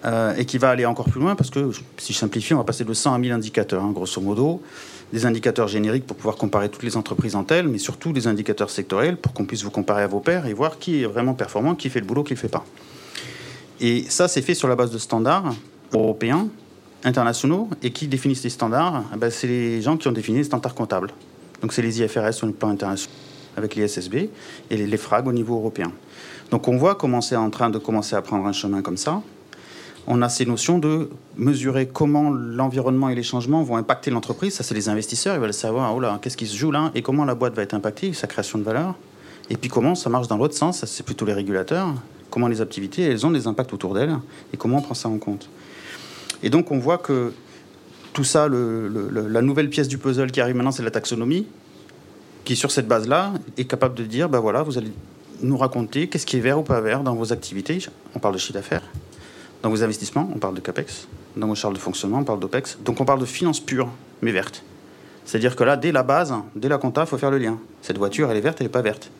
Euh, 0.06 0.34
et 0.36 0.46
qui 0.46 0.56
va 0.56 0.70
aller 0.70 0.86
encore 0.86 1.10
plus 1.10 1.20
loin 1.20 1.34
parce 1.34 1.50
que, 1.50 1.70
si 1.98 2.14
je 2.14 2.18
simplifie, 2.18 2.54
on 2.54 2.58
va 2.58 2.64
passer 2.64 2.84
de 2.84 2.94
100 2.94 3.12
à 3.12 3.18
1000 3.18 3.32
indicateurs, 3.32 3.84
hein, 3.84 3.92
grosso 3.92 4.20
modo. 4.20 4.62
Des 5.12 5.26
indicateurs 5.26 5.68
génériques 5.68 6.06
pour 6.06 6.16
pouvoir 6.16 6.36
comparer 6.36 6.70
toutes 6.70 6.84
les 6.84 6.96
entreprises 6.96 7.34
en 7.34 7.44
elles, 7.50 7.68
mais 7.68 7.78
surtout 7.78 8.12
des 8.12 8.26
indicateurs 8.26 8.70
sectoriels 8.70 9.16
pour 9.18 9.34
qu'on 9.34 9.44
puisse 9.44 9.62
vous 9.62 9.70
comparer 9.70 10.02
à 10.02 10.06
vos 10.06 10.20
pairs 10.20 10.46
et 10.46 10.54
voir 10.54 10.78
qui 10.78 11.02
est 11.02 11.06
vraiment 11.06 11.34
performant, 11.34 11.74
qui 11.74 11.90
fait 11.90 12.00
le 12.00 12.06
boulot, 12.06 12.22
qui 12.22 12.32
ne 12.32 12.36
le 12.36 12.40
fait 12.40 12.48
pas. 12.48 12.64
Et 13.80 14.04
ça, 14.08 14.28
c'est 14.28 14.40
fait 14.40 14.54
sur 14.54 14.68
la 14.68 14.76
base 14.76 14.90
de 14.90 14.98
standards 14.98 15.54
européens, 15.92 16.48
internationaux, 17.04 17.68
et 17.82 17.90
qui 17.90 18.06
définissent 18.06 18.44
les 18.44 18.50
standards 18.50 19.04
eh 19.12 19.18
ben, 19.18 19.30
C'est 19.30 19.48
les 19.48 19.82
gens 19.82 19.96
qui 19.96 20.08
ont 20.08 20.12
défini 20.12 20.38
les 20.38 20.44
standards 20.44 20.74
comptables. 20.74 21.10
Donc 21.60 21.74
c'est 21.74 21.82
les 21.82 22.00
IFRS 22.00 22.42
au 22.42 22.46
niveau 22.46 22.66
international, 22.66 23.14
avec 23.56 23.74
les 23.74 23.86
SSB, 23.86 24.30
et 24.70 24.76
les 24.76 24.96
FRAG 24.96 25.26
au 25.26 25.32
niveau 25.32 25.56
européen. 25.56 25.92
Donc 26.50 26.68
on 26.68 26.76
voit 26.76 26.94
comment 26.94 27.20
c'est 27.20 27.36
en 27.36 27.50
train 27.50 27.68
de 27.68 27.78
commencer 27.78 28.16
à 28.16 28.22
prendre 28.22 28.46
un 28.46 28.52
chemin 28.52 28.80
comme 28.80 28.96
ça. 28.96 29.22
On 30.06 30.22
a 30.22 30.28
ces 30.28 30.46
notions 30.46 30.78
de 30.78 31.10
mesurer 31.36 31.86
comment 31.86 32.30
l'environnement 32.30 33.08
et 33.08 33.14
les 33.14 33.22
changements 33.22 33.62
vont 33.62 33.76
impacter 33.76 34.10
l'entreprise. 34.10 34.54
Ça, 34.54 34.64
c'est 34.64 34.74
les 34.74 34.88
investisseurs. 34.88 35.34
Ils 35.34 35.40
veulent 35.40 35.52
savoir, 35.52 35.94
oh 35.94 36.00
là, 36.00 36.18
qu'est-ce 36.20 36.36
qui 36.36 36.46
se 36.46 36.56
joue 36.56 36.70
là 36.70 36.90
et 36.94 37.02
comment 37.02 37.24
la 37.24 37.34
boîte 37.34 37.54
va 37.54 37.62
être 37.62 37.74
impactée, 37.74 38.12
sa 38.12 38.26
création 38.26 38.58
de 38.58 38.64
valeur. 38.64 38.94
Et 39.50 39.56
puis 39.56 39.68
comment 39.68 39.94
ça 39.94 40.08
marche 40.10 40.28
dans 40.28 40.36
l'autre 40.36 40.56
sens. 40.56 40.78
Ça, 40.78 40.86
c'est 40.86 41.02
plutôt 41.04 41.24
les 41.26 41.34
régulateurs. 41.34 41.88
Comment 42.30 42.48
les 42.48 42.60
activités, 42.60 43.02
elles 43.02 43.26
ont 43.26 43.32
des 43.32 43.46
impacts 43.48 43.72
autour 43.72 43.94
d'elles 43.94 44.16
et 44.54 44.56
comment 44.56 44.78
on 44.78 44.82
prend 44.82 44.94
ça 44.94 45.08
en 45.08 45.18
compte. 45.18 45.48
Et 46.44 46.48
donc 46.50 46.70
on 46.70 46.78
voit 46.78 46.98
que 46.98 47.32
tout 48.12 48.24
ça, 48.24 48.48
la 48.48 49.42
nouvelle 49.42 49.68
pièce 49.68 49.88
du 49.88 49.98
puzzle 49.98 50.30
qui 50.30 50.40
arrive 50.40 50.54
maintenant, 50.54 50.70
c'est 50.70 50.84
la 50.84 50.92
taxonomie, 50.92 51.46
qui 52.44 52.54
sur 52.54 52.70
cette 52.70 52.86
base-là 52.86 53.32
est 53.58 53.64
capable 53.64 53.94
de 53.94 54.04
dire, 54.04 54.28
ben 54.28 54.38
voilà, 54.38 54.62
vous 54.62 54.78
allez 54.78 54.92
nous 55.42 55.56
raconter 55.56 56.08
qu'est-ce 56.08 56.26
qui 56.26 56.36
est 56.36 56.40
vert 56.40 56.58
ou 56.58 56.62
pas 56.62 56.80
vert 56.80 57.02
dans 57.02 57.14
vos 57.14 57.32
activités. 57.32 57.78
On 58.14 58.20
parle 58.20 58.34
de 58.34 58.38
chiffre 58.38 58.54
d'affaires. 58.54 58.82
Dans 59.62 59.70
vos 59.70 59.82
investissements, 59.82 60.30
on 60.34 60.38
parle 60.38 60.54
de 60.54 60.60
CAPEX. 60.60 61.06
Dans 61.36 61.46
vos 61.46 61.54
charges 61.54 61.74
de 61.74 61.78
fonctionnement, 61.78 62.18
on 62.18 62.24
parle 62.24 62.40
d'OPEX. 62.40 62.78
Donc 62.84 63.00
on 63.00 63.04
parle 63.04 63.20
de 63.20 63.26
finances 63.26 63.60
pures, 63.60 63.88
mais 64.22 64.32
vertes. 64.32 64.62
C'est-à-dire 65.24 65.54
que 65.54 65.64
là, 65.64 65.76
dès 65.76 65.92
la 65.92 66.02
base, 66.02 66.34
dès 66.56 66.68
la 66.68 66.78
compta, 66.78 67.02
il 67.02 67.06
faut 67.06 67.18
faire 67.18 67.30
le 67.30 67.38
lien. 67.38 67.58
Cette 67.82 67.98
voiture, 67.98 68.30
elle 68.30 68.36
est 68.36 68.40
verte, 68.42 68.58
elle 68.60 68.66
n'est 68.66 68.72
pas 68.72 68.82
verte. 68.82 69.10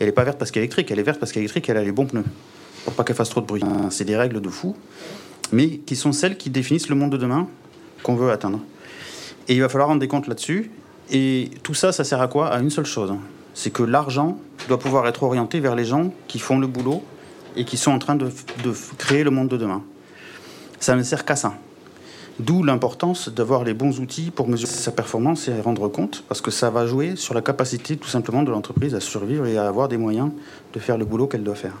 elle 0.00 0.06
n'est 0.06 0.12
pas 0.12 0.24
verte 0.24 0.38
parce 0.38 0.50
qu'elle 0.50 0.62
est 0.62 0.66
électrique, 0.66 0.90
elle 0.90 0.98
est 0.98 1.04
verte 1.04 1.20
parce 1.20 1.32
qu'elle 1.32 1.42
est 1.42 1.44
électrique, 1.44 1.68
elle 1.68 1.76
a 1.76 1.84
les 1.84 1.92
bons 1.92 2.06
pneus. 2.06 2.24
Pour 2.84 2.94
pas 2.94 3.04
qu'elle 3.04 3.16
fasse 3.16 3.30
trop 3.30 3.40
de 3.40 3.46
bruit. 3.46 3.62
C'est 3.90 4.04
des 4.04 4.16
règles 4.16 4.40
de 4.40 4.48
fou, 4.48 4.76
mais 5.52 5.78
qui 5.78 5.96
sont 5.96 6.12
celles 6.12 6.36
qui 6.36 6.50
définissent 6.50 6.88
le 6.88 6.96
monde 6.96 7.10
de 7.10 7.16
demain 7.16 7.48
qu'on 8.02 8.16
veut 8.16 8.30
atteindre. 8.30 8.60
Et 9.48 9.54
il 9.54 9.60
va 9.60 9.68
falloir 9.68 9.88
rendre 9.88 10.00
des 10.00 10.08
comptes 10.08 10.26
là-dessus. 10.26 10.70
Et 11.10 11.50
tout 11.62 11.74
ça, 11.74 11.92
ça 11.92 12.04
sert 12.04 12.20
à 12.20 12.28
quoi? 12.28 12.48
À 12.48 12.60
une 12.60 12.70
seule 12.70 12.84
chose 12.84 13.14
c'est 13.56 13.70
que 13.70 13.82
l'argent 13.82 14.38
doit 14.68 14.78
pouvoir 14.78 15.08
être 15.08 15.22
orienté 15.22 15.60
vers 15.60 15.74
les 15.74 15.86
gens 15.86 16.12
qui 16.28 16.38
font 16.38 16.58
le 16.58 16.66
boulot 16.66 17.02
et 17.56 17.64
qui 17.64 17.76
sont 17.76 17.90
en 17.90 17.98
train 17.98 18.16
de, 18.16 18.28
créer 18.98 19.24
le 19.24 19.30
monde 19.30 19.48
de 19.48 19.56
demain. 19.56 19.82
Ça 20.80 20.94
ne 20.94 21.02
sert 21.02 21.24
qu'à 21.24 21.36
ça. 21.36 21.54
D'où 22.38 22.62
l'importance 22.62 23.30
d'avoir 23.30 23.64
les 23.64 23.72
bons 23.72 23.98
outils 23.98 24.30
pour 24.30 24.46
mesurer 24.46 24.70
sa 24.70 24.92
performance 24.92 25.48
et 25.48 25.58
rendre 25.58 25.88
compte, 25.88 26.22
parce 26.28 26.42
que 26.42 26.50
ça 26.50 26.68
va 26.68 26.86
jouer 26.86 27.16
sur 27.16 27.32
la 27.32 27.40
capacité 27.40 27.96
tout 27.96 28.08
simplement 28.08 28.42
de 28.42 28.50
l'entreprise 28.50 28.94
à 28.94 29.00
survivre 29.00 29.46
et 29.46 29.56
à 29.56 29.66
avoir 29.66 29.88
des 29.88 29.96
moyens 29.96 30.30
de 30.74 30.78
faire 30.78 30.98
le 30.98 31.06
boulot 31.06 31.26
qu'elle 31.26 31.44
doit 31.44 31.54
faire. 31.54 31.80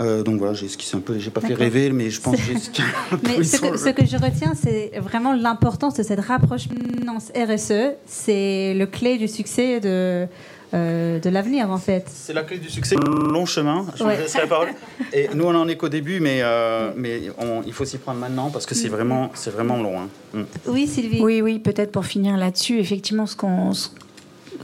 Euh, 0.00 0.22
donc 0.22 0.38
voilà, 0.38 0.54
j'ai 0.54 0.66
esquissé 0.66 0.96
un 0.96 1.00
peu, 1.00 1.18
j'ai 1.18 1.30
pas 1.30 1.42
fait 1.42 1.52
rêver, 1.52 1.90
mais 1.90 2.08
je 2.08 2.20
pense 2.20 2.36
que 2.36 2.42
j'ai 2.42 2.54
Mais 3.24 3.44
ce 3.44 3.60
que, 3.60 3.76
ce 3.76 3.88
que, 3.90 4.06
je 4.06 4.16
retiens, 4.16 4.54
c'est 4.54 4.92
vraiment 4.98 5.34
l'importance 5.34 5.94
de 5.94 6.02
cette 6.02 6.20
rapprochement 6.20 7.18
RSE. 7.36 7.96
C'est 8.06 8.72
le 8.74 8.86
clé 8.86 9.18
du 9.18 9.28
succès 9.28 9.78
de, 9.80 10.26
euh, 10.72 11.18
de 11.18 11.30
l'avenir 11.30 11.70
en 11.70 11.78
fait. 11.78 12.04
C'est 12.08 12.32
la 12.32 12.42
clé 12.42 12.58
du 12.58 12.70
succès. 12.70 12.96
Long 12.96 13.46
chemin, 13.46 13.86
je 13.96 14.04
ouais. 14.04 14.26
la 14.34 14.46
parole. 14.46 14.68
Et 15.12 15.28
nous 15.34 15.44
on 15.44 15.54
en 15.54 15.68
est 15.68 15.76
qu'au 15.76 15.88
début, 15.88 16.20
mais, 16.20 16.40
euh, 16.42 16.92
mais 16.96 17.22
il 17.66 17.72
faut 17.72 17.84
s'y 17.84 17.98
prendre 17.98 18.20
maintenant 18.20 18.50
parce 18.50 18.66
que 18.66 18.74
c'est 18.74 18.88
vraiment, 18.88 19.30
c'est 19.34 19.50
vraiment 19.50 19.78
long. 19.78 20.00
Hein. 20.00 20.08
Mm. 20.34 20.42
Oui 20.66 20.86
Sylvie. 20.86 21.20
Oui, 21.22 21.42
oui, 21.42 21.58
peut-être 21.58 21.90
pour 21.90 22.06
finir 22.06 22.36
là-dessus, 22.36 22.78
effectivement 22.78 23.26
ce 23.26 23.36
qu'on 23.36 23.72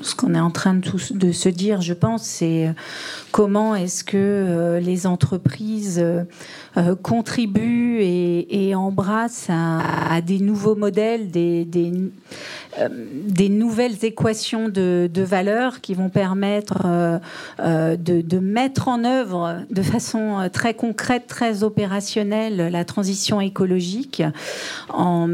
ce 0.03 0.15
qu'on 0.15 0.35
est 0.35 0.41
en 0.41 0.51
train 0.51 0.75
de, 0.75 1.33
se 1.33 1.49
dire, 1.49 1.81
je 1.81 1.93
pense, 1.93 2.23
c'est 2.23 2.69
euh, 2.69 2.73
comment 3.33 3.75
est-ce 3.75 4.05
que 4.05 4.17
euh, 4.17 4.81
les 4.81 5.07
entreprises 5.07 5.99
euh, 6.01 6.95
contribuent 7.03 8.01
et, 8.01 8.75
embrassent 8.75 9.49
à, 9.49 10.21
des 10.21 10.39
nouveaux 10.39 10.75
modèles, 10.75 11.31
des, 11.31 11.67
nouvelles 13.49 14.05
équations 14.05 14.69
de, 14.69 15.09
de, 15.13 15.23
valeur 15.23 15.81
qui 15.81 15.95
vont 15.95 16.11
permettre 16.11 16.87
de, 17.59 18.39
mettre 18.39 18.89
en 18.89 19.05
œuvre 19.05 19.63
de 19.71 19.83
façon 19.83 20.51
très 20.53 20.75
concrète, 20.75 21.27
très 21.27 21.63
opérationnelle 21.63 22.71
la 22.71 22.85
transition 22.85 23.41
écologique 23.41 24.23
en, 24.91 25.31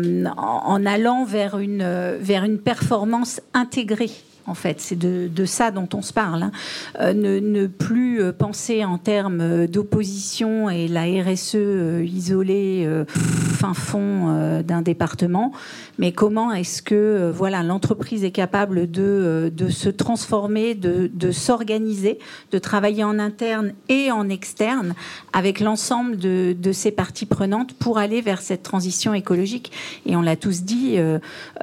allant 0.86 1.24
vers 1.24 1.58
une 1.58 2.58
performance 2.58 3.40
intégrée 3.54 4.10
en 4.46 4.54
fait. 4.54 4.80
C'est 4.80 4.98
de, 4.98 5.44
ça 5.44 5.70
dont 5.70 5.88
on 5.94 6.02
se 6.02 6.12
parle. 6.12 6.44
Hein. 6.44 6.52
Euh, 7.00 7.12
ne, 7.12 7.66
plus 7.66 8.20
euh, 8.20 8.32
penser 8.32 8.84
en 8.84 8.98
termes 8.98 9.40
euh, 9.40 9.66
d'opposition 9.66 10.70
et 10.70 10.88
la 10.88 11.02
RSE 11.02 11.56
isolée 12.04 12.88
fin 13.06 13.74
fond 13.74 14.62
d'un 14.62 14.82
département, 14.82 15.52
mais 15.98 16.12
comment 16.12 16.52
est-ce 16.52 16.82
que 16.82 17.30
voilà 17.34 17.62
l'entreprise 17.62 18.24
est 18.24 18.30
capable 18.30 18.90
de, 18.90 19.52
de 19.54 19.68
se 19.68 19.88
transformer, 19.88 20.74
de, 20.74 21.10
de 21.12 21.30
s'organiser, 21.30 22.18
de 22.50 22.58
travailler 22.58 23.04
en 23.04 23.18
interne 23.18 23.72
et 23.88 24.10
en 24.10 24.28
externe 24.28 24.94
avec 25.32 25.60
l'ensemble 25.60 26.16
de, 26.16 26.72
ces 26.72 26.90
parties 26.90 27.26
prenantes 27.26 27.74
pour 27.74 27.98
aller 27.98 28.20
vers 28.20 28.40
cette 28.40 28.62
transition 28.62 29.14
écologique. 29.14 29.72
Et 30.06 30.16
on 30.16 30.22
l'a 30.22 30.36
tous 30.36 30.62
dit, 30.62 30.98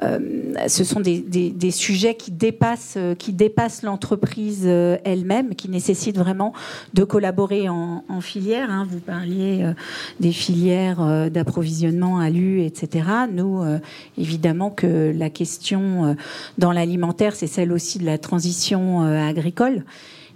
ce 0.02 0.84
sont 0.84 1.00
des, 1.00 1.20
des 1.20 1.70
sujets 1.70 2.14
qui 2.14 2.30
dépassent 2.30 2.69
euh, 2.96 3.14
qui 3.14 3.32
dépasse 3.32 3.82
l'entreprise 3.82 4.62
euh, 4.64 4.96
elle-même, 5.04 5.54
qui 5.54 5.68
nécessite 5.68 6.16
vraiment 6.16 6.52
de 6.94 7.04
collaborer 7.04 7.68
en, 7.68 8.02
filière. 8.20 8.70
Hein. 8.70 8.86
Vous 8.88 9.00
parliez 9.00 9.62
euh, 9.62 9.72
des 10.20 10.32
filières 10.32 11.30
d'approvisionnement 11.30 12.18
à 12.18 12.30
l'U, 12.30 12.62
etc. 12.62 13.08
Nous, 13.32 13.62
évidemment 14.18 14.70
que 14.70 15.12
la 15.16 15.30
question 15.30 16.16
dans 16.58 16.72
l'alimentaire, 16.72 17.34
c'est 17.34 17.46
celle 17.46 17.72
aussi 17.72 17.98
de 17.98 18.04
la 18.04 18.18
transition 18.18 19.00
agricole. 19.00 19.84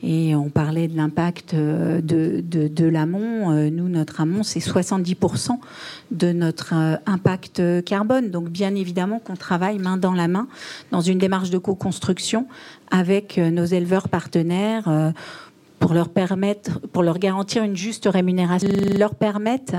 Et 0.02 0.34
on 0.34 0.50
parlait 0.50 0.88
de 0.88 0.96
l'impact 0.96 1.54
de, 1.54 2.00
de, 2.02 2.68
de 2.68 2.84
l'amont. 2.86 3.52
Nous, 3.70 3.88
notre 3.88 4.20
amont, 4.20 4.42
c'est 4.42 4.60
70% 4.60 5.58
de 6.10 6.32
notre 6.32 6.74
impact 7.06 7.62
carbone. 7.84 8.30
Donc, 8.30 8.50
bien 8.50 8.74
évidemment 8.74 9.18
qu'on 9.18 9.36
travaille 9.36 9.78
main 9.78 9.96
dans 9.96 10.12
la 10.12 10.28
main 10.28 10.46
dans 10.90 11.00
une 11.00 11.18
démarche 11.18 11.50
de 11.50 11.58
co-construction 11.58 12.46
avec 12.90 13.38
nos 13.38 13.64
éleveurs 13.64 14.08
partenaires 14.08 15.12
pour 15.84 15.92
leur 15.92 16.08
permettre, 16.08 16.80
pour 16.94 17.02
leur 17.02 17.18
garantir 17.18 17.62
une 17.62 17.76
juste 17.76 18.08
rémunération, 18.10 18.70
leur 18.98 19.14
permettre 19.14 19.74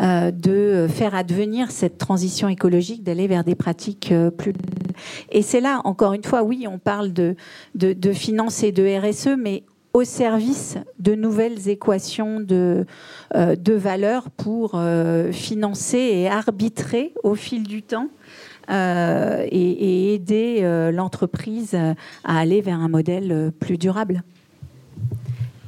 euh, 0.00 0.30
de 0.30 0.86
faire 0.88 1.14
advenir 1.14 1.70
cette 1.70 1.98
transition 1.98 2.48
écologique, 2.48 3.04
d'aller 3.04 3.26
vers 3.26 3.44
des 3.44 3.54
pratiques 3.54 4.12
euh, 4.12 4.30
plus. 4.30 4.54
Et 5.30 5.42
c'est 5.42 5.60
là, 5.60 5.82
encore 5.84 6.14
une 6.14 6.24
fois, 6.24 6.42
oui, 6.42 6.64
on 6.66 6.78
parle 6.78 7.12
de, 7.12 7.36
de, 7.74 7.92
de 7.92 8.12
finances 8.14 8.62
et 8.62 8.72
de 8.72 8.82
RSE, 8.82 9.36
mais 9.38 9.64
au 9.92 10.04
service 10.04 10.78
de 10.98 11.14
nouvelles 11.14 11.68
équations 11.68 12.40
de, 12.40 12.86
euh, 13.34 13.54
valeur 13.68 14.30
pour 14.30 14.82
financer 15.32 15.98
et 15.98 16.30
arbitrer 16.30 17.12
au 17.24 17.34
fil 17.34 17.64
du 17.64 17.82
temps 17.82 18.08
et, 18.70 20.14
aider 20.14 20.90
l'entreprise 20.94 21.74
à 21.74 22.38
aller 22.38 22.62
vers 22.62 22.80
un 22.80 22.88
modèle 22.88 23.52
plus 23.60 23.76
durable. 23.76 24.22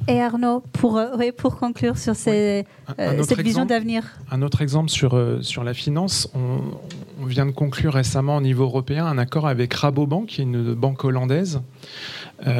Et 0.07 0.21
Arnaud, 0.21 0.63
pour, 0.73 0.97
euh, 0.97 1.31
pour 1.35 1.57
conclure 1.57 1.97
sur 1.97 2.15
ces, 2.15 2.65
euh, 2.99 3.23
cette 3.23 3.41
vision 3.41 3.65
d'avenir. 3.65 4.03
Un 4.29 4.43
autre 4.43 4.61
exemple 4.61 4.89
sur, 4.89 5.15
euh, 5.15 5.41
sur 5.41 5.63
la 5.63 5.73
finance, 5.73 6.29
on, 6.35 7.25
vient 7.25 7.47
de 7.47 7.51
conclure 7.51 7.93
récemment 7.93 8.37
au 8.37 8.41
niveau 8.41 8.65
européen 8.65 9.05
un 9.07 9.17
accord 9.17 9.47
avec 9.47 9.73
Rabobank, 9.73 10.27
qui 10.27 10.41
est 10.41 10.43
une 10.43 10.75
banque 10.75 11.03
hollandaise, 11.03 11.61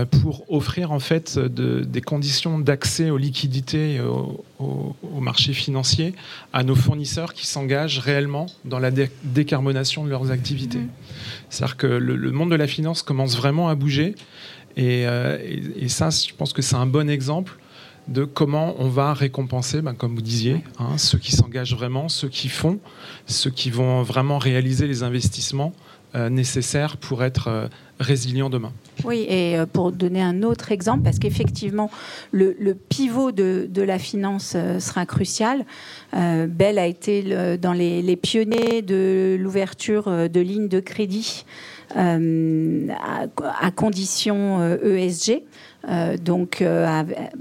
pour 0.10 0.46
offrir 0.52 0.92
en 0.92 1.00
fait 1.00 1.38
des 1.38 2.02
conditions 2.02 2.58
d'accès 2.58 3.10
aux 3.12 3.18
liquidités 3.18 4.00
au, 4.00 4.44
au, 4.60 5.20
marché 5.20 5.54
financier 5.54 6.14
à 6.54 6.64
nos 6.64 6.74
fournisseurs 6.76 7.34
qui 7.34 7.46
s'engagent 7.46 8.00
réellement 8.00 8.48
dans 8.64 8.80
la 8.80 8.90
décarbonation 9.24 10.04
de 10.06 10.10
leurs 10.10 10.32
activités. 10.32 10.80
Mmh. 10.80 10.90
C'est-à-dire 11.50 11.78
que 11.78 11.88
le, 11.88 12.32
monde 12.32 12.52
de 12.52 12.56
la 12.56 12.68
finance 12.68 13.02
commence 13.02 13.38
vraiment 13.38 13.70
à 13.70 13.76
bouger. 13.76 14.16
Euh, 14.78 15.38
et, 15.76 15.90
ça, 15.90 16.10
je 16.10 16.34
pense 16.34 16.54
que 16.54 16.62
c'est 16.62 16.76
un 16.76 16.86
bon 16.86 17.10
exemple 17.10 17.58
de 18.08 18.24
comment 18.24 18.76
on 18.78 18.88
va 18.88 19.14
récompenser, 19.14 19.82
ben, 19.82 19.94
comme 19.94 20.16
vous 20.16 20.22
disiez, 20.22 20.64
hein, 20.78 20.98
ceux 20.98 21.18
qui 21.18 21.32
s'engagent 21.32 21.76
vraiment, 21.76 22.08
ceux 22.08 22.30
qui 22.30 22.50
font, 22.50 22.80
ceux 23.26 23.50
qui 23.50 23.72
vont 23.72 24.04
vraiment 24.04 24.38
réaliser 24.38 24.86
les 24.86 25.02
investissements 25.02 25.74
euh, 26.14 26.30
nécessaires 26.30 26.98
pour 26.98 27.24
être 27.24 27.48
euh, 27.48 27.68
résilients 28.00 28.52
demain. 28.52 28.72
Oui, 29.04 29.26
et 29.28 29.58
pour 29.74 29.92
donner 29.92 30.22
un 30.22 30.44
autre 30.44 30.72
exemple, 30.72 31.04
parce 31.04 31.18
qu'effectivement, 31.18 31.90
le, 32.32 32.74
pivot 32.74 33.32
de, 33.32 33.68
la 33.82 33.98
finance 33.98 34.56
sera 34.80 35.06
crucial. 35.06 35.66
Bell 36.14 36.78
a 36.78 36.86
été 36.86 37.58
dans 37.58 37.74
les, 37.74 38.02
les 38.02 38.16
pionniers 38.16 38.82
de 38.82 39.38
l'ouverture 39.40 40.30
de 40.30 40.40
lignes 40.40 40.70
de 40.70 40.80
crédit 40.80 41.46
euh, 41.96 42.88
à, 43.40 43.72
condition 43.72 44.78
ESG. 44.84 45.32
Euh, 45.32 45.36
e 45.36 45.42
euh, 45.88 46.18
donc 46.18 46.64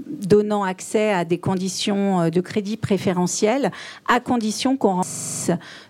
donnant 0.07 0.63
accès 0.63 1.11
à 1.11 1.25
des 1.25 1.39
conditions 1.39 2.29
de 2.29 2.41
crédit 2.41 2.77
préférentielles, 2.77 3.71
à 4.07 4.19
condition 4.19 4.77
qu'on 4.77 5.01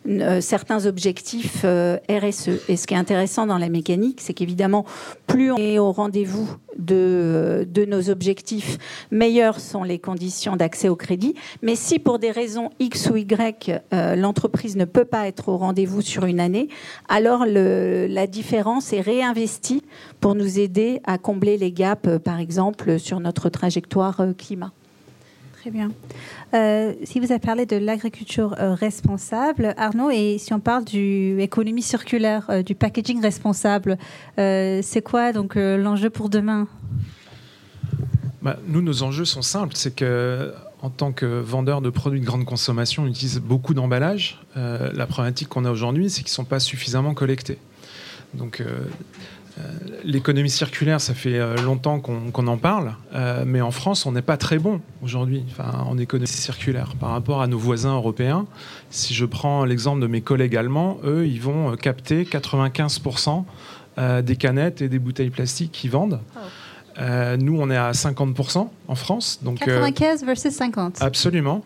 remplisse 0.05 0.45
certains 0.45 0.85
objectifs 0.85 1.63
RSE. 1.63 2.49
Et 2.69 2.77
ce 2.77 2.87
qui 2.87 2.93
est 2.93 2.97
intéressant 2.97 3.45
dans 3.45 3.57
la 3.57 3.69
mécanique, 3.69 4.21
c'est 4.21 4.33
qu'évidemment, 4.33 4.85
plus 5.27 5.51
on 5.51 5.57
est 5.57 5.79
au 5.79 5.91
rendez-vous 5.91 6.47
de, 6.77 7.67
de, 7.69 7.85
nos 7.85 8.09
objectifs, 8.09 8.77
meilleures 9.11 9.59
sont 9.59 9.83
les 9.83 9.99
conditions 9.99 10.55
d'accès 10.55 10.89
au 10.89 10.95
crédit. 10.95 11.35
Mais 11.61 11.75
si 11.75 11.99
pour 11.99 12.19
des 12.19 12.31
raisons 12.31 12.69
X 12.79 13.09
ou 13.09 13.17
Y, 13.17 13.81
l'entreprise 13.91 14.75
ne 14.75 14.85
peut 14.85 15.05
pas 15.05 15.27
être 15.27 15.49
au 15.49 15.57
rendez-vous 15.57 16.01
sur 16.01 16.25
une 16.25 16.39
année, 16.39 16.69
alors 17.09 17.45
la 17.45 18.27
différence 18.27 18.93
est 18.93 19.01
réinvestie 19.01 19.83
pour 20.19 20.35
nous 20.35 20.59
aider 20.59 21.01
à 21.05 21.17
combler 21.17 21.57
les 21.57 21.71
gaps, 21.71 22.07
euh, 22.07 22.19
par 22.19 22.39
exemple, 22.39 22.99
sur 22.99 23.19
notre 23.19 23.49
trajectoire 23.49 24.19
euh, 24.21 24.33
climat. 24.33 24.71
Bien. 25.71 25.91
Euh, 26.53 26.93
si 27.03 27.19
vous 27.19 27.31
avez 27.31 27.39
parlé 27.39 27.65
de 27.65 27.75
l'agriculture 27.75 28.55
responsable, 28.57 29.73
Arnaud, 29.77 30.11
et 30.11 30.37
si 30.37 30.53
on 30.53 30.59
parle 30.59 30.85
du 30.85 31.39
économie 31.41 31.81
circulaire, 31.81 32.63
du 32.63 32.75
packaging 32.75 33.21
responsable, 33.21 33.97
c'est 34.37 35.01
quoi 35.03 35.31
donc 35.31 35.55
l'enjeu 35.55 36.09
pour 36.09 36.29
demain? 36.29 36.67
Bah, 38.41 38.57
Nous, 38.67 38.81
nos 38.81 39.03
enjeux 39.03 39.25
sont 39.25 39.41
simples. 39.41 39.75
C'est 39.75 39.95
que 39.95 40.53
en 40.81 40.89
tant 40.91 41.11
que 41.11 41.25
vendeur 41.25 41.81
de 41.81 41.89
produits 41.89 42.19
de 42.19 42.25
grande 42.25 42.45
consommation, 42.45 43.03
on 43.03 43.07
utilise 43.07 43.39
beaucoup 43.39 43.73
d'emballages. 43.73 44.41
la 44.55 45.07
problématique 45.07 45.49
qu'on 45.49 45.65
a 45.65 45.71
aujourd'hui, 45.71 46.09
c'est 46.09 46.21
qu'ils 46.21 46.31
ne 46.31 46.35
sont 46.35 46.45
pas 46.45 46.59
suffisamment 46.59 47.13
collectés. 47.13 47.57
Donc 48.35 48.59
euh, 48.59 48.65
euh, 48.65 48.85
l'économie 50.03 50.49
circulaire, 50.49 51.01
ça 51.01 51.13
fait 51.13 51.39
euh, 51.39 51.55
longtemps 51.57 51.99
qu'on 51.99 52.47
en 52.47 52.57
parle, 52.57 52.93
mais 53.45 53.61
en 53.61 53.71
France, 53.71 54.05
on 54.05 54.11
n'est 54.11 54.21
pas 54.21 54.37
très 54.37 54.59
bon 54.59 54.81
aujourd'hui 55.01 55.43
en 55.59 55.97
économie 55.97 56.27
circulaire 56.27 56.95
par 56.99 57.09
rapport 57.09 57.41
à 57.41 57.47
nos 57.47 57.57
voisins 57.57 57.95
européens. 57.95 58.45
Si 58.89 59.13
je 59.13 59.25
prends 59.25 59.65
l'exemple 59.65 60.01
de 60.01 60.07
mes 60.07 60.21
collègues 60.21 60.55
allemands, 60.55 60.99
eux, 61.03 61.25
ils 61.25 61.41
vont 61.41 61.75
capter 61.75 62.23
95% 62.23 63.43
des 64.21 64.35
canettes 64.35 64.81
et 64.81 64.89
des 64.89 64.99
bouteilles 64.99 65.29
plastiques 65.29 65.71
qu'ils 65.71 65.91
vendent. 65.91 66.19
Oh. 66.35 66.99
nous, 67.39 67.57
on 67.59 67.69
est 67.69 67.77
à 67.77 67.91
50% 67.91 68.67
en 68.87 68.95
France. 68.95 69.39
Donc, 69.41 69.59
95 69.59 70.25
versus 70.25 70.53
50. 70.53 71.01
Absolument. 71.01 71.63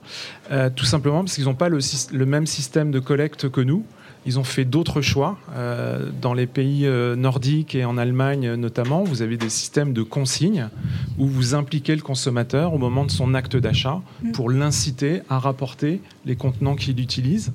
tout 0.75 0.85
simplement 0.85 1.21
parce 1.21 1.35
qu'ils 1.35 1.45
n'ont 1.45 1.55
pas 1.55 1.69
le, 1.69 1.79
le, 2.11 2.25
même 2.25 2.45
système 2.45 2.91
de 2.91 2.99
collecte 2.99 3.49
que 3.49 3.61
nous. 3.61 3.83
Ils 4.29 4.37
ont 4.37 4.43
fait 4.43 4.63
d'autres 4.63 5.01
choix. 5.01 5.39
Euh, 5.55 6.11
dans 6.21 6.35
les 6.35 6.45
pays 6.45 6.85
euh, 6.85 7.15
nordiques 7.15 7.73
et 7.73 7.83
en 7.83 7.97
Allemagne 7.97 8.53
notamment, 8.53 9.03
vous 9.03 9.23
avez 9.23 9.37
des 9.37 9.49
systèmes 9.49 9.91
de 9.91 10.03
consignes 10.03 10.69
où 11.17 11.25
vous 11.25 11.55
impliquez 11.55 11.95
le 11.95 12.03
consommateur 12.03 12.75
au 12.75 12.77
moment 12.77 13.05
de 13.05 13.09
son 13.09 13.33
acte 13.33 13.57
d'achat 13.57 14.01
mm. 14.21 14.33
pour 14.33 14.51
l'inciter 14.51 15.21
à 15.31 15.39
rapporter 15.39 15.99
les 16.27 16.35
contenants 16.35 16.75
qu'il 16.75 16.99
utilise. 16.99 17.51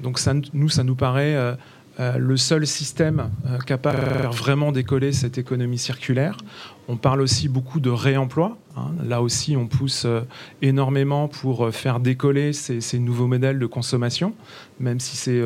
Donc 0.00 0.18
ça, 0.18 0.32
nous, 0.54 0.70
ça 0.70 0.84
nous 0.84 0.94
paraît 0.94 1.36
euh, 1.98 2.18
le 2.18 2.36
seul 2.36 2.66
système 2.66 3.30
capable 3.66 4.00
de 4.00 4.04
faire 4.04 4.32
vraiment 4.32 4.72
décoller 4.72 5.12
cette 5.12 5.38
économie 5.38 5.78
circulaire. 5.78 6.36
On 6.88 6.96
parle 6.96 7.20
aussi 7.20 7.48
beaucoup 7.48 7.80
de 7.80 7.90
réemploi. 7.90 8.56
Hein. 8.76 8.90
Là 9.04 9.22
aussi, 9.22 9.56
on 9.56 9.66
pousse 9.66 10.06
énormément 10.62 11.26
pour 11.26 11.74
faire 11.74 11.98
décoller 11.98 12.52
ces, 12.52 12.80
ces, 12.80 12.98
nouveaux 12.98 13.26
modèles 13.26 13.58
de 13.58 13.66
consommation, 13.66 14.34
même 14.78 15.00
si 15.00 15.16
c'est 15.16 15.42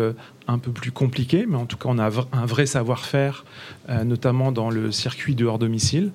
un 0.51 0.59
peu 0.59 0.73
plus 0.73 0.91
compliqué, 0.91 1.47
mais 1.49 1.57
en 1.57 1.67
tout 1.67 1.77
cas, 1.77 1.89
on 1.89 1.99
a 1.99 2.11
un 2.33 2.47
vrai 2.47 2.67
savoir-faire, 2.67 3.45
euh, 3.89 4.05
notamment 4.05 4.53
dans 4.53 4.71
le 4.71 4.91
circuit 4.91 5.35
de 5.35 5.45
hors 5.45 5.59
domicile. 5.59 6.11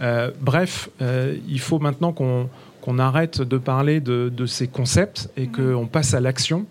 Euh, 0.00 0.30
bref, 0.40 0.88
euh, 1.02 1.36
il 1.48 1.60
faut 1.60 1.78
maintenant 1.78 2.12
qu'on 2.12 2.98
arrête 2.98 3.42
de 3.42 3.58
parler 3.58 4.00
de, 4.00 4.46
ces 4.46 4.68
concepts 4.68 5.28
et 5.36 5.48
qu'on 5.48 5.86
passe 5.86 6.14
à 6.14 6.20
l'action. 6.20 6.66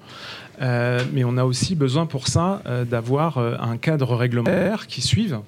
Mais 0.59 1.23
on 1.23 1.37
a 1.37 1.43
aussi 1.43 1.75
besoin 1.75 2.05
pour 2.05 2.27
ça 2.27 2.61
d'avoir 2.89 3.37
un 3.37 3.77
cadre 3.77 4.15
réglementaire 4.15 4.87
qui 4.87 5.01
suive. 5.01 5.39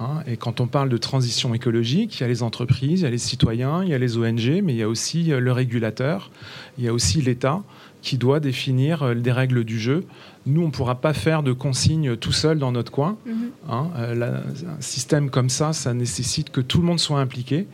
Hein. 0.00 0.22
et 0.28 0.36
quand 0.36 0.60
on 0.60 0.68
parle 0.68 0.88
de 0.90 0.96
transition 0.96 1.54
écologique, 1.54 2.18
il 2.18 2.20
y 2.20 2.24
a 2.24 2.28
les 2.28 2.44
entreprises, 2.44 3.00
il 3.00 3.02
y 3.02 3.06
a 3.06 3.10
les 3.10 3.18
citoyens, 3.18 3.82
il 3.82 3.88
y 3.90 3.94
a 3.94 3.98
les 3.98 4.16
ONG, 4.16 4.62
mais 4.62 4.72
il 4.72 4.76
y 4.76 4.82
a 4.82 4.88
aussi 4.88 5.24
le 5.24 5.50
régulateur, 5.50 6.30
il 6.78 6.84
y 6.84 6.88
a 6.88 6.92
aussi 6.92 7.20
l'État 7.20 7.62
qui 8.00 8.16
doit 8.16 8.38
définir 8.38 9.16
des 9.16 9.32
règles 9.32 9.64
du 9.64 9.80
jeu 9.80 10.04
nous, 10.48 10.62
on 10.62 10.66
ne 10.66 10.70
pourra 10.72 10.96
pas 10.96 11.12
faire 11.12 11.42
de 11.42 11.52
consignes 11.52 12.16
tout 12.16 12.32
seul 12.32 12.58
dans 12.58 12.72
notre 12.72 12.90
coin. 12.90 13.16
Mhm. 13.26 13.34
Hein. 13.68 13.90
Euh, 13.96 14.40
un 14.78 14.80
système 14.80 15.30
comme 15.30 15.50
ça, 15.50 15.72
ça 15.72 15.94
nécessite 15.94 16.50
que 16.50 16.60
tout 16.60 16.78
le 16.78 16.84
monde 16.84 16.98
soit 16.98 17.20
impliqué, 17.20 17.66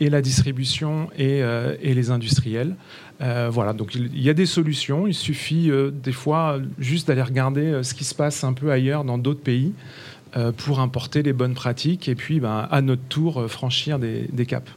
et 0.00 0.08
la 0.08 0.22
distribution 0.22 1.10
et, 1.18 1.42
euh, 1.42 1.76
les 1.82 2.10
industriels. 2.10 2.76
Euh, 3.20 3.48
voilà, 3.50 3.72
donc 3.72 3.94
il 3.94 4.22
y 4.22 4.30
a 4.30 4.34
des 4.34 4.46
solutions. 4.46 5.06
Il 5.06 5.14
suffit 5.14 5.70
des 5.92 6.12
fois 6.12 6.58
juste 6.78 7.08
d'aller 7.08 7.22
regarder 7.22 7.82
ce 7.82 7.94
qui 7.94 8.04
se 8.04 8.14
passe 8.14 8.44
un 8.44 8.52
peu 8.52 8.70
ailleurs 8.70 9.04
dans 9.04 9.18
d'autres 9.18 9.42
pays 9.42 9.72
pour 10.56 10.80
importer 10.80 11.22
les 11.22 11.32
bonnes 11.32 11.54
pratiques 11.54 12.08
et 12.08 12.14
puis 12.14 12.40
ben, 12.40 12.68
à 12.70 12.80
notre 12.82 13.02
tour 13.08 13.50
franchir 13.50 13.98
des 13.98 14.46
caps. 14.46 14.70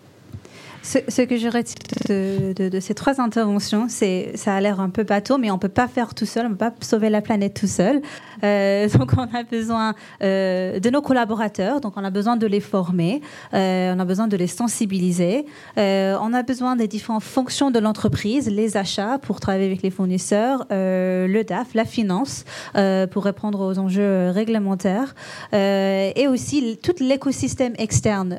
Ce, 0.85 0.99
ce 1.07 1.21
que 1.21 1.37
je 1.37 1.47
retiens 1.47 1.75
de, 2.09 2.51
de- 2.53 2.67
de 2.67 2.79
ces 2.81 2.93
trois 2.93 3.21
interventions, 3.21 3.85
c'est 3.87 4.33
ça 4.35 4.53
a 4.55 4.59
l'air 4.59 4.81
un 4.81 4.89
peu 4.89 5.03
bateau, 5.03 5.37
mais 5.37 5.49
on 5.49 5.57
peut 5.57 5.69
pas 5.69 5.87
faire 5.87 6.13
tout 6.13 6.25
seul, 6.25 6.45
on 6.45 6.49
peut 6.49 6.57
pas 6.57 6.73
sauver 6.81 7.09
la 7.09 7.21
planète 7.21 7.53
tout 7.53 7.67
seul. 7.67 8.01
Euh, 8.43 8.89
donc 8.99 9.13
on 9.17 9.33
a 9.33 9.43
besoin 9.43 9.93
euh, 10.21 10.81
de 10.81 10.89
nos 10.89 11.01
collaborateurs, 11.01 11.79
donc 11.79 11.93
on 11.95 12.03
a 12.03 12.09
besoin 12.09 12.35
de 12.35 12.45
les 12.47 12.59
former, 12.59 13.21
euh, 13.53 13.93
on 13.95 13.99
a 13.99 14.03
besoin 14.03 14.27
de 14.27 14.35
les 14.35 14.47
sensibiliser, 14.47 15.45
euh, 15.77 16.17
on 16.21 16.33
a 16.33 16.43
besoin 16.43 16.75
des 16.75 16.89
différentes 16.89 17.23
fonctions 17.23 17.71
de 17.71 17.79
l'entreprise, 17.79 18.49
les 18.49 18.75
achats 18.75 19.19
pour 19.19 19.39
travailler 19.39 19.67
avec 19.67 19.83
les 19.83 19.89
fournisseurs, 19.91 20.65
euh, 20.73 21.27
le 21.27 21.45
DAF, 21.45 21.73
la 21.75 21.85
finance 21.85 22.43
euh, 22.75 23.07
pour 23.07 23.23
répondre 23.23 23.61
aux 23.61 23.79
enjeux 23.79 24.31
réglementaires, 24.31 25.15
et 25.53 26.27
aussi 26.27 26.77
tout 26.83 26.95
l'écosystème 26.99 27.73
externe, 27.77 28.37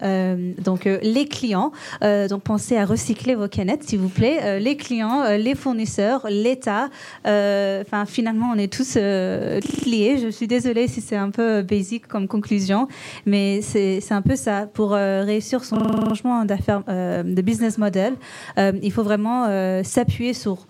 donc 0.63 0.85
les 0.85 1.27
clients. 1.27 1.73
Euh, 2.03 2.29
donc 2.35 2.43
pensez 2.43 2.77
à 2.77 2.85
recycler 2.85 3.37
vos 3.37 3.47
canettes, 3.47 3.85
s'il 3.85 4.01
vous 4.01 4.09
plaît. 4.09 4.41
Euh, 4.43 4.59
les 4.59 4.77
clients, 4.77 5.23
euh, 5.23 5.37
les 5.37 5.55
fournisseurs, 5.55 6.27
l'État. 6.29 6.89
Euh, 7.29 7.83
Enfin, 7.87 8.07
finalement, 8.07 8.51
on 8.53 8.59
est 8.59 8.73
tous 8.73 8.97
liés. 8.97 10.19
Je 10.21 10.31
suis 10.31 10.49
désolée 10.49 10.89
si 10.89 11.01
c'est 11.01 11.17
un 11.17 11.31
peu 11.31 11.63
basic 11.63 12.09
comme 12.09 12.27
conclusion, 12.27 12.89
mais 13.27 13.61
c'est 13.63 14.01
un 14.11 14.23
peu 14.23 14.37
ça. 14.37 14.67
Pour 14.73 14.93
réussir 14.93 15.65
son 15.65 15.79
changement 15.79 16.45
d'affaires, 16.45 16.83
de 16.87 17.43
business 17.43 17.77
model, 17.79 18.15
il 18.57 18.93
faut 18.93 19.03
vraiment 19.03 19.47
s'appuyer 19.83 20.33
sur 20.33 20.67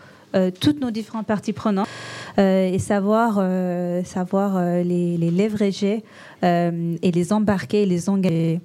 toutes 0.61 0.81
nos 0.81 0.91
différentes 0.91 1.27
parties 1.27 1.53
prenantes 1.53 1.89
et 2.39 2.79
savoir, 2.79 3.35
savoir 4.05 4.61
les, 4.83 5.17
les 5.17 5.31
leverager 5.31 6.03
et 6.43 7.11
les 7.13 7.33
embarquer, 7.33 7.87
les 7.87 8.09
engager. 8.09 8.61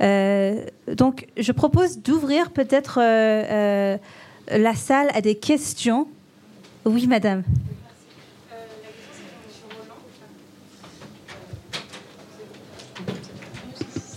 Euh, 0.00 0.64
donc, 0.92 1.26
je 1.36 1.52
propose 1.52 1.98
d'ouvrir 1.98 2.50
peut-être 2.50 2.98
euh, 3.00 3.44
euh, 3.50 3.98
la 4.50 4.74
salle 4.74 5.08
à 5.14 5.20
des 5.20 5.36
questions. 5.36 6.08
Oui, 6.84 7.06
madame. 7.06 7.42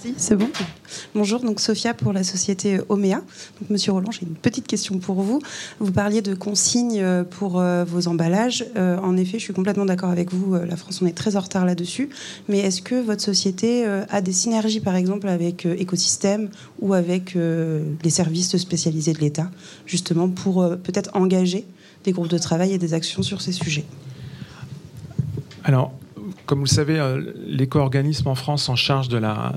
Si, 0.02 0.14
c'est 0.18 0.36
bon. 0.36 0.50
Bonjour, 1.18 1.40
donc 1.40 1.60
Sophia 1.60 1.96
pour 1.96 2.14
la 2.14 2.24
société 2.24 2.80
Omea. 2.90 3.24
Monsieur 3.72 3.92
Roland, 3.92 4.12
j'ai 4.12 4.22
une 4.22 4.36
petite 4.36 4.68
question 4.68 5.00
pour 5.00 5.24
vous. 5.24 5.42
Vous 5.80 5.92
parliez 5.92 6.22
de 6.22 6.36
consignes 6.36 7.02
euh, 7.02 7.24
pour 7.24 7.60
euh, 7.60 7.84
vos 7.86 8.08
emballages. 8.08 8.64
Euh, 8.76 9.00
en 9.00 9.18
effet, 9.18 9.40
je 9.40 9.46
suis 9.46 9.54
complètement 9.54 9.86
d'accord 9.86 10.12
avec 10.12 10.32
vous. 10.32 10.54
La 10.54 10.76
France, 10.76 11.02
on 11.02 11.08
est 11.08 11.18
très 11.18 11.36
en 11.36 11.40
retard 11.40 11.66
là-dessus. 11.66 12.10
Mais 12.48 12.60
est-ce 12.60 12.84
que 12.84 12.94
votre 12.94 13.24
société 13.24 13.84
a 13.88 14.22
des 14.22 14.32
synergies, 14.32 14.80
par 14.80 14.96
exemple, 14.96 15.28
avec 15.28 15.66
écosystèmes 15.66 16.52
ou 16.82 16.94
avec 16.94 17.34
les 17.34 18.10
services 18.12 18.56
spécialisés 18.58 19.14
de 19.14 19.20
l'État, 19.20 19.50
justement 19.88 20.30
pour 20.30 20.70
peut-être 20.84 21.10
engager 21.16 21.66
des 22.04 22.12
groupes 22.12 22.28
de 22.28 22.38
travail 22.38 22.74
et 22.74 22.78
des 22.78 22.94
actions 22.94 23.24
sur 23.24 23.42
ces 23.42 23.54
sujets? 23.54 23.86
Alors, 25.64 25.94
comme 26.48 26.60
vous 26.60 26.66
le 26.66 26.70
savez, 26.70 27.00
euh, 27.00 27.22
l'éco-organisme 27.46 28.28
en 28.28 28.34
France 28.36 28.68
en 28.70 28.76
charge 28.76 29.10
de 29.10 29.20
la, 29.20 29.54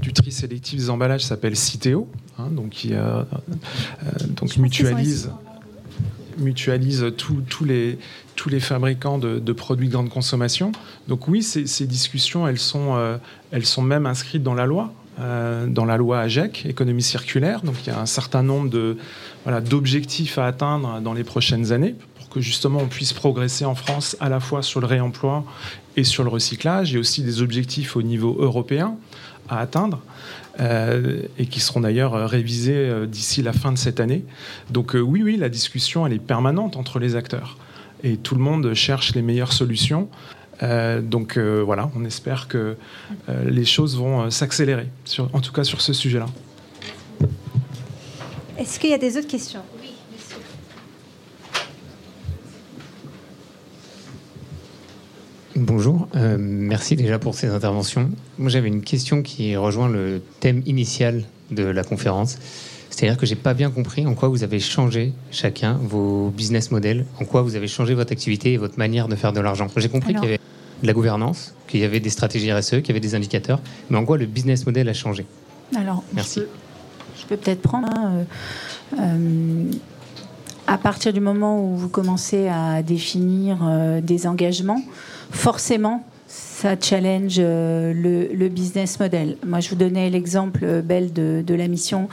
du 0.00 0.12
tri 0.12 0.30
sélectif 0.30 0.78
des 0.78 0.90
emballages 0.90 1.24
s'appelle 1.24 1.56
Citeo, 1.56 2.08
hein, 2.38 2.48
donc 2.52 2.68
qui 2.70 2.94
euh, 2.94 3.00
euh, 3.00 3.24
donc 4.36 4.56
mutualise, 4.56 5.30
mutualise 6.38 7.06
tous- 7.16 7.64
les, 7.64 7.98
tous 8.36 8.48
les 8.48 8.60
fabricants 8.60 9.18
de, 9.18 9.38
de 9.40 9.52
produits 9.52 9.88
de 9.88 9.94
grande 9.94 10.10
consommation. 10.10 10.70
Donc 11.08 11.26
oui, 11.28 11.42
ces, 11.42 11.66
ces 11.66 11.86
discussions, 11.86 12.46
elles 12.46 12.58
sont, 12.60 12.94
euh, 12.94 13.16
elles 13.50 13.66
sont 13.66 13.82
même 13.82 14.06
inscrites 14.06 14.42
dans 14.42 14.54
la 14.54 14.66
loi. 14.66 14.92
euh, 15.20 15.66
dans 15.66 15.84
la 15.84 15.96
loi 15.96 16.20
AGEC, 16.20 16.66
économie 16.66 17.02
circulaire. 17.02 17.62
Donc 17.62 17.76
il 17.84 17.86
y 17.86 17.92
a 17.92 18.00
un 18.00 18.06
certain 18.06 18.42
nombre 18.42 18.68
de, 18.68 18.96
voilà, 19.44 19.60
d'objectifs 19.60 20.38
à 20.38 20.46
atteindre 20.46 21.00
dans 21.00 21.14
les 21.14 21.24
prochaines 21.24 21.72
années 21.72 21.94
que 22.34 22.40
justement 22.40 22.80
on 22.80 22.88
puisse 22.88 23.12
progresser 23.12 23.64
en 23.64 23.76
France 23.76 24.16
à 24.18 24.28
la 24.28 24.40
fois 24.40 24.62
sur 24.62 24.80
le 24.80 24.86
réemploi 24.86 25.44
et 25.96 26.02
sur 26.02 26.24
le 26.24 26.30
recyclage. 26.30 26.90
Il 26.90 26.94
y 26.94 26.96
a 26.96 27.00
aussi 27.00 27.22
des 27.22 27.40
objectifs 27.42 27.96
au 27.96 28.02
niveau 28.02 28.36
européen 28.40 28.96
à 29.48 29.60
atteindre 29.60 30.00
euh, 30.60 31.22
et 31.38 31.46
qui 31.46 31.60
seront 31.60 31.80
d'ailleurs 31.80 32.14
euh, 32.14 32.26
révisés 32.26 32.74
euh, 32.74 33.06
d'ici 33.06 33.42
la 33.42 33.52
fin 33.52 33.70
de 33.70 33.78
cette 33.78 34.00
année. 34.00 34.24
Donc 34.70 34.94
oui, 34.94 35.22
oui, 35.22 35.36
la 35.36 35.48
discussion 35.48 36.06
elle 36.06 36.12
est 36.12 36.18
permanente 36.18 36.76
entre 36.76 36.98
les 36.98 37.14
acteurs 37.14 37.56
et 38.02 38.16
tout 38.16 38.34
le 38.34 38.40
monde 38.40 38.74
cherche 38.74 39.14
les 39.14 39.22
meilleures 39.22 39.52
solutions. 39.52 40.08
Donc 41.02 41.36
voilà, 41.36 41.90
on 41.96 42.04
espère 42.04 42.48
que 42.48 42.76
les 43.28 43.64
choses 43.64 43.98
vont 43.98 44.30
s'accélérer, 44.30 44.88
en 45.32 45.40
tout 45.40 45.52
cas 45.52 45.64
sur 45.64 45.80
ce 45.80 45.92
sujet-là. 45.92 46.26
Est-ce 48.56 48.78
qu'il 48.78 48.90
y 48.90 48.94
a 48.94 48.98
des 48.98 49.16
autres 49.16 49.28
questions 49.28 49.62
Oui, 49.80 49.90
monsieur. 50.12 50.38
Bonjour, 55.56 56.08
euh, 56.16 56.36
merci 56.38 56.96
déjà 56.96 57.18
pour 57.18 57.34
ces 57.34 57.48
interventions. 57.48 58.10
Moi 58.38 58.50
j'avais 58.50 58.66
une 58.68 58.82
question 58.82 59.22
qui 59.22 59.56
rejoint 59.56 59.88
le 59.88 60.20
thème 60.40 60.62
initial 60.66 61.22
de 61.52 61.62
la 61.62 61.84
conférence. 61.84 62.38
C'est-à-dire 62.90 63.16
que 63.16 63.26
j'ai 63.26 63.36
pas 63.36 63.54
bien 63.54 63.70
compris 63.70 64.06
en 64.06 64.14
quoi 64.14 64.28
vous 64.28 64.42
avez 64.42 64.58
changé 64.60 65.12
chacun 65.30 65.74
vos 65.80 66.30
business 66.30 66.70
models, 66.70 67.04
en 67.20 67.24
quoi 67.24 67.42
vous 67.42 67.54
avez 67.54 67.68
changé 67.68 67.94
votre 67.94 68.12
activité 68.12 68.52
et 68.54 68.56
votre 68.56 68.78
manière 68.78 69.06
de 69.08 69.14
faire 69.16 69.32
de 69.32 69.40
l'argent. 69.40 69.68
J'ai 69.76 69.88
compris 69.88 70.10
Alors- 70.10 70.22
qu'il 70.22 70.30
y 70.30 70.34
avait 70.34 70.40
de 70.82 70.86
la 70.86 70.92
gouvernance, 70.92 71.54
qu'il 71.68 71.80
y 71.80 71.84
avait 71.84 72.00
des 72.00 72.10
stratégies 72.10 72.52
RSE, 72.52 72.70
qu'il 72.80 72.88
y 72.88 72.90
avait 72.90 73.00
des 73.00 73.14
indicateurs, 73.14 73.60
mais 73.90 73.96
en 73.98 74.04
quoi 74.04 74.18
le 74.18 74.26
business 74.26 74.66
model 74.66 74.88
a 74.88 74.92
changé? 74.94 75.24
Alors, 75.76 76.02
Merci. 76.14 76.42
je 77.20 77.26
peux, 77.26 77.36
peut-être 77.36 77.62
prendre. 77.62 77.88
hein, 77.94 78.24
euh, 78.98 79.00
euh, 79.00 79.70
à 80.66 80.78
partir 80.78 81.12
du 81.12 81.20
moment 81.20 81.62
où 81.64 81.76
vous 81.76 81.88
commencez 81.88 82.48
à 82.48 82.82
définir 82.82 83.58
euh, 83.62 84.00
des 84.00 84.26
engagements, 84.26 84.82
forcément, 85.30 86.04
ça 86.64 86.76
challenge 86.80 87.36
euh, 87.38 87.92
le, 87.92 88.48
business 88.48 88.98
model. 88.98 89.36
Moi, 89.44 89.60
je 89.60 89.68
vous 89.68 89.76
donnais 89.76 90.08
l'exemple 90.08 90.60
euh, 90.62 90.82
belle 90.82 91.12
de, 91.12 91.54
la 91.54 91.68
mission 91.68 92.08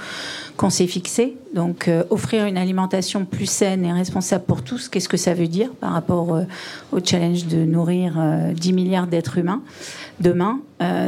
qu'on 0.57 0.69
s'est 0.69 0.87
fixée. 0.87 1.37
Donc, 1.55 1.87
euh, 1.87 2.03
offrir 2.09 2.45
une 2.45 2.57
alimentation 2.57 3.23
plus 3.25 3.45
saine 3.45 3.85
et 3.85 3.93
responsable 3.93 4.43
pour 4.45 4.63
tous, 4.63 4.89
qu'est-ce 4.89 5.07
que 5.07 5.17
ça 5.17 5.33
veut 5.33 5.47
dire 5.47 5.69
par 5.79 5.93
rapport 5.93 6.43
au 6.91 6.99
challenge 7.03 7.45
de 7.45 7.63
nourrir 7.63 8.15
euh, 8.17 8.51
10 8.53 8.73
milliards 8.73 9.07
d'êtres 9.07 9.37
humains 9.37 9.61
demain? 10.19 10.59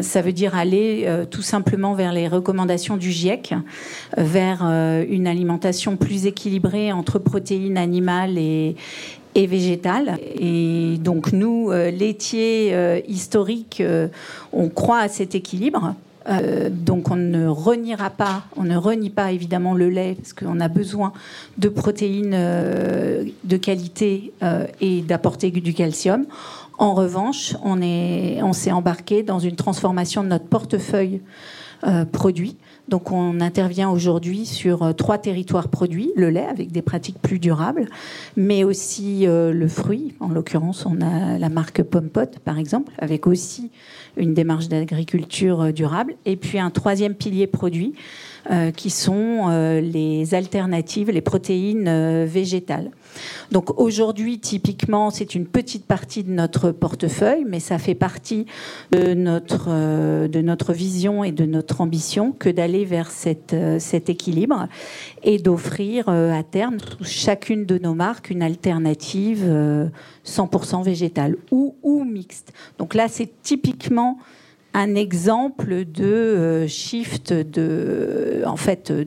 Ça 0.01 0.21
veut 0.21 0.33
dire 0.33 0.53
aller 0.53 1.09
tout 1.31 1.41
simplement 1.41 1.95
vers 1.95 2.13
les 2.13 2.27
recommandations 2.27 2.95
du 2.95 3.11
GIEC, 3.11 3.55
vers 4.17 4.61
une 4.61 5.25
alimentation 5.25 5.97
plus 5.97 6.27
équilibrée 6.27 6.91
entre 6.91 7.17
protéines 7.17 7.79
animales 7.79 8.37
et, 8.37 8.75
et 9.35 9.47
végétales. 9.47 10.17
Et 10.39 10.97
donc 10.99 11.31
nous, 11.31 11.71
euh, 11.71 11.91
laitiers 11.91 12.73
euh, 12.73 12.99
historiques, 13.07 13.81
euh, 13.81 14.07
on 14.51 14.69
croit 14.69 14.99
à 14.99 15.07
cet 15.07 15.35
équilibre. 15.35 15.95
Euh, 16.29 16.69
donc 16.71 17.11
on 17.11 17.15
ne 17.15 17.47
reniera 17.47 18.09
pas, 18.09 18.43
on 18.55 18.63
ne 18.63 18.77
renie 18.77 19.09
pas 19.09 19.31
évidemment 19.31 19.73
le 19.73 19.89
lait 19.89 20.15
parce 20.15 20.33
qu'on 20.33 20.59
a 20.61 20.69
besoin 20.69 21.11
de 21.57 21.67
protéines 21.67 22.33
euh, 22.33 23.25
de 23.43 23.57
qualité 23.57 24.31
euh, 24.41 24.65
et 24.79 25.01
d'apporter 25.01 25.51
du 25.51 25.73
calcium. 25.73 26.25
En 26.77 26.93
revanche, 26.93 27.55
on 27.63 27.81
est, 27.81 28.41
on 28.41 28.53
s'est 28.53 28.71
embarqué 28.71 29.21
dans 29.21 29.39
une 29.39 29.55
transformation 29.55 30.23
de 30.23 30.29
notre 30.29 30.45
portefeuille 30.45 31.21
produit. 32.13 32.55
Donc 32.89 33.11
on 33.11 33.39
intervient 33.39 33.89
aujourd'hui 33.89 34.45
sur 34.45 34.83
euh, 34.83 34.93
trois 34.93 35.17
territoires 35.17 35.69
produits, 35.69 36.11
le 36.15 36.29
lait 36.29 36.45
avec 36.45 36.71
des 36.71 36.81
pratiques 36.81 37.19
plus 37.21 37.39
durables, 37.39 37.87
mais 38.35 38.63
aussi 38.63 39.25
euh, 39.25 39.53
le 39.53 39.67
fruit. 39.67 40.13
En 40.19 40.27
l'occurrence, 40.27 40.85
on 40.85 40.99
a 41.01 41.37
la 41.37 41.49
marque 41.49 41.81
Pompot, 41.81 42.39
par 42.43 42.59
exemple, 42.59 42.91
avec 42.99 43.25
aussi 43.25 43.71
une 44.17 44.33
démarche 44.33 44.67
d'agriculture 44.67 45.61
euh, 45.61 45.71
durable. 45.71 46.15
Et 46.25 46.35
puis 46.35 46.59
un 46.59 46.71
troisième 46.71 47.15
pilier 47.15 47.47
produit, 47.47 47.93
qui 48.75 48.89
sont 48.89 49.49
euh, 49.49 49.81
les 49.81 50.33
alternatives, 50.35 51.09
les 51.09 51.21
protéines 51.21 51.87
euh, 51.87 52.25
végétales. 52.27 52.91
Donc 53.51 53.79
aujourd'hui, 53.79 54.39
typiquement, 54.39 55.09
c'est 55.09 55.35
une 55.35 55.45
petite 55.45 55.85
partie 55.85 56.23
de 56.23 56.31
notre 56.31 56.71
portefeuille, 56.71 57.45
mais 57.47 57.59
ça 57.59 57.77
fait 57.77 57.95
partie 57.95 58.45
de 58.91 59.13
notre, 59.13 59.67
euh, 59.69 60.27
de 60.27 60.41
notre 60.41 60.73
vision 60.73 61.23
et 61.23 61.31
de 61.31 61.45
notre 61.45 61.81
ambition 61.81 62.31
que 62.31 62.49
d'aller 62.49 62.85
vers 62.85 63.11
cette, 63.11 63.53
euh, 63.53 63.79
cet 63.79 64.09
équilibre 64.09 64.67
et 65.23 65.37
d'offrir 65.37 66.09
euh, 66.09 66.31
à 66.31 66.43
terme 66.43 66.77
chacune 67.01 67.65
de 67.65 67.77
nos 67.77 67.93
marques 67.93 68.29
une 68.29 68.41
alternative 68.41 69.43
euh, 69.45 69.87
100% 70.25 70.83
végétale 70.83 71.37
ou, 71.51 71.75
ou 71.83 72.03
mixte. 72.03 72.53
Donc 72.77 72.93
là, 72.93 73.07
c'est 73.07 73.29
typiquement 73.41 74.17
un 74.73 74.95
exemple 74.95 75.85
de 75.85 76.03
euh, 76.03 76.67
shift 76.67 77.33
de, 77.33 78.43
en 78.45 78.57
fait, 78.57 78.91
euh, 78.91 79.05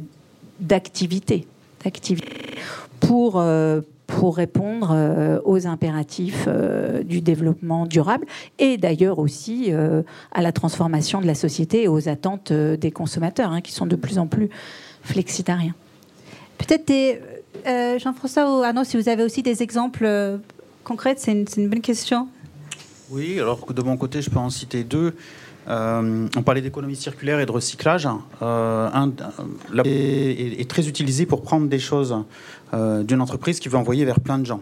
d'activité, 0.61 1.47
d'activité 1.85 2.29
pour 3.01 3.39
euh, 3.39 3.81
pour 4.07 4.37
répondre 4.37 4.91
euh, 4.93 5.41
aux 5.45 5.67
impératifs 5.67 6.45
euh, 6.47 7.03
du 7.03 7.21
développement 7.21 7.87
durable 7.87 8.25
et 8.59 8.77
d'ailleurs 8.77 9.19
aussi 9.19 9.67
euh, 9.69 10.03
à 10.33 10.43
la 10.43 10.53
transformation 10.53 11.21
de 11.21 11.27
la 11.27 11.35
société 11.35 11.83
et 11.83 11.89
aux 11.89 12.09
attentes 12.09 12.53
euh, 12.53 12.77
des 12.77 12.93
consommateurs 12.93 13.51
hein, 13.51 13.61
qui 13.61 13.73
sont 13.73 13.87
de 13.87 13.97
plus 13.97 14.19
en 14.19 14.29
plus 14.29 14.49
flexitariens. 15.03 15.75
Peut-être 16.59 17.21
euh, 17.67 17.99
Jean-François 17.99 18.59
ou 18.59 18.63
Arnaud, 18.63 18.85
si 18.85 18.97
vous 18.97 19.09
avez 19.09 19.25
aussi 19.25 19.43
des 19.43 19.63
exemples 19.63 20.05
euh, 20.05 20.39
concrets, 20.85 21.17
c'est 21.19 21.33
une, 21.33 21.47
c'est 21.47 21.61
une 21.61 21.69
bonne 21.69 21.81
question. 21.81 22.29
Oui, 23.11 23.39
alors 23.41 23.65
que 23.67 23.73
de 23.73 23.83
mon 23.83 23.97
côté, 23.97 24.23
je 24.23 24.31
peux 24.31 24.39
en 24.39 24.51
citer 24.51 24.85
deux. 24.85 25.15
Euh, 25.69 26.29
on 26.37 26.43
parlait 26.43 26.61
d'économie 26.61 26.97
circulaire 26.97 27.41
et 27.41 27.47
de 27.47 27.51
recyclage. 27.51 28.09
Euh, 28.43 28.89
la- 29.73 29.83
est, 29.85 30.61
est 30.61 30.71
très 30.71 30.89
utilisé 30.89 31.27
pour 31.27 31.43
prendre 31.43 31.67
des 31.69 31.79
choses 31.79 32.17
euh, 32.75 33.03
d'une 33.03 33.21
entreprise 33.21 33.59
qui 33.61 33.69
veut 33.69 33.79
envoyer 33.79 34.05
vers 34.05 34.21
plein 34.21 34.39
de 34.39 34.47
gens. 34.47 34.61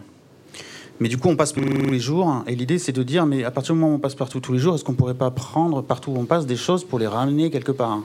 Mais 0.99 1.09
du 1.09 1.17
coup, 1.17 1.27
on 1.27 1.35
passe 1.35 1.51
tous 1.53 1.59
les 1.61 1.99
jours. 1.99 2.43
Et 2.47 2.55
l'idée, 2.55 2.79
c'est 2.79 2.93
de 2.93 3.03
dire, 3.03 3.25
mais 3.25 3.43
à 3.43 3.51
partir 3.51 3.75
du 3.75 3.81
moment 3.81 3.93
où 3.93 3.95
on 3.97 3.99
passe 3.99 4.15
partout 4.15 4.39
tous 4.39 4.53
les 4.53 4.59
jours, 4.59 4.75
est-ce 4.75 4.83
qu'on 4.85 4.93
ne 4.93 4.97
pourrait 4.97 5.13
pas 5.13 5.29
prendre 5.29 5.81
partout 5.81 6.11
où 6.11 6.17
on 6.17 6.25
passe 6.25 6.45
des 6.45 6.55
choses 6.55 6.85
pour 6.85 6.99
les 6.99 7.07
ramener 7.07 7.51
quelque 7.51 7.73
part 7.73 7.99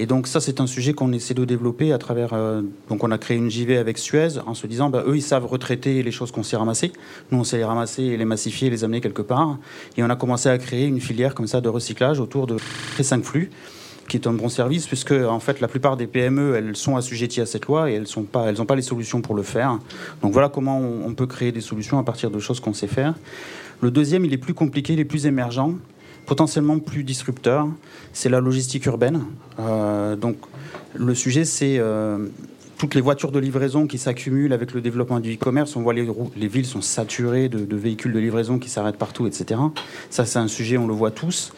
et 0.00 0.06
donc 0.06 0.26
ça, 0.26 0.40
c'est 0.40 0.62
un 0.62 0.66
sujet 0.66 0.94
qu'on 0.94 1.12
essaie 1.12 1.34
de 1.34 1.44
développer 1.44 1.92
à 1.92 1.98
travers... 1.98 2.32
euh, 2.32 2.62
donc 2.88 3.04
on 3.04 3.10
a 3.10 3.18
créé 3.18 3.36
une 3.36 3.50
JV 3.50 3.76
avec 3.76 3.98
Suez 3.98 4.38
en 4.46 4.54
se 4.54 4.66
disant, 4.66 4.88
bah, 4.88 5.04
eux, 5.06 5.14
ils 5.14 5.22
savent 5.22 5.44
retraiter 5.44 6.02
les 6.02 6.10
choses 6.10 6.32
qu'on 6.32 6.42
sait 6.42 6.56
ramasser. 6.56 6.90
Nous, 7.30 7.38
on 7.38 7.44
sait 7.44 7.58
les 7.58 7.64
ramasser 7.64 8.04
et 8.04 8.16
les 8.16 8.24
massifier 8.24 8.70
les 8.70 8.82
amener 8.82 9.02
quelque 9.02 9.20
part. 9.20 9.58
Et 9.98 10.02
on 10.02 10.08
a 10.08 10.16
commencé 10.16 10.48
à 10.48 10.56
créer 10.56 10.86
une 10.86 11.02
filière 11.02 11.34
comme 11.34 11.46
ça 11.46 11.60
de 11.60 11.68
recyclage 11.68 12.18
autour 12.18 12.46
de 12.46 12.56
5 12.98 13.22
flux 13.22 13.50
qui 14.08 14.16
est 14.16 14.26
un 14.26 14.32
bon 14.32 14.48
service 14.48 14.88
puisque 14.88 15.12
en 15.12 15.38
fait 15.38 15.60
la 15.60 15.68
plupart 15.68 15.96
des 15.96 16.08
PME 16.08 16.56
elles 16.56 16.74
sont 16.74 16.96
assujetties 16.96 17.42
à 17.42 17.46
cette 17.46 17.66
loi 17.66 17.92
et 17.92 17.94
elles 17.94 18.08
sont 18.08 18.24
pas 18.24 18.50
n'ont 18.50 18.66
pas 18.66 18.74
les 18.74 18.82
solutions 18.82 19.20
pour 19.20 19.36
le 19.36 19.44
faire. 19.44 19.78
Donc 20.22 20.32
voilà 20.32 20.48
comment 20.48 20.80
on 20.80 21.14
peut 21.14 21.26
créer 21.26 21.52
des 21.52 21.60
solutions 21.60 21.96
à 21.96 22.02
partir 22.02 22.28
de 22.32 22.40
choses 22.40 22.58
qu'on 22.58 22.74
sait 22.74 22.88
faire. 22.88 23.14
Le 23.82 23.90
deuxième, 23.90 24.26
il 24.26 24.34
est 24.34 24.38
plus 24.38 24.52
compliqué, 24.52 24.92
il 24.92 25.00
est 25.00 25.06
plus 25.06 25.24
émergent, 25.24 25.74
potentiellement 26.30 26.78
plus 26.78 27.02
disrupteur. 27.02 27.66
C'est 28.12 28.28
la 28.28 28.38
logistique 28.38 28.86
urbaine. 28.86 29.22
Euh, 29.58 30.14
donc 30.14 30.36
le 30.94 31.12
sujet, 31.16 31.44
c'est 31.44 31.78
euh, 31.80 32.28
toutes 32.78 32.94
les 32.94 33.00
voitures 33.00 33.32
de 33.32 33.40
livraison 33.40 33.88
qui 33.88 33.98
s'accumulent 33.98 34.52
avec 34.52 34.72
le 34.72 34.80
développement 34.80 35.18
du 35.18 35.34
e-commerce. 35.34 35.74
On 35.74 35.82
voit 35.82 35.92
les, 35.92 36.06
villes 36.46 36.66
sont 36.66 36.82
saturées 36.82 37.48
de, 37.48 37.64
de 37.64 37.76
véhicules 37.76 38.12
de 38.12 38.20
livraison 38.20 38.60
qui 38.60 38.68
s'arrêtent 38.70 38.96
partout, 38.96 39.26
etc. 39.26 39.60
Ça, 40.08 40.24
c'est 40.24 40.38
un 40.38 40.46
sujet, 40.46 40.78
on 40.78 40.86
le 40.86 40.94
voit 40.94 41.10
tous. 41.10 41.52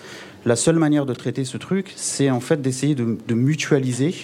La 0.47 0.57
seule 0.57 0.77
manière 0.77 1.05
de 1.05 1.13
traiter 1.13 1.45
ce 1.45 1.59
truc, 1.59 1.93
c'est 1.95 2.31
en 2.31 2.41
fait 2.41 2.63
d'essayer 2.63 2.95
de, 2.95 3.19
de 3.29 3.35
mutualiser 3.35 4.15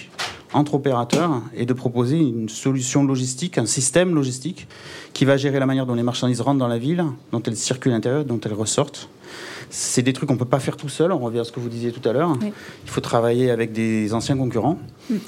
entre 0.53 0.73
opérateurs 0.73 1.43
et 1.55 1.67
de 1.67 1.73
proposer 1.73 2.17
une 2.17 2.49
solution 2.49 3.03
logistique, 3.03 3.59
un 3.59 3.67
système 3.67 4.15
logistique 4.15 4.67
qui 5.13 5.25
va 5.25 5.37
gérer 5.37 5.59
la 5.59 5.67
manière 5.67 5.85
dont 5.85 5.93
les 5.93 6.01
marchandises 6.01 6.41
rentrent 6.41 6.57
dans 6.57 6.67
la 6.67 6.79
ville, 6.79 7.05
dont 7.31 7.43
elles 7.43 7.55
circulent 7.55 7.91
à 7.91 7.95
l'intérieur, 7.95 8.25
dont 8.25 8.39
elles 8.43 8.53
ressortent. 8.53 9.09
C'est 9.69 10.01
des 10.01 10.13
trucs 10.13 10.27
qu'on 10.27 10.33
ne 10.35 10.39
peut 10.39 10.45
pas 10.45 10.59
faire 10.59 10.77
tout 10.77 10.89
seul, 10.89 11.11
on 11.11 11.19
revient 11.19 11.39
à 11.39 11.43
ce 11.43 11.51
que 11.51 11.59
vous 11.59 11.69
disiez 11.69 11.91
tout 11.91 12.07
à 12.07 12.13
l'heure. 12.13 12.35
Oui. 12.41 12.51
Il 12.85 12.89
faut 12.89 13.01
travailler 13.01 13.51
avec 13.51 13.71
des 13.71 14.13
anciens 14.13 14.35
concurrents, 14.37 14.79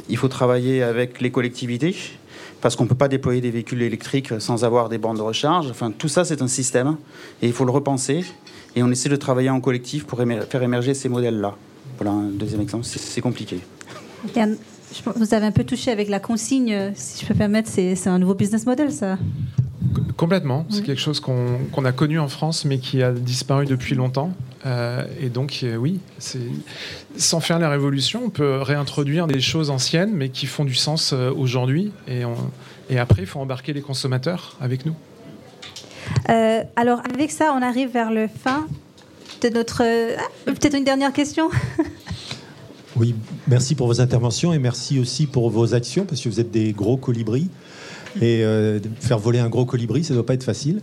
il 0.09 0.17
faut 0.17 0.27
travailler 0.27 0.81
avec 0.83 1.21
les 1.21 1.29
collectivités, 1.31 1.95
parce 2.61 2.75
qu'on 2.75 2.83
ne 2.83 2.89
peut 2.89 2.95
pas 2.95 3.07
déployer 3.07 3.41
des 3.41 3.51
véhicules 3.51 3.81
électriques 3.81 4.33
sans 4.39 4.63
avoir 4.63 4.89
des 4.89 4.97
bandes 4.97 5.17
de 5.17 5.21
recharge. 5.21 5.67
Enfin, 5.69 5.91
tout 5.91 6.07
ça, 6.07 6.25
c'est 6.25 6.41
un 6.41 6.47
système, 6.47 6.97
et 7.41 7.47
il 7.47 7.53
faut 7.53 7.65
le 7.65 7.71
repenser. 7.71 8.23
Et 8.75 8.83
on 8.83 8.89
essaie 8.89 9.09
de 9.09 9.15
travailler 9.15 9.49
en 9.49 9.59
collectif 9.59 10.05
pour 10.05 10.21
émer- 10.21 10.41
faire 10.49 10.63
émerger 10.63 10.93
ces 10.93 11.09
modèles-là. 11.09 11.55
Voilà 11.97 12.11
un 12.11 12.29
deuxième 12.29 12.61
exemple, 12.61 12.85
c'est 12.85 13.21
compliqué. 13.21 13.59
Vous 14.23 15.33
avez 15.33 15.45
un 15.45 15.51
peu 15.51 15.63
touché 15.63 15.91
avec 15.91 16.09
la 16.09 16.19
consigne, 16.19 16.91
si 16.95 17.21
je 17.21 17.27
peux 17.27 17.33
me 17.33 17.39
permettre, 17.39 17.69
c'est 17.69 18.07
un 18.07 18.19
nouveau 18.19 18.33
business 18.33 18.65
model, 18.65 18.91
ça. 18.91 19.17
Complètement. 20.17 20.65
C'est 20.69 20.83
quelque 20.83 21.01
chose 21.01 21.19
qu'on 21.19 21.85
a 21.85 21.91
connu 21.91 22.19
en 22.19 22.27
France, 22.27 22.65
mais 22.65 22.77
qui 22.79 23.01
a 23.03 23.11
disparu 23.11 23.65
depuis 23.65 23.95
longtemps. 23.95 24.31
Euh, 24.65 25.03
et 25.19 25.29
donc, 25.29 25.59
euh, 25.63 25.75
oui, 25.75 25.99
c'est- 26.19 26.39
sans 27.17 27.39
faire 27.39 27.57
la 27.59 27.69
révolution, 27.69 28.21
on 28.25 28.29
peut 28.29 28.61
réintroduire 28.61 29.25
des 29.27 29.41
choses 29.41 29.69
anciennes, 29.69 30.11
mais 30.13 30.29
qui 30.29 30.45
font 30.45 30.65
du 30.65 30.75
sens 30.75 31.13
euh, 31.13 31.31
aujourd'hui. 31.35 31.91
Et, 32.07 32.25
on- 32.25 32.35
et 32.89 32.99
après, 32.99 33.23
il 33.23 33.25
faut 33.25 33.39
embarquer 33.39 33.73
les 33.73 33.81
consommateurs 33.81 34.55
avec 34.61 34.85
nous. 34.85 34.95
Euh, 36.29 36.63
alors, 36.75 37.01
avec 37.13 37.31
ça, 37.31 37.53
on 37.57 37.61
arrive 37.61 37.89
vers 37.91 38.11
le 38.11 38.27
fin 38.27 38.67
de 39.41 39.49
notre. 39.49 39.81
Ah, 39.83 40.23
Peut-être 40.45 40.75
une 40.77 40.83
dernière 40.83 41.13
question 41.13 41.49
Oui, 42.97 43.15
merci 43.47 43.73
pour 43.73 43.87
vos 43.87 44.01
interventions 44.01 44.51
et 44.53 44.59
merci 44.59 44.99
aussi 44.99 45.25
pour 45.25 45.49
vos 45.49 45.73
actions 45.73 46.05
parce 46.05 46.21
que 46.21 46.27
vous 46.29 46.39
êtes 46.41 46.51
des 46.51 46.73
gros 46.73 46.97
colibris. 46.97 47.49
Et 48.21 48.43
euh, 48.43 48.79
faire 48.99 49.19
voler 49.19 49.39
un 49.39 49.49
gros 49.49 49.65
colibri, 49.65 50.03
ça 50.03 50.13
ne 50.13 50.17
doit 50.17 50.25
pas 50.25 50.33
être 50.33 50.43
facile. 50.43 50.81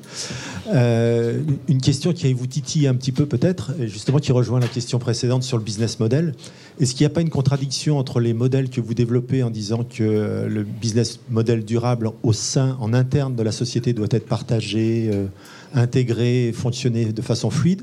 Euh, 0.73 1.41
une 1.69 1.81
question 1.81 2.13
qui 2.13 2.33
vous 2.33 2.47
titille 2.47 2.87
un 2.87 2.95
petit 2.95 3.13
peu 3.13 3.27
peut-être, 3.27 3.73
et 3.81 3.89
justement 3.89 4.19
qui 4.19 4.33
rejoint 4.33 4.61
la 4.61 4.69
question 4.69 4.99
précédente 4.99 5.43
sur 5.43 5.59
le 5.59 5.63
business 5.63 6.01
model. 6.01 6.35
Est-ce 6.81 6.95
qu'il 6.95 7.05
n'y 7.05 7.11
a 7.11 7.15
pas 7.15 7.21
une 7.21 7.31
contradiction 7.31 7.99
entre 7.99 8.21
les 8.21 8.33
modèles 8.33 8.71
que 8.71 8.81
vous 8.81 8.95
développez 8.95 9.43
en 9.43 9.51
disant 9.51 9.85
que 9.85 10.47
le 10.49 10.63
business 10.63 11.21
model 11.29 11.65
durable 11.65 12.11
au 12.23 12.33
sein, 12.33 12.77
en 12.81 12.95
interne 12.95 13.35
de 13.35 13.43
la 13.43 13.53
société 13.53 13.93
doit 13.93 14.09
être 14.11 14.27
partagé, 14.27 15.11
euh, 15.13 15.27
intégré, 15.75 16.53
fonctionner 16.55 17.13
de 17.13 17.23
façon 17.23 17.51
fluide? 17.51 17.83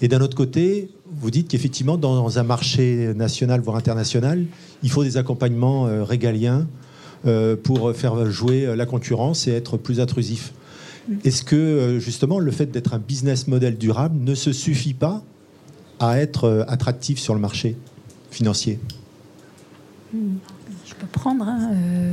Et 0.00 0.08
d'un 0.08 0.22
autre 0.22 0.36
côté, 0.36 0.88
vous 1.20 1.30
dites 1.30 1.48
qu'effectivement, 1.48 1.98
dans 1.98 2.38
un 2.38 2.42
marché 2.42 3.12
national, 3.14 3.60
voire 3.60 3.76
international, 3.76 4.46
il 4.82 4.90
faut 4.90 5.04
des 5.04 5.18
accompagnements 5.18 5.84
régaliens 6.06 6.66
pour 7.62 7.94
faire 7.94 8.30
jouer 8.30 8.66
euh, 8.66 8.76
la 8.76 8.86
concurrence 8.86 9.46
et 9.46 9.52
être 9.52 9.76
plus 9.76 10.00
intrusif. 10.00 10.52
Est-ce 11.24 11.42
que, 11.42 11.56
euh, 11.56 11.98
justement, 11.98 12.38
le 12.38 12.50
fait 12.50 12.66
d'être 12.66 12.94
un 12.94 12.98
business 12.98 13.48
model 13.48 13.78
durable 13.78 14.16
ne 14.22 14.34
se 14.34 14.52
suffit 14.52 14.94
pas 14.94 15.22
à 15.98 16.18
être 16.18 16.44
euh, 16.44 16.64
attractif 16.68 17.18
sur 17.18 17.34
le 17.34 17.40
marché 17.40 17.76
financier? 18.30 18.78
Je 20.12 20.94
peux 20.94 21.06
prendre. 21.06 21.44
hein, 21.46 21.70
euh, 21.72 22.12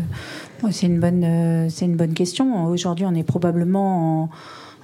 c'est 0.71 0.87
une 0.87 0.99
bonne, 0.99 1.23
euh, 1.23 1.69
c'est 1.69 1.85
une 1.85 1.95
bonne 1.95 2.13
question. 2.13 2.65
Aujourd'hui, 2.65 3.05
on 3.05 3.13
est 3.13 3.23
probablement 3.23 4.29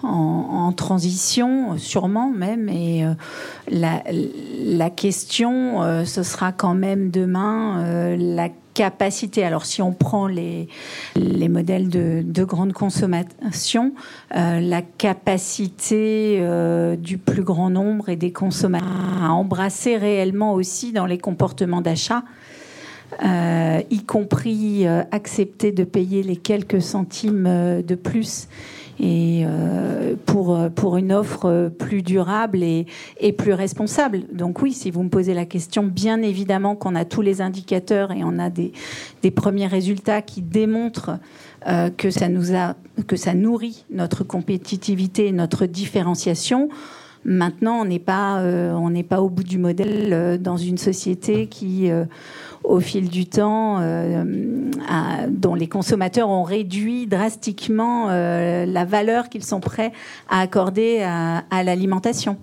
en, 0.03 0.71
transition, 0.73 1.77
sûrement 1.77 2.29
même, 2.29 2.67
et 2.67 3.05
euh, 3.05 3.13
la, 3.69 4.89
question, 4.89 5.81
euh, 5.81 6.03
ce 6.03 6.23
sera 6.23 6.51
quand 6.51 6.73
même 6.73 7.09
demain 7.09 7.83
euh, 7.83 8.15
capacité. 8.73 9.43
Alors, 9.43 9.65
si 9.65 9.81
on 9.81 9.93
prend 9.93 10.27
les, 10.27 10.67
les 11.15 11.49
modèles 11.49 11.89
de, 11.89 12.21
de 12.25 12.43
grande 12.43 12.73
consommation, 12.73 13.93
euh, 14.35 14.59
la 14.59 14.81
capacité 14.81 16.39
euh, 16.41 16.95
du 16.95 17.17
plus 17.17 17.43
grand 17.43 17.69
nombre 17.69 18.09
et 18.09 18.15
des 18.15 18.31
consommateurs 18.31 18.89
à 19.21 19.31
embrasser 19.31 19.97
réellement 19.97 20.53
aussi 20.53 20.91
dans 20.91 21.05
les 21.05 21.17
comportements 21.17 21.81
d'achat 21.81 22.23
euh, 23.23 23.81
y 23.91 24.03
compris 24.03 24.87
accepter 24.87 25.71
de 25.71 25.83
payer 25.83 26.23
les 26.23 26.35
quelques 26.35 26.81
centimes 26.81 27.83
de 27.85 27.95
plus 27.95 28.47
et 28.99 29.43
euh, 29.45 30.15
pour, 30.25 30.57
pour 30.75 30.97
une 30.97 31.11
offre 31.11 31.69
plus 31.77 32.01
durable 32.01 32.63
et, 32.63 32.85
et 33.19 33.33
plus 33.33 33.53
responsable. 33.53 34.21
Donc 34.31 34.61
oui, 34.61 34.73
si 34.73 34.91
vous 34.91 35.03
me 35.03 35.09
posez 35.09 35.33
la 35.33 35.45
question, 35.45 35.83
bien 35.83 36.21
évidemment 36.21 36.75
qu'on 36.75 36.95
a 36.95 37.05
tous 37.05 37.21
les 37.21 37.41
indicateurs 37.41 38.11
et 38.11 38.23
on 38.23 38.39
a 38.39 38.49
des, 38.49 38.71
des 39.21 39.31
premiers 39.31 39.67
résultats 39.67 40.21
qui 40.21 40.41
démontrent 40.41 41.17
euh, 41.67 41.89
que, 41.89 42.11
ça 42.11 42.29
nous 42.29 42.55
a, 42.55 42.75
que 43.07 43.15
ça 43.15 43.33
nourrit 43.33 43.85
notre 43.91 44.23
compétitivité 44.23 45.27
et 45.27 45.31
notre 45.31 45.65
différenciation. 45.65 46.69
Maintenant, 47.25 47.79
on 47.79 47.85
n'est 47.85 47.99
pas, 47.99 48.39
euh, 48.39 48.73
on 48.73 48.89
n'est 48.89 49.03
pas 49.03 49.21
au 49.21 49.29
bout 49.29 49.43
du 49.43 49.57
modèle 49.57 50.11
euh, 50.11 50.37
dans 50.37 50.57
une 50.57 50.77
société 50.77 51.47
qui, 51.47 51.89
euh, 51.89 52.03
au 52.63 52.79
fil 52.79 53.09
du 53.09 53.25
temps, 53.25 53.79
euh, 53.81 54.23
dont 55.29 55.55
les 55.55 55.67
consommateurs 55.67 56.29
ont 56.29 56.43
réduit 56.43 57.07
drastiquement 57.07 58.07
euh, 58.09 58.65
la 58.65 58.85
valeur 58.85 59.29
qu'ils 59.29 59.43
sont 59.43 59.59
prêts 59.59 59.91
à 60.29 60.39
accorder 60.39 61.01
à, 61.01 61.43
à 61.51 61.63
l'alimentation. 61.63 62.37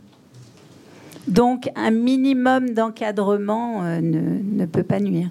Donc, 1.30 1.70
un 1.76 1.90
minimum 1.90 2.70
d'encadrement 2.70 3.82
euh, 3.84 4.00
ne, 4.00 4.40
ne 4.42 4.66
peut 4.66 4.82
pas 4.82 5.00
nuire. 5.00 5.28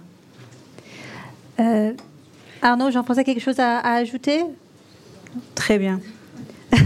Euh, 1.60 1.94
Arnaud, 2.62 2.92
Jean-François, 2.92 3.24
quelque 3.24 3.42
chose 3.42 3.60
à, 3.60 3.80
à 3.80 3.96
ajouter? 3.96 4.44
Très 5.56 5.78
bien. 5.78 6.00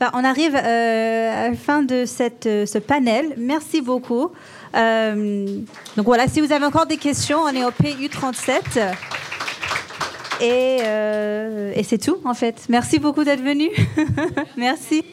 Ben, 0.00 0.10
on 0.14 0.24
arrive 0.24 0.56
euh, 0.56 1.46
à 1.46 1.50
la 1.50 1.54
fin 1.54 1.82
de 1.82 2.04
cette, 2.06 2.44
ce 2.44 2.78
panel. 2.78 3.34
Merci 3.36 3.80
beaucoup. 3.80 4.32
Euh, 4.74 5.46
donc 5.96 6.06
voilà, 6.06 6.28
si 6.28 6.40
vous 6.40 6.52
avez 6.52 6.64
encore 6.64 6.86
des 6.86 6.96
questions, 6.96 7.38
on 7.40 7.48
est 7.48 7.64
au 7.64 7.70
PU37. 7.70 8.94
Et, 10.40 10.78
euh, 10.82 11.72
et 11.74 11.84
c'est 11.84 11.98
tout, 11.98 12.18
en 12.24 12.34
fait. 12.34 12.66
Merci 12.68 12.98
beaucoup 12.98 13.22
d'être 13.24 13.42
venu. 13.42 13.68
Merci. 14.56 15.04